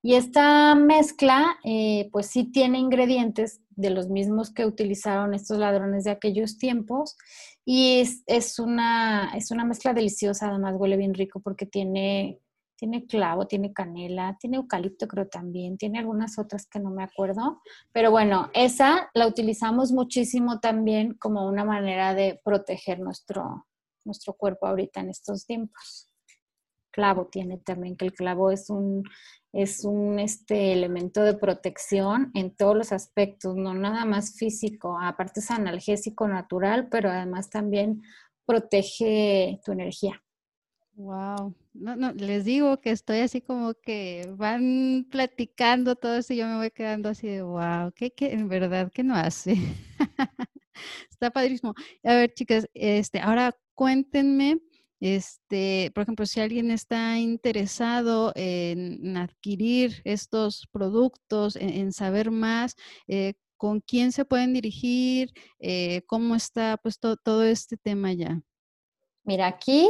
Y 0.03 0.17
esta 0.17 0.75
mezcla 0.75 1.57
eh, 1.65 2.11
pues 2.13 2.27
sí 2.27 2.53
tiene 2.53 2.79
ingredientes 2.79 3.63
de 3.71 3.89
los 3.89 4.11
mismos 4.11 4.53
que 4.53 4.67
utilizaron 4.67 5.33
estos 5.33 5.59
ladrones 5.59 6.05
de 6.05 6.11
aquellos 6.11 6.59
tiempos 6.59 7.17
y 7.65 8.01
es, 8.01 8.23
es, 8.27 8.59
una, 8.59 9.33
es 9.35 9.51
una 9.51 9.65
mezcla 9.65 9.95
deliciosa, 9.95 10.51
además 10.51 10.75
huele 10.77 10.99
bien 10.99 11.15
rico 11.15 11.41
porque 11.41 11.65
tiene 11.65 12.39
tiene 12.77 13.07
clavo, 13.07 13.47
tiene 13.47 13.73
canela, 13.73 14.37
tiene 14.41 14.57
eucalipto 14.57 15.07
creo 15.09 15.29
también, 15.29 15.79
tiene 15.79 15.99
algunas 15.99 16.39
otras 16.39 16.67
que 16.67 16.81
no 16.81 16.91
me 16.91 17.05
acuerdo, 17.05 17.61
pero 17.93 18.11
bueno, 18.11 18.51
esa 18.55 19.11
la 19.15 19.27
utilizamos 19.27 19.93
muchísimo 19.93 20.61
también 20.61 21.15
como 21.15 21.47
una 21.47 21.65
manera 21.65 22.15
de 22.15 22.41
proteger 22.45 23.01
nuestro, 23.01 23.67
nuestro 24.05 24.35
cuerpo 24.35 24.67
ahorita 24.67 25.01
en 25.01 25.11
estos 25.11 25.47
tiempos. 25.47 26.11
Clavo 26.91 27.27
tiene 27.27 27.59
también, 27.59 27.97
que 27.97 28.05
el 28.05 28.13
clavo 28.13 28.53
es 28.53 28.71
un, 28.71 29.03
es 29.53 29.85
un 29.85 30.21
este, 30.21 30.73
elemento 30.73 31.23
de 31.23 31.35
protección 31.35 32.31
en 32.35 32.55
todos 32.55 32.77
los 32.77 32.93
aspectos, 32.93 33.57
no 33.57 33.75
nada 33.75 34.05
más 34.05 34.37
físico, 34.37 34.99
aparte 35.01 35.41
es 35.41 35.51
analgésico 35.51 36.29
natural, 36.29 36.89
pero 36.89 37.11
además 37.11 37.51
también 37.51 38.03
protege 38.47 39.61
tu 39.65 39.73
energía. 39.73 40.23
Wow, 40.95 41.55
no, 41.75 41.97
no, 41.97 42.13
les 42.13 42.45
digo 42.45 42.81
que 42.81 42.91
estoy 42.91 43.19
así 43.19 43.41
como 43.41 43.75
que 43.75 44.33
van 44.37 45.07
platicando 45.11 45.97
todo 45.97 46.17
eso 46.17 46.33
y 46.33 46.37
yo 46.37 46.47
me 46.47 46.57
voy 46.57 46.71
quedando 46.71 47.09
así 47.09 47.27
de 47.27 47.43
wow, 47.43 47.93
¿qué, 47.95 48.13
qué 48.13 48.33
en 48.33 48.49
verdad 48.49 48.91
qué 48.95 49.03
no 49.03 49.15
hace? 49.15 49.57
Está 51.11 51.31
padrísimo. 51.31 51.75
A 52.05 52.15
ver, 52.15 52.33
chicas, 52.33 52.69
este, 52.75 53.21
ahora 53.21 53.57
cuéntenme 53.75 54.61
Este, 55.01 55.91
por 55.95 56.05
ejemplo, 56.05 56.27
si 56.27 56.41
alguien 56.41 56.71
está 56.71 57.19
interesado 57.19 58.33
en 58.37 59.17
adquirir 59.17 60.01
estos 60.05 60.67
productos, 60.73 61.57
en, 61.57 61.93
saber 61.93 62.31
más, 62.31 62.77
eh, 63.09 63.35
¿con 63.57 63.81
quién 63.81 64.13
se 64.13 64.25
pueden 64.25 64.55
dirigir? 64.55 65.33
Eh, 65.59 66.03
¿Cómo 66.07 66.37
está 66.37 66.77
pues 66.79 66.99
todo 66.99 67.45
este 67.45 67.77
tema 67.77 68.13
ya? 68.13 68.41
Mira, 69.25 69.47
aquí 69.47 69.89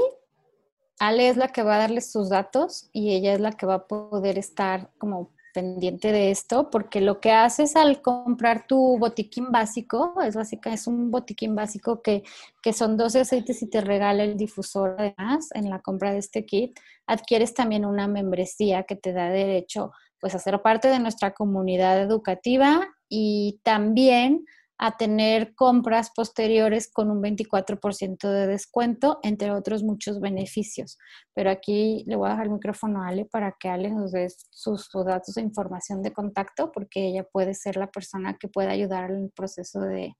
Ale 0.98 1.28
es 1.28 1.36
la 1.36 1.48
que 1.48 1.62
va 1.62 1.76
a 1.76 1.78
darles 1.78 2.10
sus 2.10 2.28
datos 2.28 2.88
y 2.92 3.14
ella 3.14 3.34
es 3.34 3.40
la 3.40 3.52
que 3.52 3.66
va 3.66 3.74
a 3.74 3.86
poder 3.86 4.38
estar 4.38 4.90
como 4.98 5.32
pendiente 5.54 6.10
de 6.10 6.32
esto, 6.32 6.68
porque 6.68 7.00
lo 7.00 7.20
que 7.20 7.30
haces 7.30 7.76
al 7.76 8.02
comprar 8.02 8.66
tu 8.66 8.98
botiquín 8.98 9.52
básico, 9.52 10.14
es 10.22 10.36
es 10.36 10.86
un 10.86 11.12
botiquín 11.12 11.54
básico 11.54 12.02
que, 12.02 12.24
que 12.60 12.72
son 12.72 12.96
12 12.96 13.20
aceites 13.20 13.62
y 13.62 13.70
te 13.70 13.80
regala 13.80 14.24
el 14.24 14.36
difusor 14.36 14.96
además 14.98 15.48
en 15.54 15.70
la 15.70 15.80
compra 15.80 16.12
de 16.12 16.18
este 16.18 16.44
kit, 16.44 16.78
adquieres 17.06 17.54
también 17.54 17.84
una 17.84 18.08
membresía 18.08 18.82
que 18.82 18.96
te 18.96 19.12
da 19.12 19.30
derecho 19.30 19.92
pues 20.20 20.34
a 20.34 20.38
ser 20.38 20.60
parte 20.60 20.88
de 20.88 20.98
nuestra 20.98 21.32
comunidad 21.32 22.00
educativa 22.00 22.88
y 23.08 23.60
también 23.62 24.44
a 24.78 24.96
tener 24.96 25.54
compras 25.54 26.10
posteriores 26.14 26.90
con 26.92 27.10
un 27.10 27.22
24% 27.22 28.28
de 28.28 28.46
descuento, 28.46 29.20
entre 29.22 29.52
otros 29.52 29.82
muchos 29.82 30.20
beneficios. 30.20 30.98
Pero 31.32 31.50
aquí 31.50 32.04
le 32.06 32.16
voy 32.16 32.28
a 32.28 32.32
dejar 32.32 32.46
el 32.46 32.52
micrófono 32.52 33.02
a 33.02 33.08
Ale 33.08 33.24
para 33.24 33.56
que 33.58 33.68
Ale 33.68 33.90
nos 33.90 34.12
dé 34.12 34.28
sus, 34.50 34.88
datos 35.06 35.36
de 35.36 35.42
información 35.42 36.02
de 36.02 36.12
contacto, 36.12 36.72
porque 36.72 37.06
ella 37.06 37.24
puede 37.24 37.54
ser 37.54 37.76
la 37.76 37.90
persona 37.90 38.36
que 38.38 38.48
pueda 38.48 38.70
ayudar 38.70 39.10
en 39.10 39.24
el 39.24 39.30
proceso 39.30 39.80
de, 39.80 40.14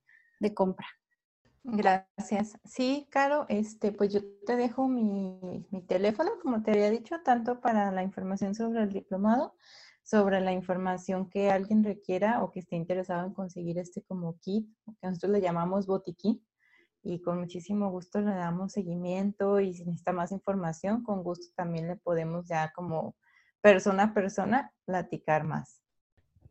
compra. 0.53 0.85
Gracias. 1.63 2.55
Sí, 2.63 3.07
Caro, 3.09 3.47
este, 3.49 3.91
pues 3.91 4.13
yo 4.13 4.21
te 4.45 4.55
dejo 4.55 4.87
mi, 4.87 5.65
mi 5.71 5.81
teléfono, 5.81 6.29
como 6.39 6.61
te 6.61 6.69
había 6.69 6.91
dicho, 6.91 7.15
tanto 7.25 7.59
para 7.59 7.91
la 7.91 8.03
información 8.03 8.53
sobre 8.53 8.83
el 8.83 8.93
diplomado 8.93 9.55
sobre 10.05 10.39
la 10.39 10.53
información 10.53 11.29
que 11.29 11.49
alguien 11.49 11.83
requiera 11.83 12.43
o 12.43 12.51
que 12.51 12.59
esté 12.59 12.75
interesado 12.75 13.25
en 13.25 13.33
conseguir 13.33 13.79
este 13.79 14.03
como 14.03 14.37
kit, 14.39 14.69
que 15.01 15.07
nosotros 15.07 15.31
le 15.31 15.41
llamamos 15.41 15.87
botiquín, 15.87 16.45
y 17.01 17.21
con 17.21 17.39
muchísimo 17.39 17.89
gusto 17.91 18.19
le 18.21 18.33
damos 18.33 18.73
seguimiento 18.73 19.59
y 19.59 19.73
si 19.73 19.83
necesita 19.83 20.13
más 20.13 20.31
información, 20.31 21.03
con 21.03 21.23
gusto 21.23 21.47
también 21.55 21.87
le 21.87 21.95
podemos 21.97 22.47
ya 22.47 22.71
como 22.73 23.15
persona 23.61 24.03
a 24.03 24.13
persona 24.13 24.73
platicar 24.85 25.43
más. 25.43 25.84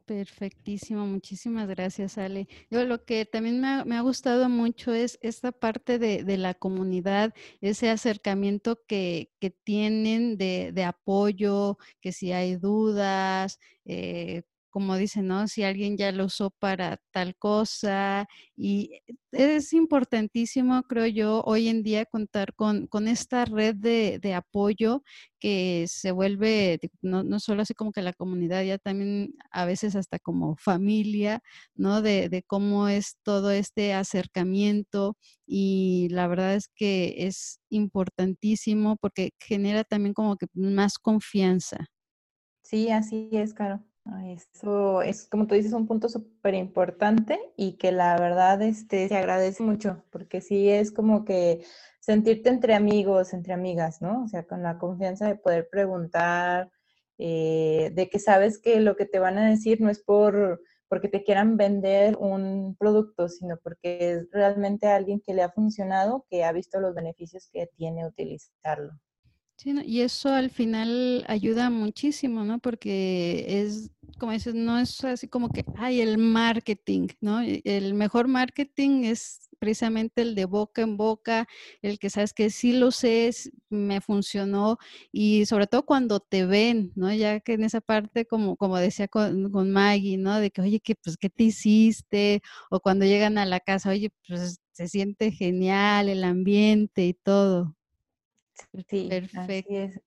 Perfectísimo, 0.07 1.07
muchísimas 1.07 1.67
gracias, 1.67 2.19
Ale. 2.19 2.47
Yo 2.71 2.85
lo 2.85 3.05
que 3.07 3.25
también 3.25 3.61
me 3.61 3.97
ha, 3.97 4.01
gustado 4.03 4.51
mucho 4.51 4.93
es 4.93 5.19
esta 5.23 5.51
parte 5.51 5.99
de, 5.99 6.37
la 6.37 6.53
comunidad, 6.53 7.33
ese 7.63 7.89
acercamiento 7.89 8.83
que, 8.87 9.31
tienen 9.65 10.37
de, 10.37 10.85
apoyo, 10.85 11.79
que 12.01 12.13
si 12.13 12.33
hay 12.33 12.57
dudas, 12.57 13.59
eh, 13.87 14.43
como 14.75 14.97
dicen, 14.97 15.29
¿no? 15.29 15.47
Si 15.47 15.63
alguien 15.63 15.97
ya 15.97 16.11
lo 16.11 16.25
usó 16.25 16.51
para 16.51 16.99
tal 17.13 17.37
cosa. 17.37 18.27
Y 18.57 18.91
es 19.31 19.73
importantísimo, 19.73 20.83
creo 20.83 21.07
yo, 21.07 21.43
hoy 21.47 21.69
en 21.69 21.85
día 21.85 22.05
contar 22.07 22.55
con, 22.57 22.89
esta 23.07 23.45
red 23.45 23.77
de, 23.77 24.35
apoyo 24.35 25.05
que 25.39 25.85
se 25.87 26.11
vuelve, 26.11 26.81
no, 27.03 27.23
no, 27.23 27.39
solo 27.39 27.63
así 27.63 27.73
como 27.75 27.93
que 27.93 28.03
la 28.03 28.13
comunidad, 28.15 28.65
ya 28.65 28.79
también 28.79 29.35
a 29.53 29.65
veces 29.65 29.95
hasta 29.95 30.19
como 30.19 30.57
familia, 30.57 31.41
¿no? 31.77 32.03
De, 32.03 32.29
de 32.29 32.43
cómo 32.43 32.89
es 32.89 33.17
todo 33.23 33.53
este 33.53 33.95
acercamiento. 33.95 35.17
Y 35.47 36.09
la 36.11 36.27
verdad 36.27 36.57
es 36.57 36.67
que 36.67 37.15
es 37.29 37.61
importantísimo 37.71 38.97
porque 38.97 39.31
genera 39.39 39.85
también 39.85 40.15
como 40.15 40.37
que 40.37 40.49
más 40.53 40.99
confianza. 40.99 41.87
Sí, 42.65 42.91
así 42.91 43.29
es, 43.31 43.55
Caro. 43.55 43.85
Eso 44.29 45.01
es, 45.01 45.27
como 45.27 45.47
tú 45.47 45.55
dices, 45.55 45.73
un 45.73 45.87
punto 45.87 46.09
súper 46.11 46.55
importante 46.55 47.39
y 47.57 47.79
que 47.79 47.91
la 47.91 48.19
verdad 48.19 48.61
este, 48.61 49.09
se 49.09 49.17
agradece 49.17 49.63
mucho, 49.63 50.05
porque 50.11 50.43
sí 50.43 50.69
es 50.69 50.93
como 50.93 51.25
que 51.25 51.65
sentirte 52.01 52.51
entre 52.51 52.75
amigos, 52.75 53.33
entre 53.33 53.55
amigas, 53.55 54.03
¿no? 54.03 54.25
O 54.25 54.29
sea, 54.29 54.47
con 54.47 54.63
la 54.63 54.79
confianza 54.79 55.27
de 55.27 55.37
poder 55.37 55.69
preguntar, 55.71 56.71
eh, 57.17 57.93
de 57.95 58.09
que 58.11 58.19
sabes 58.19 58.59
que 58.59 58.81
lo 58.81 58.95
que 58.97 59.07
te 59.07 59.19
van 59.19 59.39
a 59.39 59.49
decir 59.49 59.81
no 59.81 59.89
es 59.89 60.01
por 60.03 60.61
porque 60.89 61.09
te 61.09 61.25
quieran 61.25 61.57
vender 61.57 62.17
un 62.19 62.77
producto, 62.79 63.29
sino 63.29 63.57
porque 63.57 64.13
es 64.13 64.29
realmente 64.31 64.87
alguien 64.87 65.21
que 65.21 65.35
le 65.35 65.43
ha 65.43 65.51
funcionado, 65.51 66.25
que 66.29 66.45
ha 66.45 66.53
visto 66.53 66.79
los 66.79 66.95
beneficios 66.95 67.49
que 67.53 67.69
tiene 67.77 68.07
utilizarlo. 68.07 68.93
Sí, 69.59 69.73
y 69.87 70.01
eso 70.01 70.31
al 70.31 70.51
final 70.51 71.25
ayuda 71.29 71.71
muchísimo, 71.71 72.45
¿no? 72.45 72.59
Porque 72.59 73.45
es, 73.63 73.91
como 74.19 74.33
dices, 74.33 74.55
no 74.55 74.79
es 74.79 75.03
así 75.05 75.29
como 75.29 75.49
que, 75.49 75.65
hay 75.77 76.01
el 76.01 76.19
marketing, 76.19 77.09
¿no? 77.21 77.41
El 77.41 77.95
mejor 77.95 78.27
marketing 78.29 79.05
es 79.05 79.49
precisamente 79.61 80.23
el 80.23 80.35
de 80.35 80.45
boca 80.45 80.83
en 80.83 80.97
boca, 80.97 81.47
el 81.83 81.99
que 82.01 82.11
sabes 82.11 82.35
que 82.35 82.51
sí 82.51 82.73
lo 82.73 82.91
sé, 82.91 83.31
me 83.71 84.01
funcionó 84.01 84.77
y 85.13 85.47
sobre 85.47 85.67
todo 85.69 85.87
cuando 85.87 86.19
te 86.21 86.45
ven, 86.45 86.93
¿no? 86.97 87.13
Ya 87.15 87.39
que 87.41 87.53
en 87.55 87.63
esa 87.65 87.81
parte, 87.81 88.27
como, 88.27 88.57
como 88.57 88.77
decía 88.77 89.07
con, 89.09 89.51
con 89.53 89.71
Maggie, 89.71 90.19
¿no? 90.19 90.41
De 90.41 90.51
que, 90.51 90.63
oye, 90.63 90.81
¿qué, 90.81 90.97
pues, 90.97 91.17
¿qué 91.17 91.31
te 91.31 91.45
hiciste? 91.45 92.43
O 92.71 92.81
cuando 92.81 93.05
llegan 93.07 93.39
a 93.39 93.47
la 93.47 93.61
casa, 93.61 93.91
oye, 93.91 94.11
pues 94.29 94.59
se 94.73 94.89
siente 94.89 95.31
genial 95.31 96.09
el 96.09 96.25
ambiente 96.25 97.07
y 97.07 97.15
todo. 97.15 97.75
Sí, 98.89 99.09
Perfecto. 99.09 100.01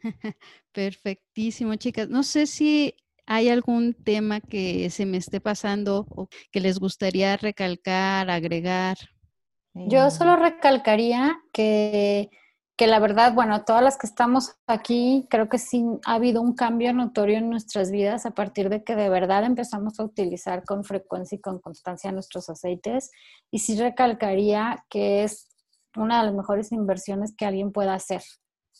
Perfectísimo, 0.72 1.74
chicas. 1.76 2.08
No 2.08 2.22
sé 2.22 2.46
si 2.46 2.94
hay 3.26 3.48
algún 3.50 3.94
tema 3.94 4.40
que 4.40 4.88
se 4.90 5.06
me 5.06 5.18
esté 5.18 5.40
pasando 5.40 6.06
o 6.10 6.28
que 6.50 6.60
les 6.60 6.78
gustaría 6.78 7.36
recalcar, 7.36 8.30
agregar. 8.30 8.96
Yo 9.74 10.10
solo 10.10 10.36
recalcaría 10.36 11.40
que, 11.52 12.30
que 12.76 12.86
la 12.86 12.98
verdad, 12.98 13.34
bueno, 13.34 13.64
todas 13.64 13.82
las 13.82 13.96
que 13.96 14.06
estamos 14.06 14.56
aquí, 14.66 15.26
creo 15.30 15.48
que 15.48 15.58
sí 15.58 15.84
ha 16.04 16.14
habido 16.14 16.40
un 16.40 16.54
cambio 16.54 16.92
notorio 16.92 17.38
en 17.38 17.50
nuestras 17.50 17.90
vidas 17.90 18.24
a 18.24 18.32
partir 18.32 18.70
de 18.70 18.82
que 18.82 18.96
de 18.96 19.08
verdad 19.08 19.44
empezamos 19.44 20.00
a 20.00 20.04
utilizar 20.04 20.64
con 20.64 20.84
frecuencia 20.84 21.36
y 21.36 21.40
con 21.40 21.60
constancia 21.60 22.10
nuestros 22.10 22.48
aceites. 22.48 23.10
Y 23.50 23.58
sí 23.60 23.78
recalcaría 23.78 24.84
que 24.88 25.22
es 25.22 25.48
una 25.98 26.20
de 26.20 26.26
las 26.26 26.34
mejores 26.34 26.72
inversiones 26.72 27.34
que 27.36 27.46
alguien 27.46 27.72
pueda 27.72 27.94
hacer, 27.94 28.22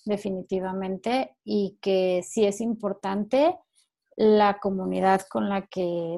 definitivamente, 0.04 1.36
y 1.44 1.78
que 1.80 2.22
sí 2.22 2.44
es 2.44 2.60
importante 2.60 3.56
la 4.16 4.58
comunidad 4.58 5.22
con 5.30 5.48
la 5.48 5.66
que 5.66 6.16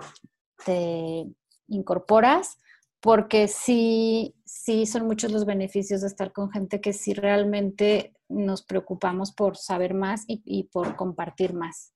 te 0.65 1.27
incorporas, 1.69 2.59
porque 3.01 3.49
sí, 3.49 4.35
sí 4.45 4.87
son 4.87 5.07
muchos 5.07 5.33
los 5.33 5.47
beneficios 5.47 6.03
de 6.03 6.07
estar 6.07 6.33
con 6.33 6.51
gente 6.51 6.81
que 6.81 6.93
sí 6.93 7.15
realmente 7.15 8.15
nos 8.29 8.63
preocupamos 8.63 9.33
por 9.33 9.57
saber 9.57 9.95
más 9.95 10.25
y, 10.27 10.65
por 10.65 10.97
compartir 10.97 11.55
más. 11.55 11.93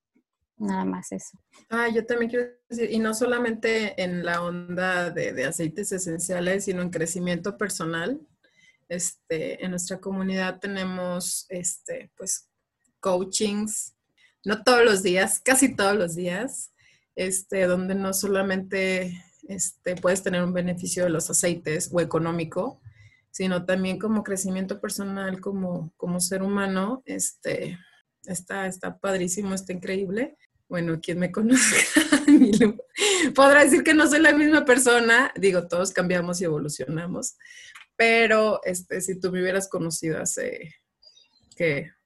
Nada 0.57 0.85
más 0.85 1.11
eso. 1.13 1.39
Ah, 1.69 1.89
yo 1.93 2.07
también 2.07 2.31
quiero 2.31 2.47
decir, 2.69 2.91
y 2.91 2.99
no 2.99 3.13
solamente 3.13 4.01
en 4.03 4.25
la 4.25 4.43
onda 4.43 5.11
de, 5.11 5.33
de 5.33 5.45
aceites 5.47 5.91
esenciales, 5.91 6.65
sino 6.65 6.81
en 6.81 6.91
crecimiento 6.91 7.59
personal. 7.59 8.21
Este, 8.95 9.65
en 9.65 9.71
nuestra 9.71 9.99
comunidad 9.99 10.61
tenemos 10.61 11.47
este, 11.49 12.13
pues, 12.17 12.49
coachings, 13.01 13.97
no 14.45 14.63
todos 14.63 14.85
los 14.85 15.03
días, 15.03 15.41
casi 15.45 15.75
todos 15.75 15.97
los 15.97 16.15
días, 16.15 16.73
este, 17.17 17.65
donde 17.65 17.97
no 17.97 18.13
solamente 18.13 19.21
este, 19.49 19.97
puedes 19.97 20.23
tener 20.23 20.45
un 20.45 20.53
beneficio 20.53 21.03
de 21.03 21.11
los 21.11 21.29
aceites 21.29 21.91
o 21.93 22.01
económico, 22.01 22.81
sino 23.33 23.65
también 23.65 23.99
como 23.99 24.23
crecimiento 24.23 24.81
personal, 24.81 25.41
como, 25.41 25.93
como 25.97 26.21
ser 26.21 26.45
humano, 26.45 27.03
este, 27.05 27.79
está, 28.27 28.69
está 28.69 28.99
padrísimo, 28.99 29.55
está 29.55 29.73
increíble. 29.73 30.37
Bueno, 30.69 31.01
quien 31.01 31.19
me 31.19 31.33
conozca 31.33 31.77
podrá 33.35 33.65
decir 33.65 33.83
que 33.83 33.95
no 33.95 34.07
soy 34.07 34.21
la 34.21 34.33
misma 34.33 34.65
persona, 34.65 35.33
digo, 35.37 35.67
todos 35.67 35.93
cambiamos 35.93 36.41
y 36.41 36.45
evolucionamos, 36.45 37.37
pero 37.97 38.61
este, 38.65 39.01
si 39.01 39.19
tú 39.21 39.31
me 39.31 39.41
hubieras 39.41 39.69
conocido 39.69 40.21
hace 40.21 40.75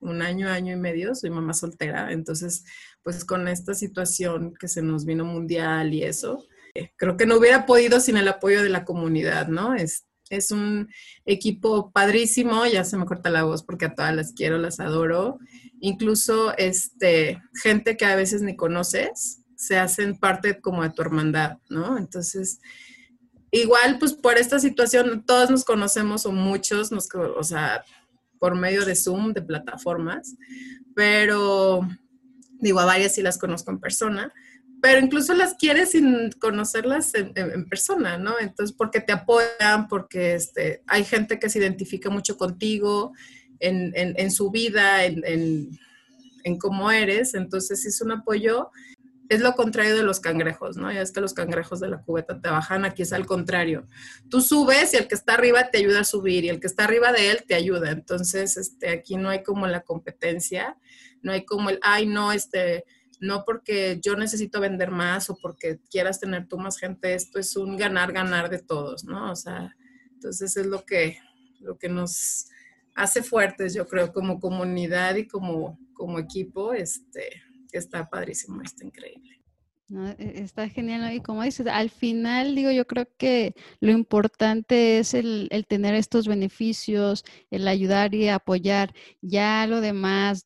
un 0.00 0.22
año, 0.22 0.48
año 0.48 0.72
y 0.72 0.76
medio, 0.76 1.14
soy 1.14 1.30
mamá 1.30 1.54
soltera, 1.54 2.12
entonces 2.12 2.64
pues 3.02 3.24
con 3.24 3.48
esta 3.48 3.74
situación 3.74 4.54
que 4.58 4.68
se 4.68 4.82
nos 4.82 5.04
vino 5.04 5.24
mundial 5.24 5.94
y 5.94 6.02
eso, 6.02 6.44
eh, 6.74 6.92
creo 6.96 7.16
que 7.16 7.26
no 7.26 7.36
hubiera 7.36 7.64
podido 7.66 8.00
sin 8.00 8.16
el 8.16 8.28
apoyo 8.28 8.62
de 8.62 8.68
la 8.68 8.84
comunidad, 8.84 9.48
¿no? 9.48 9.74
Es, 9.74 10.06
es 10.28 10.50
un 10.50 10.90
equipo 11.24 11.90
padrísimo, 11.90 12.66
ya 12.66 12.84
se 12.84 12.98
me 12.98 13.06
corta 13.06 13.30
la 13.30 13.44
voz 13.44 13.62
porque 13.62 13.86
a 13.86 13.94
todas 13.94 14.14
las 14.14 14.32
quiero, 14.32 14.58
las 14.58 14.80
adoro, 14.80 15.38
incluso 15.80 16.54
este, 16.58 17.40
gente 17.62 17.96
que 17.96 18.04
a 18.04 18.16
veces 18.16 18.42
ni 18.42 18.54
conoces, 18.54 19.42
se 19.56 19.78
hacen 19.78 20.18
parte 20.18 20.60
como 20.60 20.82
de 20.82 20.90
tu 20.90 21.02
hermandad, 21.02 21.58
¿no? 21.70 21.96
Entonces, 21.96 22.60
igual, 23.50 23.98
pues 23.98 24.12
por 24.12 24.36
esta 24.36 24.58
situación, 24.58 25.24
todos 25.26 25.50
nos 25.50 25.64
conocemos 25.64 26.26
o 26.26 26.32
muchos, 26.32 26.92
nos, 26.92 27.08
o 27.14 27.42
sea, 27.42 27.84
por 28.38 28.54
medio 28.54 28.84
de 28.84 28.94
Zoom, 28.94 29.32
de 29.32 29.42
plataformas, 29.42 30.36
pero 30.94 31.80
digo, 32.60 32.80
a 32.80 32.84
varias 32.84 33.14
sí 33.14 33.22
las 33.22 33.38
conozco 33.38 33.70
en 33.70 33.80
persona, 33.80 34.32
pero 34.80 35.00
incluso 35.00 35.34
las 35.34 35.54
quieres 35.54 35.92
sin 35.92 36.30
conocerlas 36.32 37.12
en, 37.14 37.68
persona, 37.68 38.16
¿no? 38.16 38.38
Entonces, 38.38 38.74
porque 38.76 39.00
te 39.00 39.12
apoyan, 39.12 39.88
porque 39.88 40.34
este, 40.34 40.82
hay 40.86 41.04
gente 41.04 41.38
que 41.38 41.50
se 41.50 41.58
identifica 41.58 42.10
mucho 42.10 42.36
contigo 42.36 43.12
en, 43.58 43.92
en 43.94 44.30
su 44.30 44.50
vida, 44.50 45.04
en, 45.04 45.78
cómo 46.60 46.90
eres, 46.90 47.34
entonces 47.34 47.84
es 47.84 48.00
un 48.00 48.10
apoyo 48.10 48.70
es 49.28 49.40
lo 49.40 49.54
contrario 49.54 49.94
de 49.94 50.02
los 50.02 50.20
cangrejos, 50.20 50.76
¿no? 50.76 50.90
Ya 50.90 51.02
es 51.02 51.12
que 51.12 51.20
los 51.20 51.34
cangrejos 51.34 51.80
de 51.80 51.88
la 51.88 52.00
cubeta 52.02 52.40
te 52.40 52.48
bajan, 52.48 52.84
aquí 52.84 53.02
es 53.02 53.12
al 53.12 53.26
contrario. 53.26 53.86
Tú 54.30 54.40
subes 54.40 54.94
y 54.94 54.96
el 54.96 55.06
que 55.06 55.14
está 55.14 55.34
arriba 55.34 55.70
te 55.70 55.78
ayuda 55.78 56.00
a 56.00 56.04
subir 56.04 56.44
y 56.44 56.48
el 56.48 56.60
que 56.60 56.66
está 56.66 56.84
arriba 56.84 57.12
de 57.12 57.30
él 57.30 57.44
te 57.46 57.54
ayuda. 57.54 57.90
Entonces, 57.90 58.56
este, 58.56 58.88
aquí 58.90 59.16
no 59.16 59.28
hay 59.28 59.42
como 59.42 59.66
la 59.66 59.82
competencia, 59.82 60.78
no 61.22 61.32
hay 61.32 61.44
como 61.44 61.68
el, 61.68 61.78
ay, 61.82 62.06
no, 62.06 62.32
este, 62.32 62.84
no 63.20 63.44
porque 63.44 64.00
yo 64.02 64.16
necesito 64.16 64.60
vender 64.60 64.90
más 64.90 65.28
o 65.28 65.36
porque 65.36 65.78
quieras 65.90 66.20
tener 66.20 66.46
tú 66.48 66.56
más 66.56 66.78
gente, 66.78 67.14
esto 67.14 67.38
es 67.38 67.54
un 67.56 67.76
ganar, 67.76 68.12
ganar 68.12 68.48
de 68.48 68.60
todos, 68.60 69.04
¿no? 69.04 69.30
O 69.30 69.36
sea, 69.36 69.76
entonces 70.14 70.56
es 70.56 70.66
lo 70.66 70.84
que, 70.84 71.18
lo 71.60 71.78
que 71.78 71.90
nos 71.90 72.46
hace 72.94 73.22
fuertes, 73.22 73.74
yo 73.74 73.86
creo, 73.86 74.12
como 74.12 74.40
comunidad 74.40 75.16
y 75.16 75.28
como, 75.28 75.78
como 75.92 76.18
equipo, 76.18 76.72
este, 76.72 77.42
está 77.72 78.08
padrísimo, 78.08 78.62
está 78.62 78.84
increíble. 78.84 79.38
E, 79.90 80.42
está 80.42 80.68
genial. 80.68 81.12
Y 81.14 81.20
como 81.20 81.42
dices, 81.42 81.66
al 81.66 81.90
final, 81.90 82.54
digo, 82.54 82.70
yo 82.70 82.86
creo 82.86 83.06
que 83.16 83.54
lo 83.80 83.90
importante 83.92 84.98
es 84.98 85.14
el, 85.14 85.48
tener 85.68 85.94
estos 85.94 86.28
beneficios, 86.28 87.24
el 87.50 87.66
ayudar 87.66 88.14
y 88.14 88.28
apoyar. 88.28 88.94
Ya 89.22 89.66
lo 89.66 89.80
demás, 89.80 90.44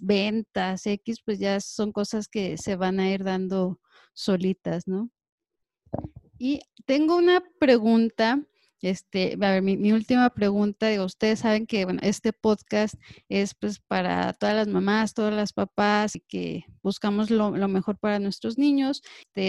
ventas, 0.00 0.86
X, 0.86 1.20
pues 1.24 1.38
ya 1.38 1.60
son 1.60 1.92
cosas 1.92 2.28
que 2.28 2.58
se 2.58 2.76
van 2.76 3.00
a 3.00 3.10
ir 3.10 3.24
dando 3.24 3.80
solitas, 4.12 4.86
¿no? 4.86 5.10
Y 6.38 6.60
tengo 6.84 7.16
una 7.16 7.42
pregunta 7.58 8.44
este, 8.80 9.34
a 9.40 9.50
ver, 9.50 9.62
mi, 9.62 9.92
última 9.92 10.30
pregunta, 10.30 10.88
ustedes 11.02 11.40
saben 11.40 11.66
que 11.66 11.84
bueno, 11.84 12.00
este 12.02 12.32
podcast 12.32 12.94
es 13.28 13.54
pues 13.54 13.80
para 13.80 14.32
todas 14.34 14.54
las 14.54 14.68
mamás, 14.68 15.14
todas 15.14 15.34
las 15.34 15.52
papás, 15.52 16.18
que 16.28 16.64
buscamos 16.82 17.30
lo, 17.30 17.52
mejor 17.68 17.98
para 17.98 18.18
nuestros 18.18 18.58
niños, 18.58 19.02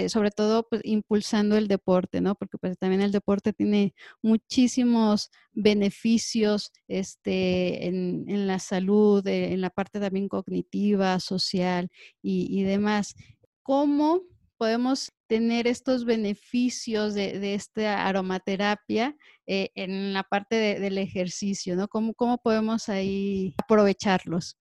sobre 0.08 0.32
todo 0.32 0.68
pues 0.70 0.82
impulsando 0.86 1.58
el 1.58 1.68
deporte, 1.68 2.22
¿no? 2.22 2.36
Porque 2.36 2.58
pues 2.58 2.78
también 2.78 3.02
el 3.02 3.12
deporte 3.12 3.54
tiene 3.54 3.94
muchísimos 4.22 5.32
beneficios 5.52 6.72
este, 6.88 7.88
en, 7.88 8.48
la 8.48 8.60
salud, 8.60 9.26
eh, 9.28 9.54
en 9.54 9.62
la 9.62 9.70
parte 9.70 10.00
también 10.00 10.28
cognitiva, 10.30 11.20
social 11.20 11.90
y, 12.22 12.48
y 12.50 12.64
demás. 12.64 13.16
¿Cómo 13.64 14.22
podemos 14.58 15.12
tener 15.28 15.68
estos 15.68 16.06
beneficios 16.06 17.14
de, 17.14 17.54
esta 17.54 18.08
aromaterapia 18.08 19.16
eh, 19.48 19.70
en 19.76 20.14
la 20.14 20.24
parte 20.24 20.80
del 20.80 20.98
ejercicio, 20.98 21.76
¿no? 21.76 21.88
¿Cómo, 21.88 22.14
¿Cómo 22.14 22.38
podemos 22.38 22.90
ahí 22.90 23.56
aprovecharlos? 23.58 24.58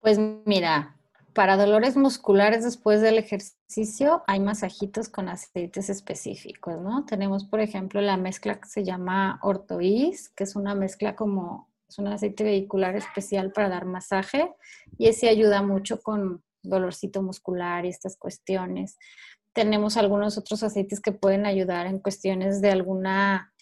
Pues 0.00 0.18
mira, 0.44 0.96
para 1.36 1.58
dolores 1.58 1.98
musculares 1.98 2.64
después 2.64 3.02
del 3.02 3.18
ejercicio 3.18 4.24
hay 4.26 4.40
masajitos 4.40 5.10
con 5.10 5.28
aceites 5.28 5.90
específicos, 5.90 6.80
¿no? 6.80 7.04
Tenemos, 7.04 7.44
por 7.44 7.60
ejemplo, 7.60 8.00
la 8.00 8.16
mezcla 8.16 8.58
que 8.58 8.68
se 8.68 8.84
llama 8.84 9.38
Ortois, 9.42 10.30
que 10.30 10.44
es 10.44 10.56
una 10.56 10.74
mezcla 10.74 11.14
como, 11.14 11.68
es 11.88 11.98
un 11.98 12.06
aceite 12.06 12.42
vehicular 12.42 12.96
especial 12.96 13.52
para 13.52 13.68
dar 13.68 13.84
masaje 13.84 14.50
y 14.96 15.08
ese 15.08 15.28
ayuda 15.28 15.60
mucho 15.60 16.00
con 16.00 16.42
dolorcito 16.68 17.22
muscular 17.22 17.84
y 17.84 17.88
estas 17.88 18.16
cuestiones. 18.16 18.96
Tenemos 19.52 19.96
algunos 19.96 20.36
otros 20.38 20.62
aceites 20.62 21.00
que 21.00 21.12
pueden 21.12 21.46
ayudar 21.46 21.86
en 21.86 21.98
cuestiones 21.98 22.60
de 22.60 22.70
alguna 22.70 23.52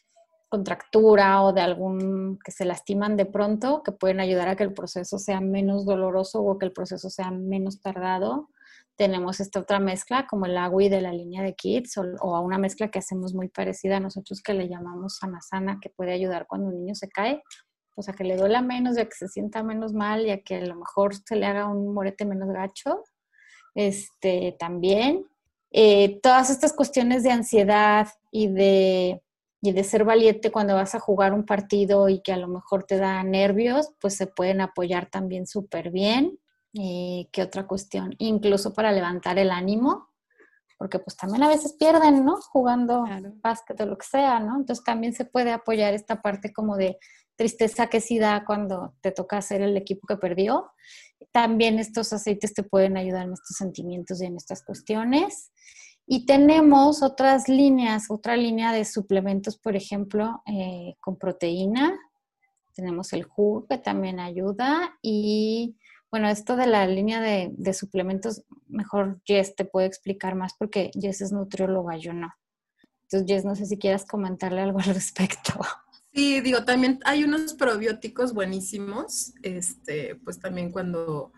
contractura 0.54 1.42
o 1.42 1.52
de 1.52 1.60
algún 1.60 2.38
que 2.44 2.52
se 2.52 2.64
lastiman 2.64 3.16
de 3.16 3.26
pronto, 3.26 3.82
que 3.82 3.90
pueden 3.90 4.20
ayudar 4.20 4.48
a 4.48 4.54
que 4.54 4.62
el 4.62 4.72
proceso 4.72 5.18
sea 5.18 5.40
menos 5.40 5.84
doloroso 5.84 6.42
o 6.42 6.58
que 6.58 6.66
el 6.66 6.72
proceso 6.72 7.10
sea 7.10 7.32
menos 7.32 7.80
tardado. 7.80 8.50
Tenemos 8.96 9.40
esta 9.40 9.58
otra 9.58 9.80
mezcla 9.80 10.28
como 10.28 10.46
el 10.46 10.56
agua 10.56 10.84
de 10.84 11.00
la 11.00 11.12
línea 11.12 11.42
de 11.42 11.54
Kids 11.54 11.98
o, 11.98 12.36
a 12.36 12.40
una 12.40 12.58
mezcla 12.58 12.88
que 12.88 13.00
hacemos 13.00 13.34
muy 13.34 13.48
parecida 13.48 13.96
a 13.96 14.00
nosotros 14.00 14.40
que 14.42 14.54
le 14.54 14.68
llamamos 14.68 15.18
sana 15.18 15.78
que 15.80 15.90
puede 15.90 16.12
ayudar 16.12 16.46
cuando 16.46 16.68
un 16.68 16.76
niño 16.76 16.94
se 16.94 17.08
cae, 17.08 17.42
pues 17.94 18.08
a 18.08 18.12
que 18.12 18.24
le 18.24 18.36
duela 18.36 18.62
menos, 18.62 18.96
ya 18.96 19.04
que 19.04 19.14
se 19.14 19.28
sienta 19.28 19.62
menos 19.62 19.92
mal 19.92 20.26
y 20.26 20.30
a 20.30 20.42
que 20.42 20.56
a 20.56 20.66
lo 20.66 20.76
mejor 20.76 21.14
se 21.14 21.36
le 21.36 21.46
haga 21.46 21.68
un 21.68 21.94
morete 21.94 22.24
menos 22.24 22.48
gacho. 22.50 23.02
Este, 23.74 24.56
también 24.58 25.26
eh, 25.76 26.20
todas 26.22 26.50
estas 26.50 26.72
cuestiones 26.72 27.24
de 27.24 27.32
ansiedad 27.32 28.06
y 28.30 28.46
de, 28.46 29.20
de 29.60 29.84
ser 29.84 30.04
valiente 30.04 30.52
cuando 30.52 30.76
vas 30.76 30.94
a 30.94 31.00
jugar 31.00 31.32
un 31.32 31.44
partido 31.44 32.08
y 32.08 32.22
que 32.22 32.32
a 32.32 32.36
lo 32.36 32.46
mejor 32.46 32.84
te 32.84 32.96
da 32.96 33.20
nervios, 33.24 33.90
pues 34.00 34.16
se 34.16 34.28
pueden 34.28 34.60
apoyar 34.60 35.10
también 35.10 35.48
súper 35.48 35.90
bien. 35.90 36.38
Eh, 36.74 37.26
¿Qué 37.32 37.42
otra 37.42 37.66
cuestión? 37.66 38.14
Incluso 38.18 38.72
para 38.72 38.92
levantar 38.92 39.36
el 39.40 39.50
ánimo, 39.50 40.10
porque 40.76 40.98
pues 40.98 41.16
también 41.16 41.42
a 41.42 41.48
veces 41.48 41.74
pierden, 41.74 42.24
¿no? 42.24 42.36
Jugando 42.40 43.04
básquet 43.42 43.80
o 43.80 43.86
lo 43.86 43.96
que 43.96 44.06
sea, 44.06 44.40
¿no? 44.40 44.56
Entonces 44.56 44.84
también 44.84 45.12
se 45.14 45.24
puede 45.24 45.52
apoyar 45.52 45.94
esta 45.94 46.20
parte 46.20 46.52
como 46.52 46.76
de 46.76 46.98
tristeza 47.36 47.88
que 47.88 48.00
sí 48.00 48.18
da 48.18 48.44
cuando 48.44 48.94
te 49.00 49.12
toca 49.12 49.38
hacer 49.38 49.60
el 49.62 49.76
equipo 49.76 50.06
que 50.06 50.16
perdió. 50.16 50.70
También 51.32 51.78
estos 51.78 52.12
aceites 52.12 52.54
te 52.54 52.62
pueden 52.62 52.96
ayudar 52.96 53.26
en 53.26 53.32
estos 53.32 53.56
sentimientos 53.56 54.22
y 54.22 54.26
en 54.26 54.36
estas 54.36 54.62
cuestiones. 54.62 55.50
Y 56.06 56.26
tenemos 56.26 57.02
otras 57.02 57.48
líneas, 57.48 58.10
otra 58.10 58.36
línea 58.36 58.72
de 58.72 58.84
suplementos, 58.84 59.56
por 59.56 59.74
ejemplo, 59.74 60.42
eh, 60.46 60.96
con 61.00 61.16
proteína. 61.16 61.98
Tenemos 62.74 63.12
el 63.12 63.24
jugo 63.24 63.66
que 63.66 63.78
también 63.78 64.20
ayuda. 64.20 64.98
Y 65.00 65.76
bueno, 66.14 66.28
esto 66.28 66.54
de 66.54 66.68
la 66.68 66.86
línea 66.86 67.20
de, 67.20 67.50
de 67.56 67.74
suplementos, 67.74 68.44
mejor 68.68 69.20
Jess 69.24 69.56
te 69.56 69.64
puede 69.64 69.88
explicar 69.88 70.36
más 70.36 70.54
porque 70.56 70.92
Jess 70.94 71.22
es 71.22 71.32
nutrióloga, 71.32 71.96
yo 71.96 72.12
no. 72.12 72.32
Entonces, 73.02 73.26
Jess, 73.26 73.44
no 73.44 73.56
sé 73.56 73.66
si 73.66 73.78
quieras 73.78 74.04
comentarle 74.04 74.60
algo 74.60 74.78
al 74.78 74.84
respecto. 74.94 75.54
Sí, 76.12 76.40
digo, 76.40 76.64
también 76.64 77.00
hay 77.04 77.24
unos 77.24 77.54
probióticos 77.54 78.32
buenísimos, 78.32 79.32
este, 79.42 80.14
pues 80.14 80.38
también 80.38 80.70
cuando 80.70 81.32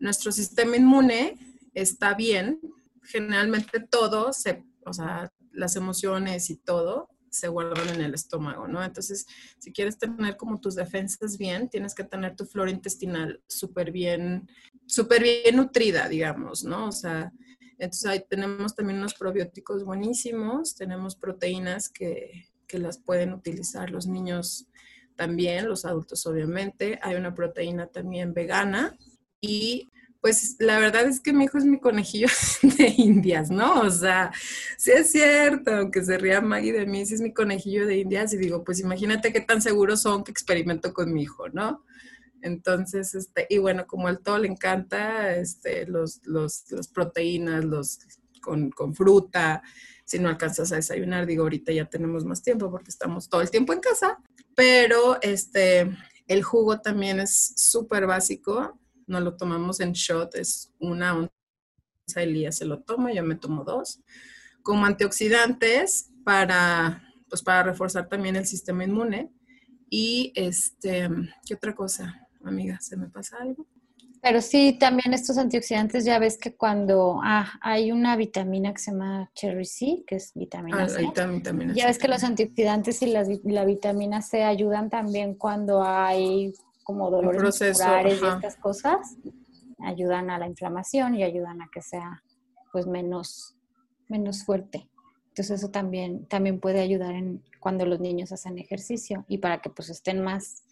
nuestro 0.00 0.32
sistema 0.32 0.78
inmune 0.78 1.34
está 1.74 2.14
bien, 2.14 2.62
generalmente 3.02 3.78
todo 3.78 4.32
se, 4.32 4.64
o 4.86 4.94
sea, 4.94 5.30
las 5.52 5.76
emociones 5.76 6.48
y 6.48 6.56
todo 6.56 7.10
se 7.30 7.48
guardan 7.48 7.88
en 7.88 8.00
el 8.00 8.14
estómago, 8.14 8.68
¿no? 8.68 8.82
Entonces, 8.82 9.26
si 9.58 9.72
quieres 9.72 9.98
tener 9.98 10.36
como 10.36 10.60
tus 10.60 10.74
defensas 10.74 11.38
bien, 11.38 11.68
tienes 11.68 11.94
que 11.94 12.04
tener 12.04 12.36
tu 12.36 12.44
flora 12.44 12.70
intestinal 12.70 13.40
súper 13.46 13.92
bien, 13.92 14.48
súper 14.86 15.22
bien 15.22 15.56
nutrida, 15.56 16.08
digamos, 16.08 16.64
¿no? 16.64 16.88
O 16.88 16.92
sea, 16.92 17.32
entonces 17.78 18.06
ahí 18.06 18.24
tenemos 18.28 18.74
también 18.74 18.98
unos 18.98 19.14
probióticos 19.14 19.84
buenísimos, 19.84 20.74
tenemos 20.74 21.16
proteínas 21.16 21.88
que, 21.88 22.48
que 22.66 22.78
las 22.78 22.98
pueden 22.98 23.32
utilizar 23.32 23.90
los 23.90 24.06
niños 24.06 24.66
también, 25.16 25.68
los 25.68 25.84
adultos 25.84 26.26
obviamente. 26.26 26.98
Hay 27.02 27.16
una 27.16 27.34
proteína 27.34 27.86
también 27.86 28.34
vegana 28.34 28.96
y 29.40 29.90
pues 30.20 30.56
la 30.58 30.78
verdad 30.78 31.06
es 31.06 31.20
que 31.20 31.32
mi 31.32 31.44
hijo 31.44 31.58
es 31.58 31.64
mi 31.64 31.78
conejillo 31.78 32.28
de 32.62 32.94
indias, 32.96 33.50
¿no? 33.50 33.80
O 33.82 33.90
sea, 33.90 34.32
sí 34.76 34.90
es 34.90 35.12
cierto, 35.12 35.72
aunque 35.74 36.04
se 36.04 36.18
ría 36.18 36.40
Maggie 36.40 36.72
de 36.72 36.86
mí, 36.86 37.06
sí 37.06 37.14
es 37.14 37.20
mi 37.20 37.32
conejillo 37.32 37.86
de 37.86 37.98
indias 37.98 38.32
y 38.32 38.36
digo, 38.36 38.64
pues 38.64 38.80
imagínate 38.80 39.32
qué 39.32 39.40
tan 39.40 39.62
seguros 39.62 40.02
son 40.02 40.24
que 40.24 40.32
experimento 40.32 40.92
con 40.92 41.12
mi 41.12 41.22
hijo, 41.22 41.48
¿no? 41.48 41.84
Entonces, 42.42 43.14
este, 43.14 43.46
y 43.48 43.58
bueno, 43.58 43.86
como 43.86 44.08
el 44.08 44.20
todo 44.20 44.38
le 44.38 44.48
encanta, 44.48 45.34
este, 45.36 45.86
los, 45.86 46.20
los, 46.24 46.70
las 46.70 46.88
proteínas, 46.88 47.64
los 47.64 47.98
con, 48.40 48.70
con 48.70 48.94
fruta, 48.94 49.62
si 50.04 50.18
no 50.18 50.28
alcanzas 50.28 50.72
a 50.72 50.76
desayunar, 50.76 51.26
digo, 51.26 51.42
ahorita 51.42 51.72
ya 51.72 51.84
tenemos 51.84 52.24
más 52.24 52.42
tiempo 52.42 52.70
porque 52.70 52.90
estamos 52.90 53.28
todo 53.28 53.40
el 53.40 53.50
tiempo 53.50 53.72
en 53.72 53.80
casa, 53.80 54.18
pero 54.54 55.20
este, 55.20 55.90
el 56.26 56.42
jugo 56.42 56.80
también 56.80 57.20
es 57.20 57.52
súper 57.56 58.06
básico, 58.06 58.78
no 59.08 59.20
lo 59.20 59.36
tomamos 59.36 59.80
en 59.80 59.92
shot, 59.92 60.34
es 60.36 60.72
una 60.78 61.16
onza, 61.16 62.22
Elías 62.22 62.56
se 62.56 62.64
lo 62.64 62.80
toma, 62.80 63.12
yo 63.12 63.24
me 63.24 63.34
tomo 63.34 63.64
dos, 63.64 64.00
como 64.62 64.86
antioxidantes 64.86 66.10
para, 66.24 67.02
pues 67.28 67.42
para 67.42 67.62
reforzar 67.62 68.08
también 68.08 68.36
el 68.36 68.46
sistema 68.46 68.84
inmune. 68.84 69.32
Y 69.90 70.32
este, 70.36 71.08
¿qué 71.46 71.54
otra 71.54 71.74
cosa, 71.74 72.28
amiga? 72.44 72.78
¿Se 72.80 72.96
me 72.96 73.08
pasa 73.08 73.38
algo? 73.40 73.66
Pero 74.20 74.42
sí, 74.42 74.76
también 74.78 75.14
estos 75.14 75.38
antioxidantes, 75.38 76.04
ya 76.04 76.18
ves 76.18 76.36
que 76.36 76.54
cuando 76.54 77.20
ah, 77.22 77.52
hay 77.62 77.92
una 77.92 78.16
vitamina 78.16 78.72
que 78.72 78.80
se 78.80 78.90
llama 78.90 79.30
Cherry 79.34 79.64
C, 79.64 80.04
que 80.06 80.16
es 80.16 80.32
vitamina 80.34 80.84
ah, 80.84 80.88
C. 80.88 81.08
ya 81.74 81.86
ves 81.86 81.98
que 81.98 82.08
los 82.08 82.24
antioxidantes 82.24 83.00
y 83.02 83.06
la 83.06 83.64
vitamina 83.64 84.20
C 84.20 84.42
ayudan 84.42 84.90
también 84.90 85.34
cuando 85.34 85.84
hay 85.84 86.52
como 86.88 87.10
dolores 87.10 87.42
musculares 87.42 88.18
y 88.22 88.24
estas 88.24 88.56
cosas, 88.56 89.18
ayudan 89.84 90.30
a 90.30 90.38
la 90.38 90.46
inflamación 90.46 91.14
y 91.16 91.22
ayudan 91.22 91.60
a 91.60 91.68
que 91.70 91.82
sea 91.82 92.22
pues 92.72 92.86
menos, 92.86 93.58
menos 94.08 94.42
fuerte. 94.42 94.88
Entonces 95.28 95.58
eso 95.60 95.70
también, 95.70 96.24
también 96.28 96.60
puede 96.60 96.80
ayudar 96.80 97.14
en 97.14 97.44
cuando 97.60 97.84
los 97.84 98.00
niños 98.00 98.32
hacen 98.32 98.56
ejercicio 98.56 99.26
y 99.28 99.36
para 99.36 99.60
que 99.60 99.68
pues 99.68 99.90
estén 99.90 100.24
más 100.24 100.62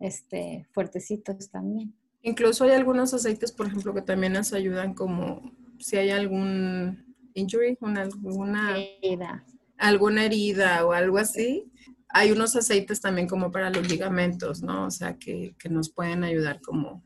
este, 0.00 0.66
fuertecitos 0.70 1.50
también. 1.50 1.94
Incluso 2.20 2.64
hay 2.64 2.72
algunos 2.72 3.14
aceites, 3.14 3.50
por 3.50 3.66
ejemplo, 3.66 3.94
que 3.94 4.02
también 4.02 4.34
nos 4.34 4.52
ayudan 4.52 4.92
como 4.92 5.50
si 5.78 5.96
hay 5.96 6.10
algún 6.10 7.16
injury, 7.32 7.78
una, 7.80 8.02
alguna 8.02 8.76
herida. 8.76 9.46
alguna 9.78 10.26
herida 10.26 10.84
o 10.84 10.92
algo 10.92 11.16
así. 11.16 11.72
Hay 12.16 12.30
unos 12.30 12.54
aceites 12.54 13.00
también 13.00 13.26
como 13.28 13.50
para 13.50 13.70
los 13.70 13.88
ligamentos, 13.88 14.62
¿no? 14.62 14.86
O 14.86 14.90
sea, 14.90 15.18
que, 15.18 15.56
que 15.58 15.68
nos 15.68 15.90
pueden 15.90 16.22
ayudar 16.22 16.60
como 16.60 17.02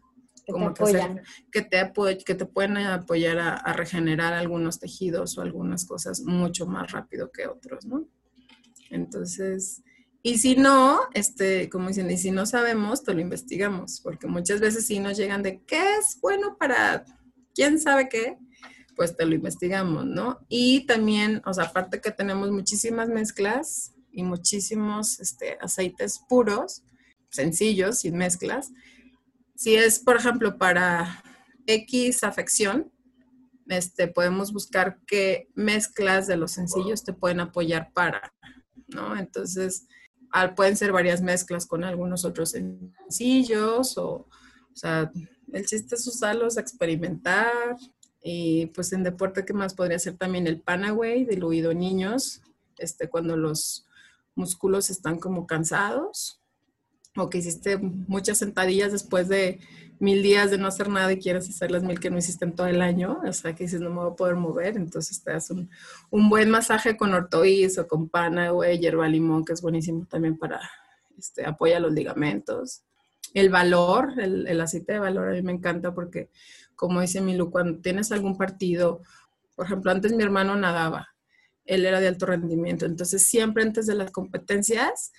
que 0.48 0.52
te 0.52 0.64
apoyan. 0.64 1.20
Que, 1.50 1.62
te, 1.62 2.24
que 2.24 2.34
te 2.34 2.46
pueden 2.46 2.76
apoyar 2.78 3.38
a, 3.38 3.72
regenerar 3.72 4.32
algunos 4.34 4.78
tejidos 4.78 5.36
o 5.36 5.42
algunas 5.42 5.84
cosas 5.86 6.20
mucho 6.20 6.66
más 6.66 6.92
rápido 6.92 7.30
que 7.30 7.46
otros, 7.46 7.84
¿no? 7.86 8.06
Entonces, 8.90 9.82
y 10.22 10.38
si 10.38 10.56
no, 10.56 11.00
este, 11.14 11.68
como 11.68 11.88
dicen, 11.88 12.10
y 12.10 12.16
si 12.16 12.30
no 12.30 12.46
sabemos, 12.46 13.02
te 13.02 13.14
lo 13.14 13.20
investigamos, 13.20 14.00
porque 14.02 14.26
muchas 14.26 14.60
veces 14.60 14.86
sí 14.86 15.00
nos 15.00 15.16
llegan 15.16 15.42
de 15.42 15.62
qué 15.64 15.96
es 15.98 16.18
bueno 16.20 16.56
para 16.58 17.04
quién 17.54 17.78
sabe 17.80 18.08
qué, 18.08 18.38
pues 18.96 19.16
te 19.16 19.26
lo 19.26 19.34
investigamos, 19.34 20.06
¿no? 20.06 20.40
Y 20.48 20.86
también, 20.86 21.42
o 21.44 21.52
sea, 21.54 21.64
aparte 21.64 22.00
que 22.00 22.10
tenemos 22.10 22.50
muchísimas 22.50 23.08
mezclas 23.08 23.94
y 24.12 24.22
muchísimos 24.22 25.20
este, 25.20 25.58
aceites 25.60 26.20
puros, 26.28 26.82
sencillos, 27.30 28.00
sin 28.00 28.16
mezclas, 28.16 28.72
si 29.58 29.74
es, 29.74 29.98
por 29.98 30.16
ejemplo, 30.16 30.56
para 30.56 31.22
X 31.66 32.22
afección, 32.22 32.92
este, 33.66 34.06
podemos 34.06 34.52
buscar 34.52 35.00
qué 35.04 35.48
mezclas 35.54 36.28
de 36.28 36.36
los 36.36 36.52
sencillos 36.52 37.02
te 37.02 37.12
pueden 37.12 37.40
apoyar 37.40 37.92
para, 37.92 38.32
¿no? 38.86 39.16
Entonces, 39.16 39.86
pueden 40.54 40.76
ser 40.76 40.92
varias 40.92 41.22
mezclas 41.22 41.66
con 41.66 41.82
algunos 41.82 42.24
otros 42.24 42.52
sencillos 42.52 43.98
o, 43.98 44.10
o 44.12 44.76
sea, 44.76 45.10
el 45.52 45.66
chiste 45.66 45.96
es 45.96 46.06
usarlos, 46.06 46.56
experimentar 46.56 47.76
y 48.22 48.66
pues 48.66 48.92
en 48.92 49.02
deporte, 49.02 49.44
¿qué 49.44 49.54
más 49.54 49.74
podría 49.74 49.98
ser 49.98 50.16
también 50.16 50.46
el 50.46 50.60
Panaway 50.60 51.24
diluido 51.24 51.74
niños? 51.74 52.42
Este, 52.76 53.08
cuando 53.08 53.36
los 53.36 53.87
músculos 54.38 54.88
están 54.88 55.18
como 55.18 55.46
cansados, 55.46 56.40
o 57.16 57.28
que 57.28 57.38
hiciste 57.38 57.78
muchas 57.78 58.38
sentadillas 58.38 58.92
después 58.92 59.28
de 59.28 59.60
mil 59.98 60.22
días 60.22 60.50
de 60.50 60.58
no 60.58 60.68
hacer 60.68 60.88
nada 60.88 61.12
y 61.12 61.18
quieres 61.18 61.48
hacer 61.48 61.70
las 61.70 61.82
mil 61.82 61.98
que 61.98 62.10
no 62.10 62.18
hiciste 62.18 62.44
en 62.44 62.54
todo 62.54 62.68
el 62.68 62.80
año, 62.80 63.20
o 63.26 63.32
sea, 63.32 63.54
que 63.54 63.64
dices 63.64 63.80
no 63.80 63.90
me 63.90 63.96
voy 63.96 64.12
a 64.12 64.16
poder 64.16 64.36
mover, 64.36 64.76
entonces 64.76 65.22
te 65.22 65.32
das 65.32 65.50
un, 65.50 65.68
un 66.10 66.28
buen 66.28 66.50
masaje 66.50 66.96
con 66.96 67.12
ortoís 67.12 67.78
o 67.78 67.88
con 67.88 68.08
pana 68.08 68.52
o 68.52 68.64
hierba 68.64 69.08
limón, 69.08 69.44
que 69.44 69.52
es 69.52 69.62
buenísimo 69.62 70.06
también 70.06 70.38
para 70.38 70.60
este, 71.16 71.44
apoya 71.44 71.80
los 71.80 71.92
ligamentos. 71.92 72.84
El 73.34 73.50
valor, 73.50 74.14
el 74.18 74.60
aceite 74.60 74.94
de 74.94 74.98
valor 75.00 75.28
a 75.28 75.32
mí 75.32 75.42
me 75.42 75.52
encanta 75.52 75.92
porque, 75.92 76.30
como 76.74 77.00
dice 77.02 77.20
Milu, 77.20 77.50
cuando 77.50 77.80
tienes 77.80 78.10
algún 78.10 78.38
partido, 78.38 79.02
por 79.54 79.66
ejemplo, 79.66 79.90
antes 79.90 80.12
mi 80.12 80.22
hermano 80.22 80.56
nadaba, 80.56 81.08
él 81.68 81.86
era 81.86 82.00
de 82.00 82.08
alto 82.08 82.26
rendimiento, 82.26 82.86
entonces 82.86 83.22
siempre 83.22 83.62
antes 83.62 83.86
de 83.86 83.94
las 83.94 84.10
competencias, 84.10 85.12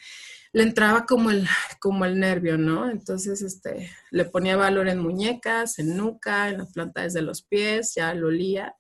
le 0.52 0.64
entraba 0.64 1.06
como 1.06 1.30
el, 1.32 1.48
como 1.80 2.06
el 2.06 2.20
nervio, 2.20 2.58
¿no? 2.58 2.90
Entonces, 2.90 3.42
este, 3.42 3.92
le 4.12 4.26
ponía 4.26 4.58
valor 4.58 4.88
en 4.90 5.00
muñecas, 5.00 5.80
en 5.80 5.96
nuca, 5.96 6.50
en 6.50 6.60
las 6.60 6.74
plantas 6.74 7.14
de 7.14 7.22
los 7.22 7.44
pies, 7.44 7.94
ya 7.96 8.14
lo 8.14 8.28
olía 8.28 8.76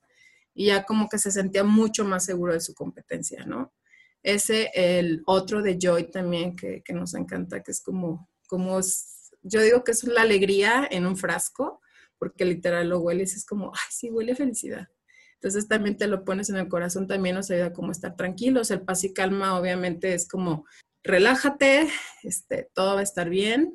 y 0.54 0.68
ya 0.68 0.84
como 0.84 1.08
que 1.08 1.20
se 1.20 1.32
sentía 1.32 1.64
mucho 1.64 2.04
más 2.04 2.26
seguro 2.26 2.54
de 2.54 2.60
su 2.60 2.74
competencia, 2.74 3.46
¿no? 3.46 3.72
Ese, 4.24 4.72
el 4.74 5.22
otro 5.28 5.62
de 5.62 5.78
Joy 5.80 6.12
también 6.12 6.56
que, 6.56 6.82
que 6.84 6.94
nos 6.94 7.14
encanta, 7.14 7.62
que 7.62 7.72
es 7.72 7.82
como, 7.82 8.28
como, 8.48 8.80
yo 9.44 9.62
digo 9.62 9.84
que 9.84 9.92
es 9.92 10.04
la 10.04 10.24
alegría 10.24 10.88
en 10.90 11.06
un 11.06 11.16
frasco, 11.16 11.82
porque 12.18 12.46
literal 12.46 12.90
lo 12.90 13.00
hueles 13.00 13.36
es 13.36 13.46
como, 13.46 13.72
ay, 13.74 13.92
sí, 13.92 14.10
huele 14.10 14.36
felicidad. 14.36 14.90
Entonces 15.42 15.70
también 15.70 15.96
te 15.96 16.08
lo 16.08 16.26
pones 16.26 16.50
en 16.50 16.58
el 16.58 16.68
corazón, 16.68 17.08
también 17.08 17.36
nos 17.36 17.50
ayuda 17.50 17.72
como 17.72 17.94
estar 17.94 18.16
tranquilos. 18.18 18.72
El 18.72 18.82
paz 18.82 19.06
y 19.06 19.14
calma 19.14 19.58
obviamente 19.58 20.14
es 20.14 20.28
como 20.28 20.66
relájate, 21.02 21.88
este, 22.24 22.70
todo 22.74 22.96
va 22.96 23.00
a 23.00 23.04
estar 23.04 23.30
bien. 23.30 23.74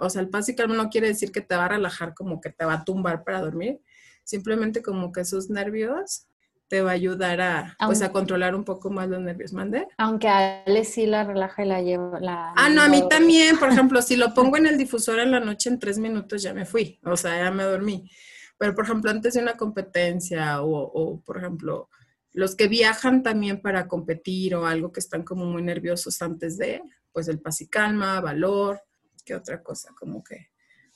o 0.00 0.10
sea, 0.10 0.20
el 0.20 0.28
paz 0.28 0.50
y 0.50 0.54
calma 0.54 0.74
no 0.74 0.90
quiere 0.90 1.08
decir 1.08 1.32
que 1.32 1.40
te 1.40 1.56
va 1.56 1.64
a 1.64 1.68
relajar 1.68 2.14
como 2.14 2.42
que 2.42 2.50
te 2.50 2.64
va 2.66 2.74
a 2.74 2.84
tumbar 2.84 3.24
para 3.24 3.40
dormir, 3.40 3.80
simplemente 4.22 4.82
como 4.82 5.10
que 5.10 5.22
esos 5.22 5.48
nervios 5.48 6.26
te 6.68 6.82
va 6.82 6.90
a 6.90 6.94
ayudar 6.94 7.40
a, 7.40 7.76
pues, 7.86 8.02
a 8.02 8.12
controlar 8.12 8.54
un 8.54 8.64
poco 8.64 8.90
más 8.90 9.08
los 9.08 9.20
nervios, 9.20 9.54
¿mande? 9.54 9.88
Aunque 9.96 10.28
a 10.28 10.62
Ale 10.66 10.84
sí 10.84 11.06
la 11.06 11.24
relaja 11.24 11.64
y 11.64 11.68
la 11.68 11.80
lleva. 11.80 12.20
La, 12.20 12.52
ah, 12.54 12.68
no, 12.68 12.82
a 12.82 12.88
mí 12.88 13.08
también, 13.08 13.58
por 13.58 13.70
ejemplo, 13.70 14.02
si 14.02 14.16
lo 14.16 14.34
pongo 14.34 14.58
en 14.58 14.66
el 14.66 14.76
difusor 14.76 15.18
en 15.20 15.30
la 15.30 15.40
noche 15.40 15.70
en 15.70 15.78
tres 15.78 15.98
minutos 15.98 16.42
ya 16.42 16.52
me 16.52 16.66
fui, 16.66 17.00
o 17.02 17.16
sea, 17.16 17.42
ya 17.42 17.50
me 17.50 17.62
dormí. 17.64 18.10
Pero, 18.58 18.74
por 18.74 18.84
ejemplo, 18.84 19.10
antes 19.10 19.34
de 19.34 19.40
una 19.40 19.56
competencia 19.56 20.62
o, 20.62 20.70
o 20.70 21.20
por 21.20 21.38
ejemplo, 21.38 21.88
los 22.32 22.54
que 22.54 22.68
viajan 22.68 23.22
también 23.22 23.60
para 23.60 23.88
competir 23.88 24.54
o 24.54 24.66
algo 24.66 24.92
que 24.92 25.00
están 25.00 25.22
como 25.22 25.44
muy 25.46 25.62
nerviosos 25.62 26.20
antes 26.22 26.58
de, 26.58 26.82
pues 27.12 27.28
el 27.28 27.40
paz 27.40 27.60
y 27.60 27.68
calma, 27.68 28.20
valor, 28.20 28.80
¿qué 29.24 29.34
otra 29.34 29.62
cosa? 29.62 29.92
Como 29.98 30.22
que 30.22 30.48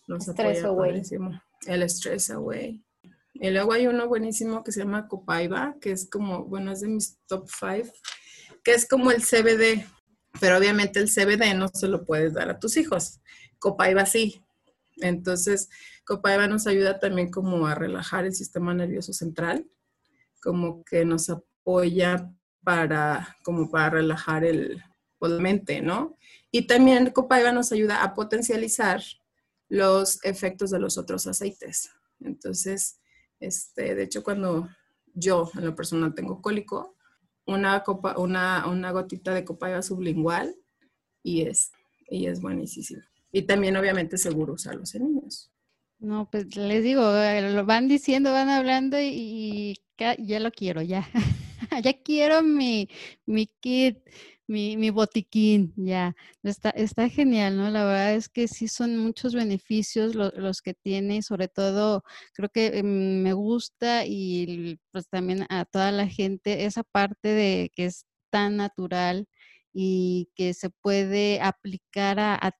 nos 0.07 0.29
stress 0.29 0.65
away. 0.65 1.03
El 1.67 1.83
stress 1.85 2.31
away. 2.31 2.85
Y 3.35 3.51
luego 3.51 3.73
hay 3.73 3.87
uno 3.87 4.09
buenísimo 4.09 4.63
que 4.63 4.73
se 4.73 4.81
llama 4.81 5.09
Copaiba, 5.09 5.77
que 5.81 5.93
es 5.93 6.09
como, 6.09 6.45
bueno, 6.45 6.73
es 6.73 6.81
de 6.81 6.89
mis 6.89 7.19
top 7.27 7.49
five, 7.49 7.91
que 8.63 8.73
es 8.75 8.87
como 8.87 9.11
el 9.11 9.23
CBD, 9.23 9.85
pero 10.41 10.59
obviamente 10.59 11.01
el 11.01 11.09
CBD 11.09 11.55
no 11.55 11.69
se 11.69 11.89
lo 11.89 12.05
puedes 12.05 12.35
dar 12.35 12.51
a 12.51 12.59
tus 12.59 12.77
hijos. 12.77 13.21
Copaiba 13.59 14.07
sí. 14.07 14.45
Entonces, 14.99 15.69
Copaiba 16.05 16.47
nos 16.47 16.67
ayuda 16.67 16.99
también 16.99 17.31
como 17.31 17.67
a 17.67 17.75
relajar 17.75 18.25
el 18.25 18.35
sistema 18.35 18.75
nervioso 18.75 19.13
central 19.13 19.67
como 20.43 20.85
que 20.85 21.05
nos 21.05 21.31
apoya 21.31 22.31
para, 22.63 23.37
como 23.45 23.71
para 23.71 23.91
relajar 23.91 24.45
el, 24.45 24.83
pues, 25.19 25.33
mente, 25.39 25.81
¿no? 25.81 26.19
Y 26.51 26.67
también 26.67 27.11
Copaiba 27.11 27.53
nos 27.53 27.73
ayuda 27.73 28.03
a 28.03 28.15
potencializar 28.15 29.01
los 29.69 30.23
efectos 30.25 30.71
de 30.71 30.81
los 30.81 30.99
otros 30.99 31.27
aceites. 31.27 31.91
Entonces, 32.21 32.99
este, 33.41 33.95
de 33.95 34.03
hecho, 34.03 34.23
cuando 34.23 34.69
yo 35.15 35.51
en 35.55 35.65
lo 35.65 35.75
personal 35.75 36.15
tengo 36.15 36.43
cólico, 36.43 36.97
una, 37.47 37.83
copa, 37.83 38.19
una, 38.19 38.67
una 38.67 38.91
gotita 38.91 39.33
de 39.33 39.45
Copaiba 39.45 39.83
sublingual 39.83 40.55
y 41.23 41.43
es, 41.43 41.71
y 42.09 42.27
es 42.27 42.41
buenísimo. 42.41 43.03
Y 43.31 43.43
también, 43.43 43.77
obviamente, 43.77 44.19
seguro 44.19 44.55
usarlos 44.55 44.95
en 44.95 45.05
niños. 45.05 45.52
No, 46.03 46.29
pues 46.29 46.57
les 46.57 46.83
digo, 46.83 47.17
eh, 47.17 47.53
lo 47.53 47.65
van 47.65 47.87
diciendo, 47.87 48.33
van 48.33 48.49
hablando 48.49 48.97
y, 49.01 49.77
ya, 49.97 50.17
lo 50.41 50.51
quiero, 50.51 50.83
ya. 50.83 51.09
ya 51.85 51.93
quiero 52.03 52.43
mi, 52.43 52.89
mi 53.25 53.47
kit, 53.61 53.99
mi, 54.49 54.77
mi 54.77 54.91
botiquín, 54.91 55.73
ya. 55.77 56.17
Está, 56.43 56.71
está 56.71 57.09
genial, 57.09 57.57
¿no? 57.57 57.71
La 57.71 57.85
verdad 57.85 58.15
es 58.15 58.29
que 58.29 58.49
sí 58.49 58.67
son 58.67 58.99
muchos 58.99 59.33
beneficios 59.33 60.17
los 60.17 60.61
que 60.61 60.75
tiene, 60.75 61.23
sobre 61.23 61.47
todo 61.47 62.03
creo 62.35 62.49
que 62.49 62.79
em, 62.79 63.23
me 63.23 63.33
gusta 63.33 64.05
y 64.05 64.81
pues 64.91 65.09
también 65.09 65.47
a 65.51 65.65
toda 65.67 65.93
la 65.93 66.09
gente 66.09 66.65
esa 66.65 66.83
parte 66.83 67.29
de 67.29 67.71
que 67.77 67.85
es 67.85 68.07
tan 68.31 68.57
natural 68.57 69.29
y 69.73 70.31
que 70.35 70.53
se 70.53 70.69
puede 70.71 71.41
aplicar 71.41 72.19
a, 72.19 72.35
a 72.35 72.51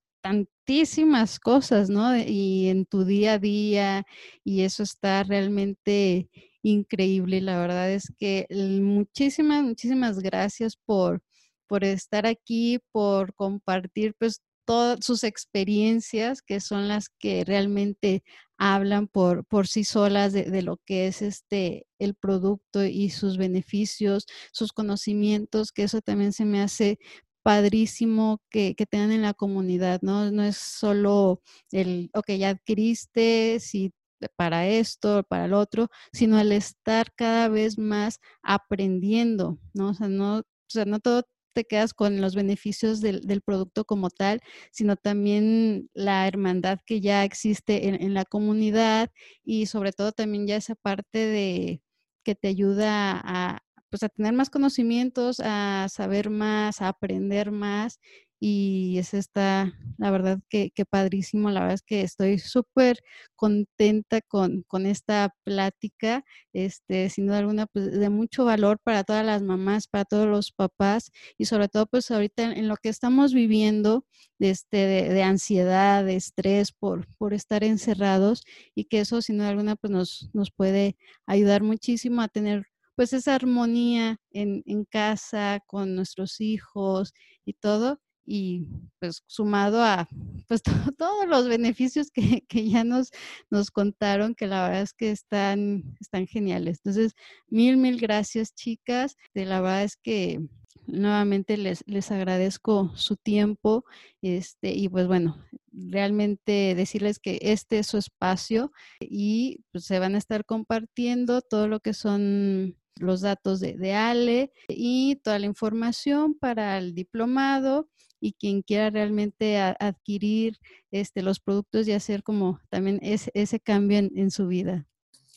tantísimas 0.65 1.39
cosas, 1.41 1.91
¿no? 1.91 2.17
Y 2.17 2.69
en 2.69 2.87
tu 2.87 3.05
día 3.05 3.35
a 3.35 3.39
día, 3.39 4.05
y 4.45 4.63
eso 4.63 4.83
está 4.83 5.23
realmente 5.25 6.29
increíble. 6.63 7.41
La 7.41 7.59
verdad 7.59 7.91
es 7.91 8.13
que 8.19 8.47
muchísimas, 8.51 9.63
muchísimas 9.65 10.21
gracias 10.21 10.77
por, 10.77 11.23
por 11.67 11.85
estar 11.85 12.27
aquí, 12.27 12.79
por 12.93 13.35
compartir 13.35 14.15
pues 14.19 14.43
todas 14.65 15.05
sus 15.05 15.25
experiencias, 15.25 16.43
que 16.43 16.61
son 16.61 16.89
las 16.89 17.09
que 17.09 17.45
realmente 17.45 18.23
hablan 18.59 19.09
por, 19.09 19.45
por 19.47 19.67
sí 19.67 19.83
solas 19.85 20.33
de, 20.33 20.45
de, 20.45 20.63
lo 20.63 20.77
que 20.87 21.09
es 21.09 21.21
este 21.23 21.87
el 21.99 22.15
producto 22.15 22.85
y 22.85 23.11
sus 23.11 23.37
beneficios, 23.37 24.27
sus 24.53 24.73
conocimientos, 24.73 25.73
que 25.73 25.85
eso 25.85 26.01
también 26.01 26.33
se 26.33 26.45
me 26.45 26.63
hace 26.63 26.99
padrísimo 27.43 28.41
que, 28.51 28.75
que, 28.75 28.87
tengan 28.87 29.13
en 29.13 29.23
la 29.23 29.35
comunidad, 29.35 30.01
¿no? 30.03 30.31
No 30.31 30.43
es 30.45 30.57
solo 30.57 31.43
el, 31.73 32.11
ok, 32.15 32.33
ya 32.33 32.51
adquiriste, 32.51 33.59
si 33.61 33.93
para 34.37 34.67
esto, 34.69 35.25
para 35.29 35.47
el 35.47 35.55
otro, 35.55 35.89
sino 36.13 36.39
el 36.41 36.53
estar 36.53 37.13
cada 37.15 37.49
vez 37.49 37.79
más 37.79 38.21
aprendiendo, 38.43 39.59
¿no? 39.75 39.91
O 39.91 39.95
sea, 39.95 40.09
no, 40.09 40.39
o 40.39 40.45
sea, 40.69 40.85
no 40.85 41.01
todo 41.01 41.25
te 41.53 41.65
quedas 41.65 41.95
con 41.95 42.21
los 42.21 42.35
beneficios 42.35 43.01
del, 43.01 43.43
producto 43.45 43.85
como 43.85 44.11
tal, 44.11 44.41
sino 44.73 44.97
también 44.97 45.91
la 45.95 46.27
hermandad 46.27 46.79
que 46.87 47.01
ya 47.01 47.25
existe 47.25 47.89
en, 47.89 48.15
la 48.15 48.25
comunidad 48.25 49.11
y 49.45 49.67
sobre 49.67 49.93
todo 49.93 50.13
también 50.13 50.47
ya 50.47 50.57
esa 50.57 50.75
parte 50.75 51.19
de 51.19 51.83
que 52.25 52.35
te 52.35 52.49
ayuda 52.49 53.21
a, 53.23 53.59
pues 53.93 54.03
a 54.03 54.09
tener 54.09 54.33
más 54.33 54.49
conocimientos, 54.49 55.39
a 55.45 55.87
saber 55.91 56.31
más, 56.31 56.81
a 56.81 56.89
aprender 56.89 57.53
más 57.53 58.01
y 58.41 58.99
es 58.99 59.15
esta, 59.15 59.73
la 59.99 60.11
verdad 60.11 60.41
que, 60.49 60.73
padrísimo, 60.91 61.51
la 61.51 61.61
verdad 61.61 61.75
es 61.75 61.83
que 61.83 62.01
estoy 62.01 62.39
súper 62.41 62.99
contenta 63.37 64.21
con, 64.23 64.65
esta 64.85 65.33
plática, 65.45 66.25
este, 66.53 67.11
sin 67.11 67.27
duda 67.27 67.39
alguna, 67.39 67.67
pues, 67.67 67.93
de 67.93 68.09
mucho 68.09 68.45
valor 68.45 68.81
para 68.83 69.05
todas 69.05 69.25
las 69.25 69.43
mamás, 69.43 69.87
para 69.87 70.07
todos 70.07 70.27
los 70.27 70.51
papás 70.51 71.13
y 71.39 71.45
sobre 71.45 71.69
todo 71.69 71.87
pues 71.87 72.11
ahorita 72.11 72.45
en, 72.45 72.67
lo 72.67 72.77
que 72.79 72.89
estamos 72.89 73.33
viviendo 73.35 74.07
este, 74.41 74.79
de, 74.87 75.23
ansiedad, 75.23 76.05
de 76.05 76.17
estrés 76.17 76.73
por, 76.73 77.07
por 77.19 77.35
estar 77.35 77.63
encerrados 77.63 78.43
y 78.75 78.87
que 78.87 79.01
eso 79.01 79.23
sin 79.23 79.39
duda 79.39 79.51
alguna 79.51 79.77
pues 79.77 79.93
nos, 79.93 80.31
nos 80.33 80.51
puede 80.51 80.97
ayudar 81.27 81.63
muchísimo 81.63 82.23
a 82.23 82.29
tener 82.29 82.72
pues 82.97 83.13
esa 83.13 83.35
armonía 83.35 84.19
en, 84.31 84.63
en 84.67 84.85
casa 84.85 85.61
con 85.67 85.95
nuestros 85.95 86.41
hijos 86.41 87.13
y 87.45 87.55
todo 87.55 88.01
y 88.25 88.67
pues 88.99 89.23
sumado 89.27 89.83
a 89.83 90.09
pues 90.49 90.63
todos 90.99 91.29
los 91.29 91.49
beneficios 91.49 92.11
que, 92.11 92.45
ya 92.69 92.85
nos, 92.85 93.11
nos 93.51 93.71
contaron, 93.71 94.35
que 94.35 94.47
la 94.47 94.65
verdad 94.65 94.83
es 94.83 94.93
que 94.93 95.11
están, 95.11 95.97
están 96.01 96.27
geniales. 96.27 96.79
Entonces, 96.79 97.15
mil, 97.49 97.77
mil 97.77 97.99
gracias 97.99 98.55
chicas. 98.55 99.17
De 99.35 99.45
la 99.45 99.61
verdad 99.61 99.85
es 99.85 99.97
que 99.97 100.41
nuevamente 100.87 101.57
les, 101.57 101.83
les 101.87 102.11
agradezco 102.11 102.93
su 102.97 103.17
tiempo 103.17 103.85
este, 104.21 104.73
y 104.73 104.89
pues 104.89 105.07
bueno, 105.07 105.45
realmente 105.73 106.75
decirles 106.75 107.19
que 107.19 107.39
este 107.43 107.79
es 107.79 107.87
su 107.87 107.99
espacio 107.99 108.73
y 109.01 109.61
pues 109.71 109.85
se 109.85 109.99
van 109.99 110.15
a 110.15 110.19
estar 110.19 110.45
compartiendo 110.45 111.41
todo 111.41 111.69
lo 111.69 111.81
que 111.81 111.95
son 111.95 112.77
los 113.01 113.21
datos 113.21 113.61
de, 113.61 113.75
de 113.75 113.95
Ale 113.95 114.53
y 114.69 115.17
toda 115.17 115.39
la 115.39 115.47
información 115.47 116.35
para 116.35 116.79
el 116.79 116.95
diplomado 116.95 117.89
y 118.23 118.33
quien 118.35 118.63
quiera 118.63 118.89
realmente 118.89 119.59
adquirir 119.59 120.57
este, 120.93 121.23
los 121.23 121.41
productos 121.41 121.89
y 121.89 121.93
hacer 121.93 122.23
como 122.23 122.61
también 122.71 123.01
ese 123.03 123.61
cambio 123.61 123.99
en, 123.99 124.31
su 124.31 124.47
vida. 124.47 124.87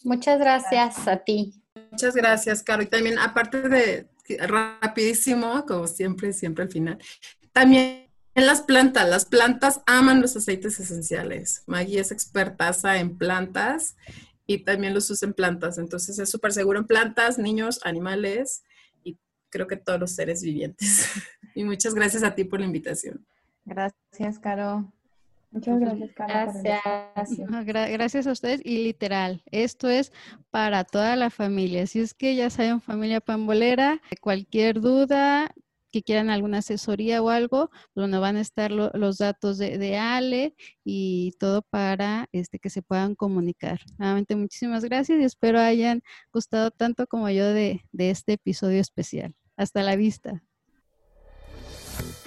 Muchas 0.03 0.39
gracias, 0.39 1.07
a 1.07 1.17
ti. 1.17 1.63
Muchas 1.91 2.15
gracias, 2.15 2.61
Caro. 2.61 2.83
Y 2.83 2.85
también, 2.85 3.17
aparte 3.17 3.67
de 3.67 4.07
rapidísimo, 4.39 5.65
como 5.65 5.87
siempre, 5.87 6.31
siempre 6.31 6.65
al 6.65 6.71
final, 6.71 6.99
también 7.51 8.07
en 8.35 8.45
las 8.45 8.61
plantas, 8.61 9.09
las 9.09 9.25
plantas 9.25 9.81
aman 9.87 10.21
los 10.21 10.35
aceites 10.35 10.79
esenciales. 10.79 11.63
Maggie 11.65 11.99
es 11.99 12.11
expertaza 12.11 12.99
en 12.99 13.17
plantas 13.17 13.95
y 14.47 14.59
también 14.59 14.93
los 14.93 15.09
usa 15.09 15.27
en 15.27 15.33
plantas. 15.33 15.77
Entonces 15.77 16.19
es 16.19 16.29
súper 16.29 16.53
seguro 16.53 16.79
en 16.79 16.87
plantas, 16.87 17.37
niños, 17.37 17.79
animales 17.83 18.63
creo 19.55 19.67
que 19.67 19.77
todos 19.77 19.99
los 19.99 20.11
seres 20.11 20.43
vivientes. 20.43 21.09
y 21.55 21.63
muchas 21.63 21.95
gracias 21.95 22.23
a 22.23 22.35
ti 22.35 22.43
por 22.43 22.59
la 22.59 22.65
invitación. 22.65 23.25
Gracias, 23.63 24.37
Caro. 24.39 24.91
Muchas 25.51 25.79
gracias, 25.79 26.11
Caro. 26.13 26.51
Gracias. 26.61 27.65
gracias 27.65 28.27
a 28.27 28.31
ustedes 28.33 28.59
y 28.65 28.83
literal, 28.83 29.41
esto 29.51 29.89
es 29.89 30.11
para 30.51 30.83
toda 30.83 31.15
la 31.15 31.29
familia. 31.29 31.87
Si 31.87 32.01
es 32.01 32.13
que 32.13 32.35
ya 32.35 32.49
saben, 32.49 32.81
familia 32.81 33.21
pambolera, 33.21 34.01
cualquier 34.19 34.81
duda, 34.81 35.55
que 35.95 36.03
quieran 36.03 36.29
alguna 36.29 36.57
asesoría 36.57 37.21
o 37.21 37.29
algo, 37.29 37.69
donde 37.95 38.17
van 38.17 38.35
a 38.35 38.41
estar 38.41 38.69
los 38.69 39.17
datos 39.17 39.57
de, 39.57 39.97
Ale 39.97 40.53
y 40.83 41.31
todo 41.39 41.61
para 41.61 42.27
este, 42.33 42.59
que 42.59 42.69
se 42.69 42.81
puedan 42.81 43.15
comunicar. 43.15 43.79
Nuevamente, 43.97 44.35
muchísimas 44.35 44.83
gracias 44.83 45.21
y 45.21 45.23
espero 45.23 45.57
hayan 45.57 46.01
gustado 46.33 46.69
tanto 46.71 47.07
como 47.07 47.29
yo 47.29 47.53
de 47.53 47.81
este 47.93 48.33
episodio 48.33 48.81
especial. 48.81 49.33
Hasta 49.55 49.83
la 49.83 49.95
vista. 49.95 50.43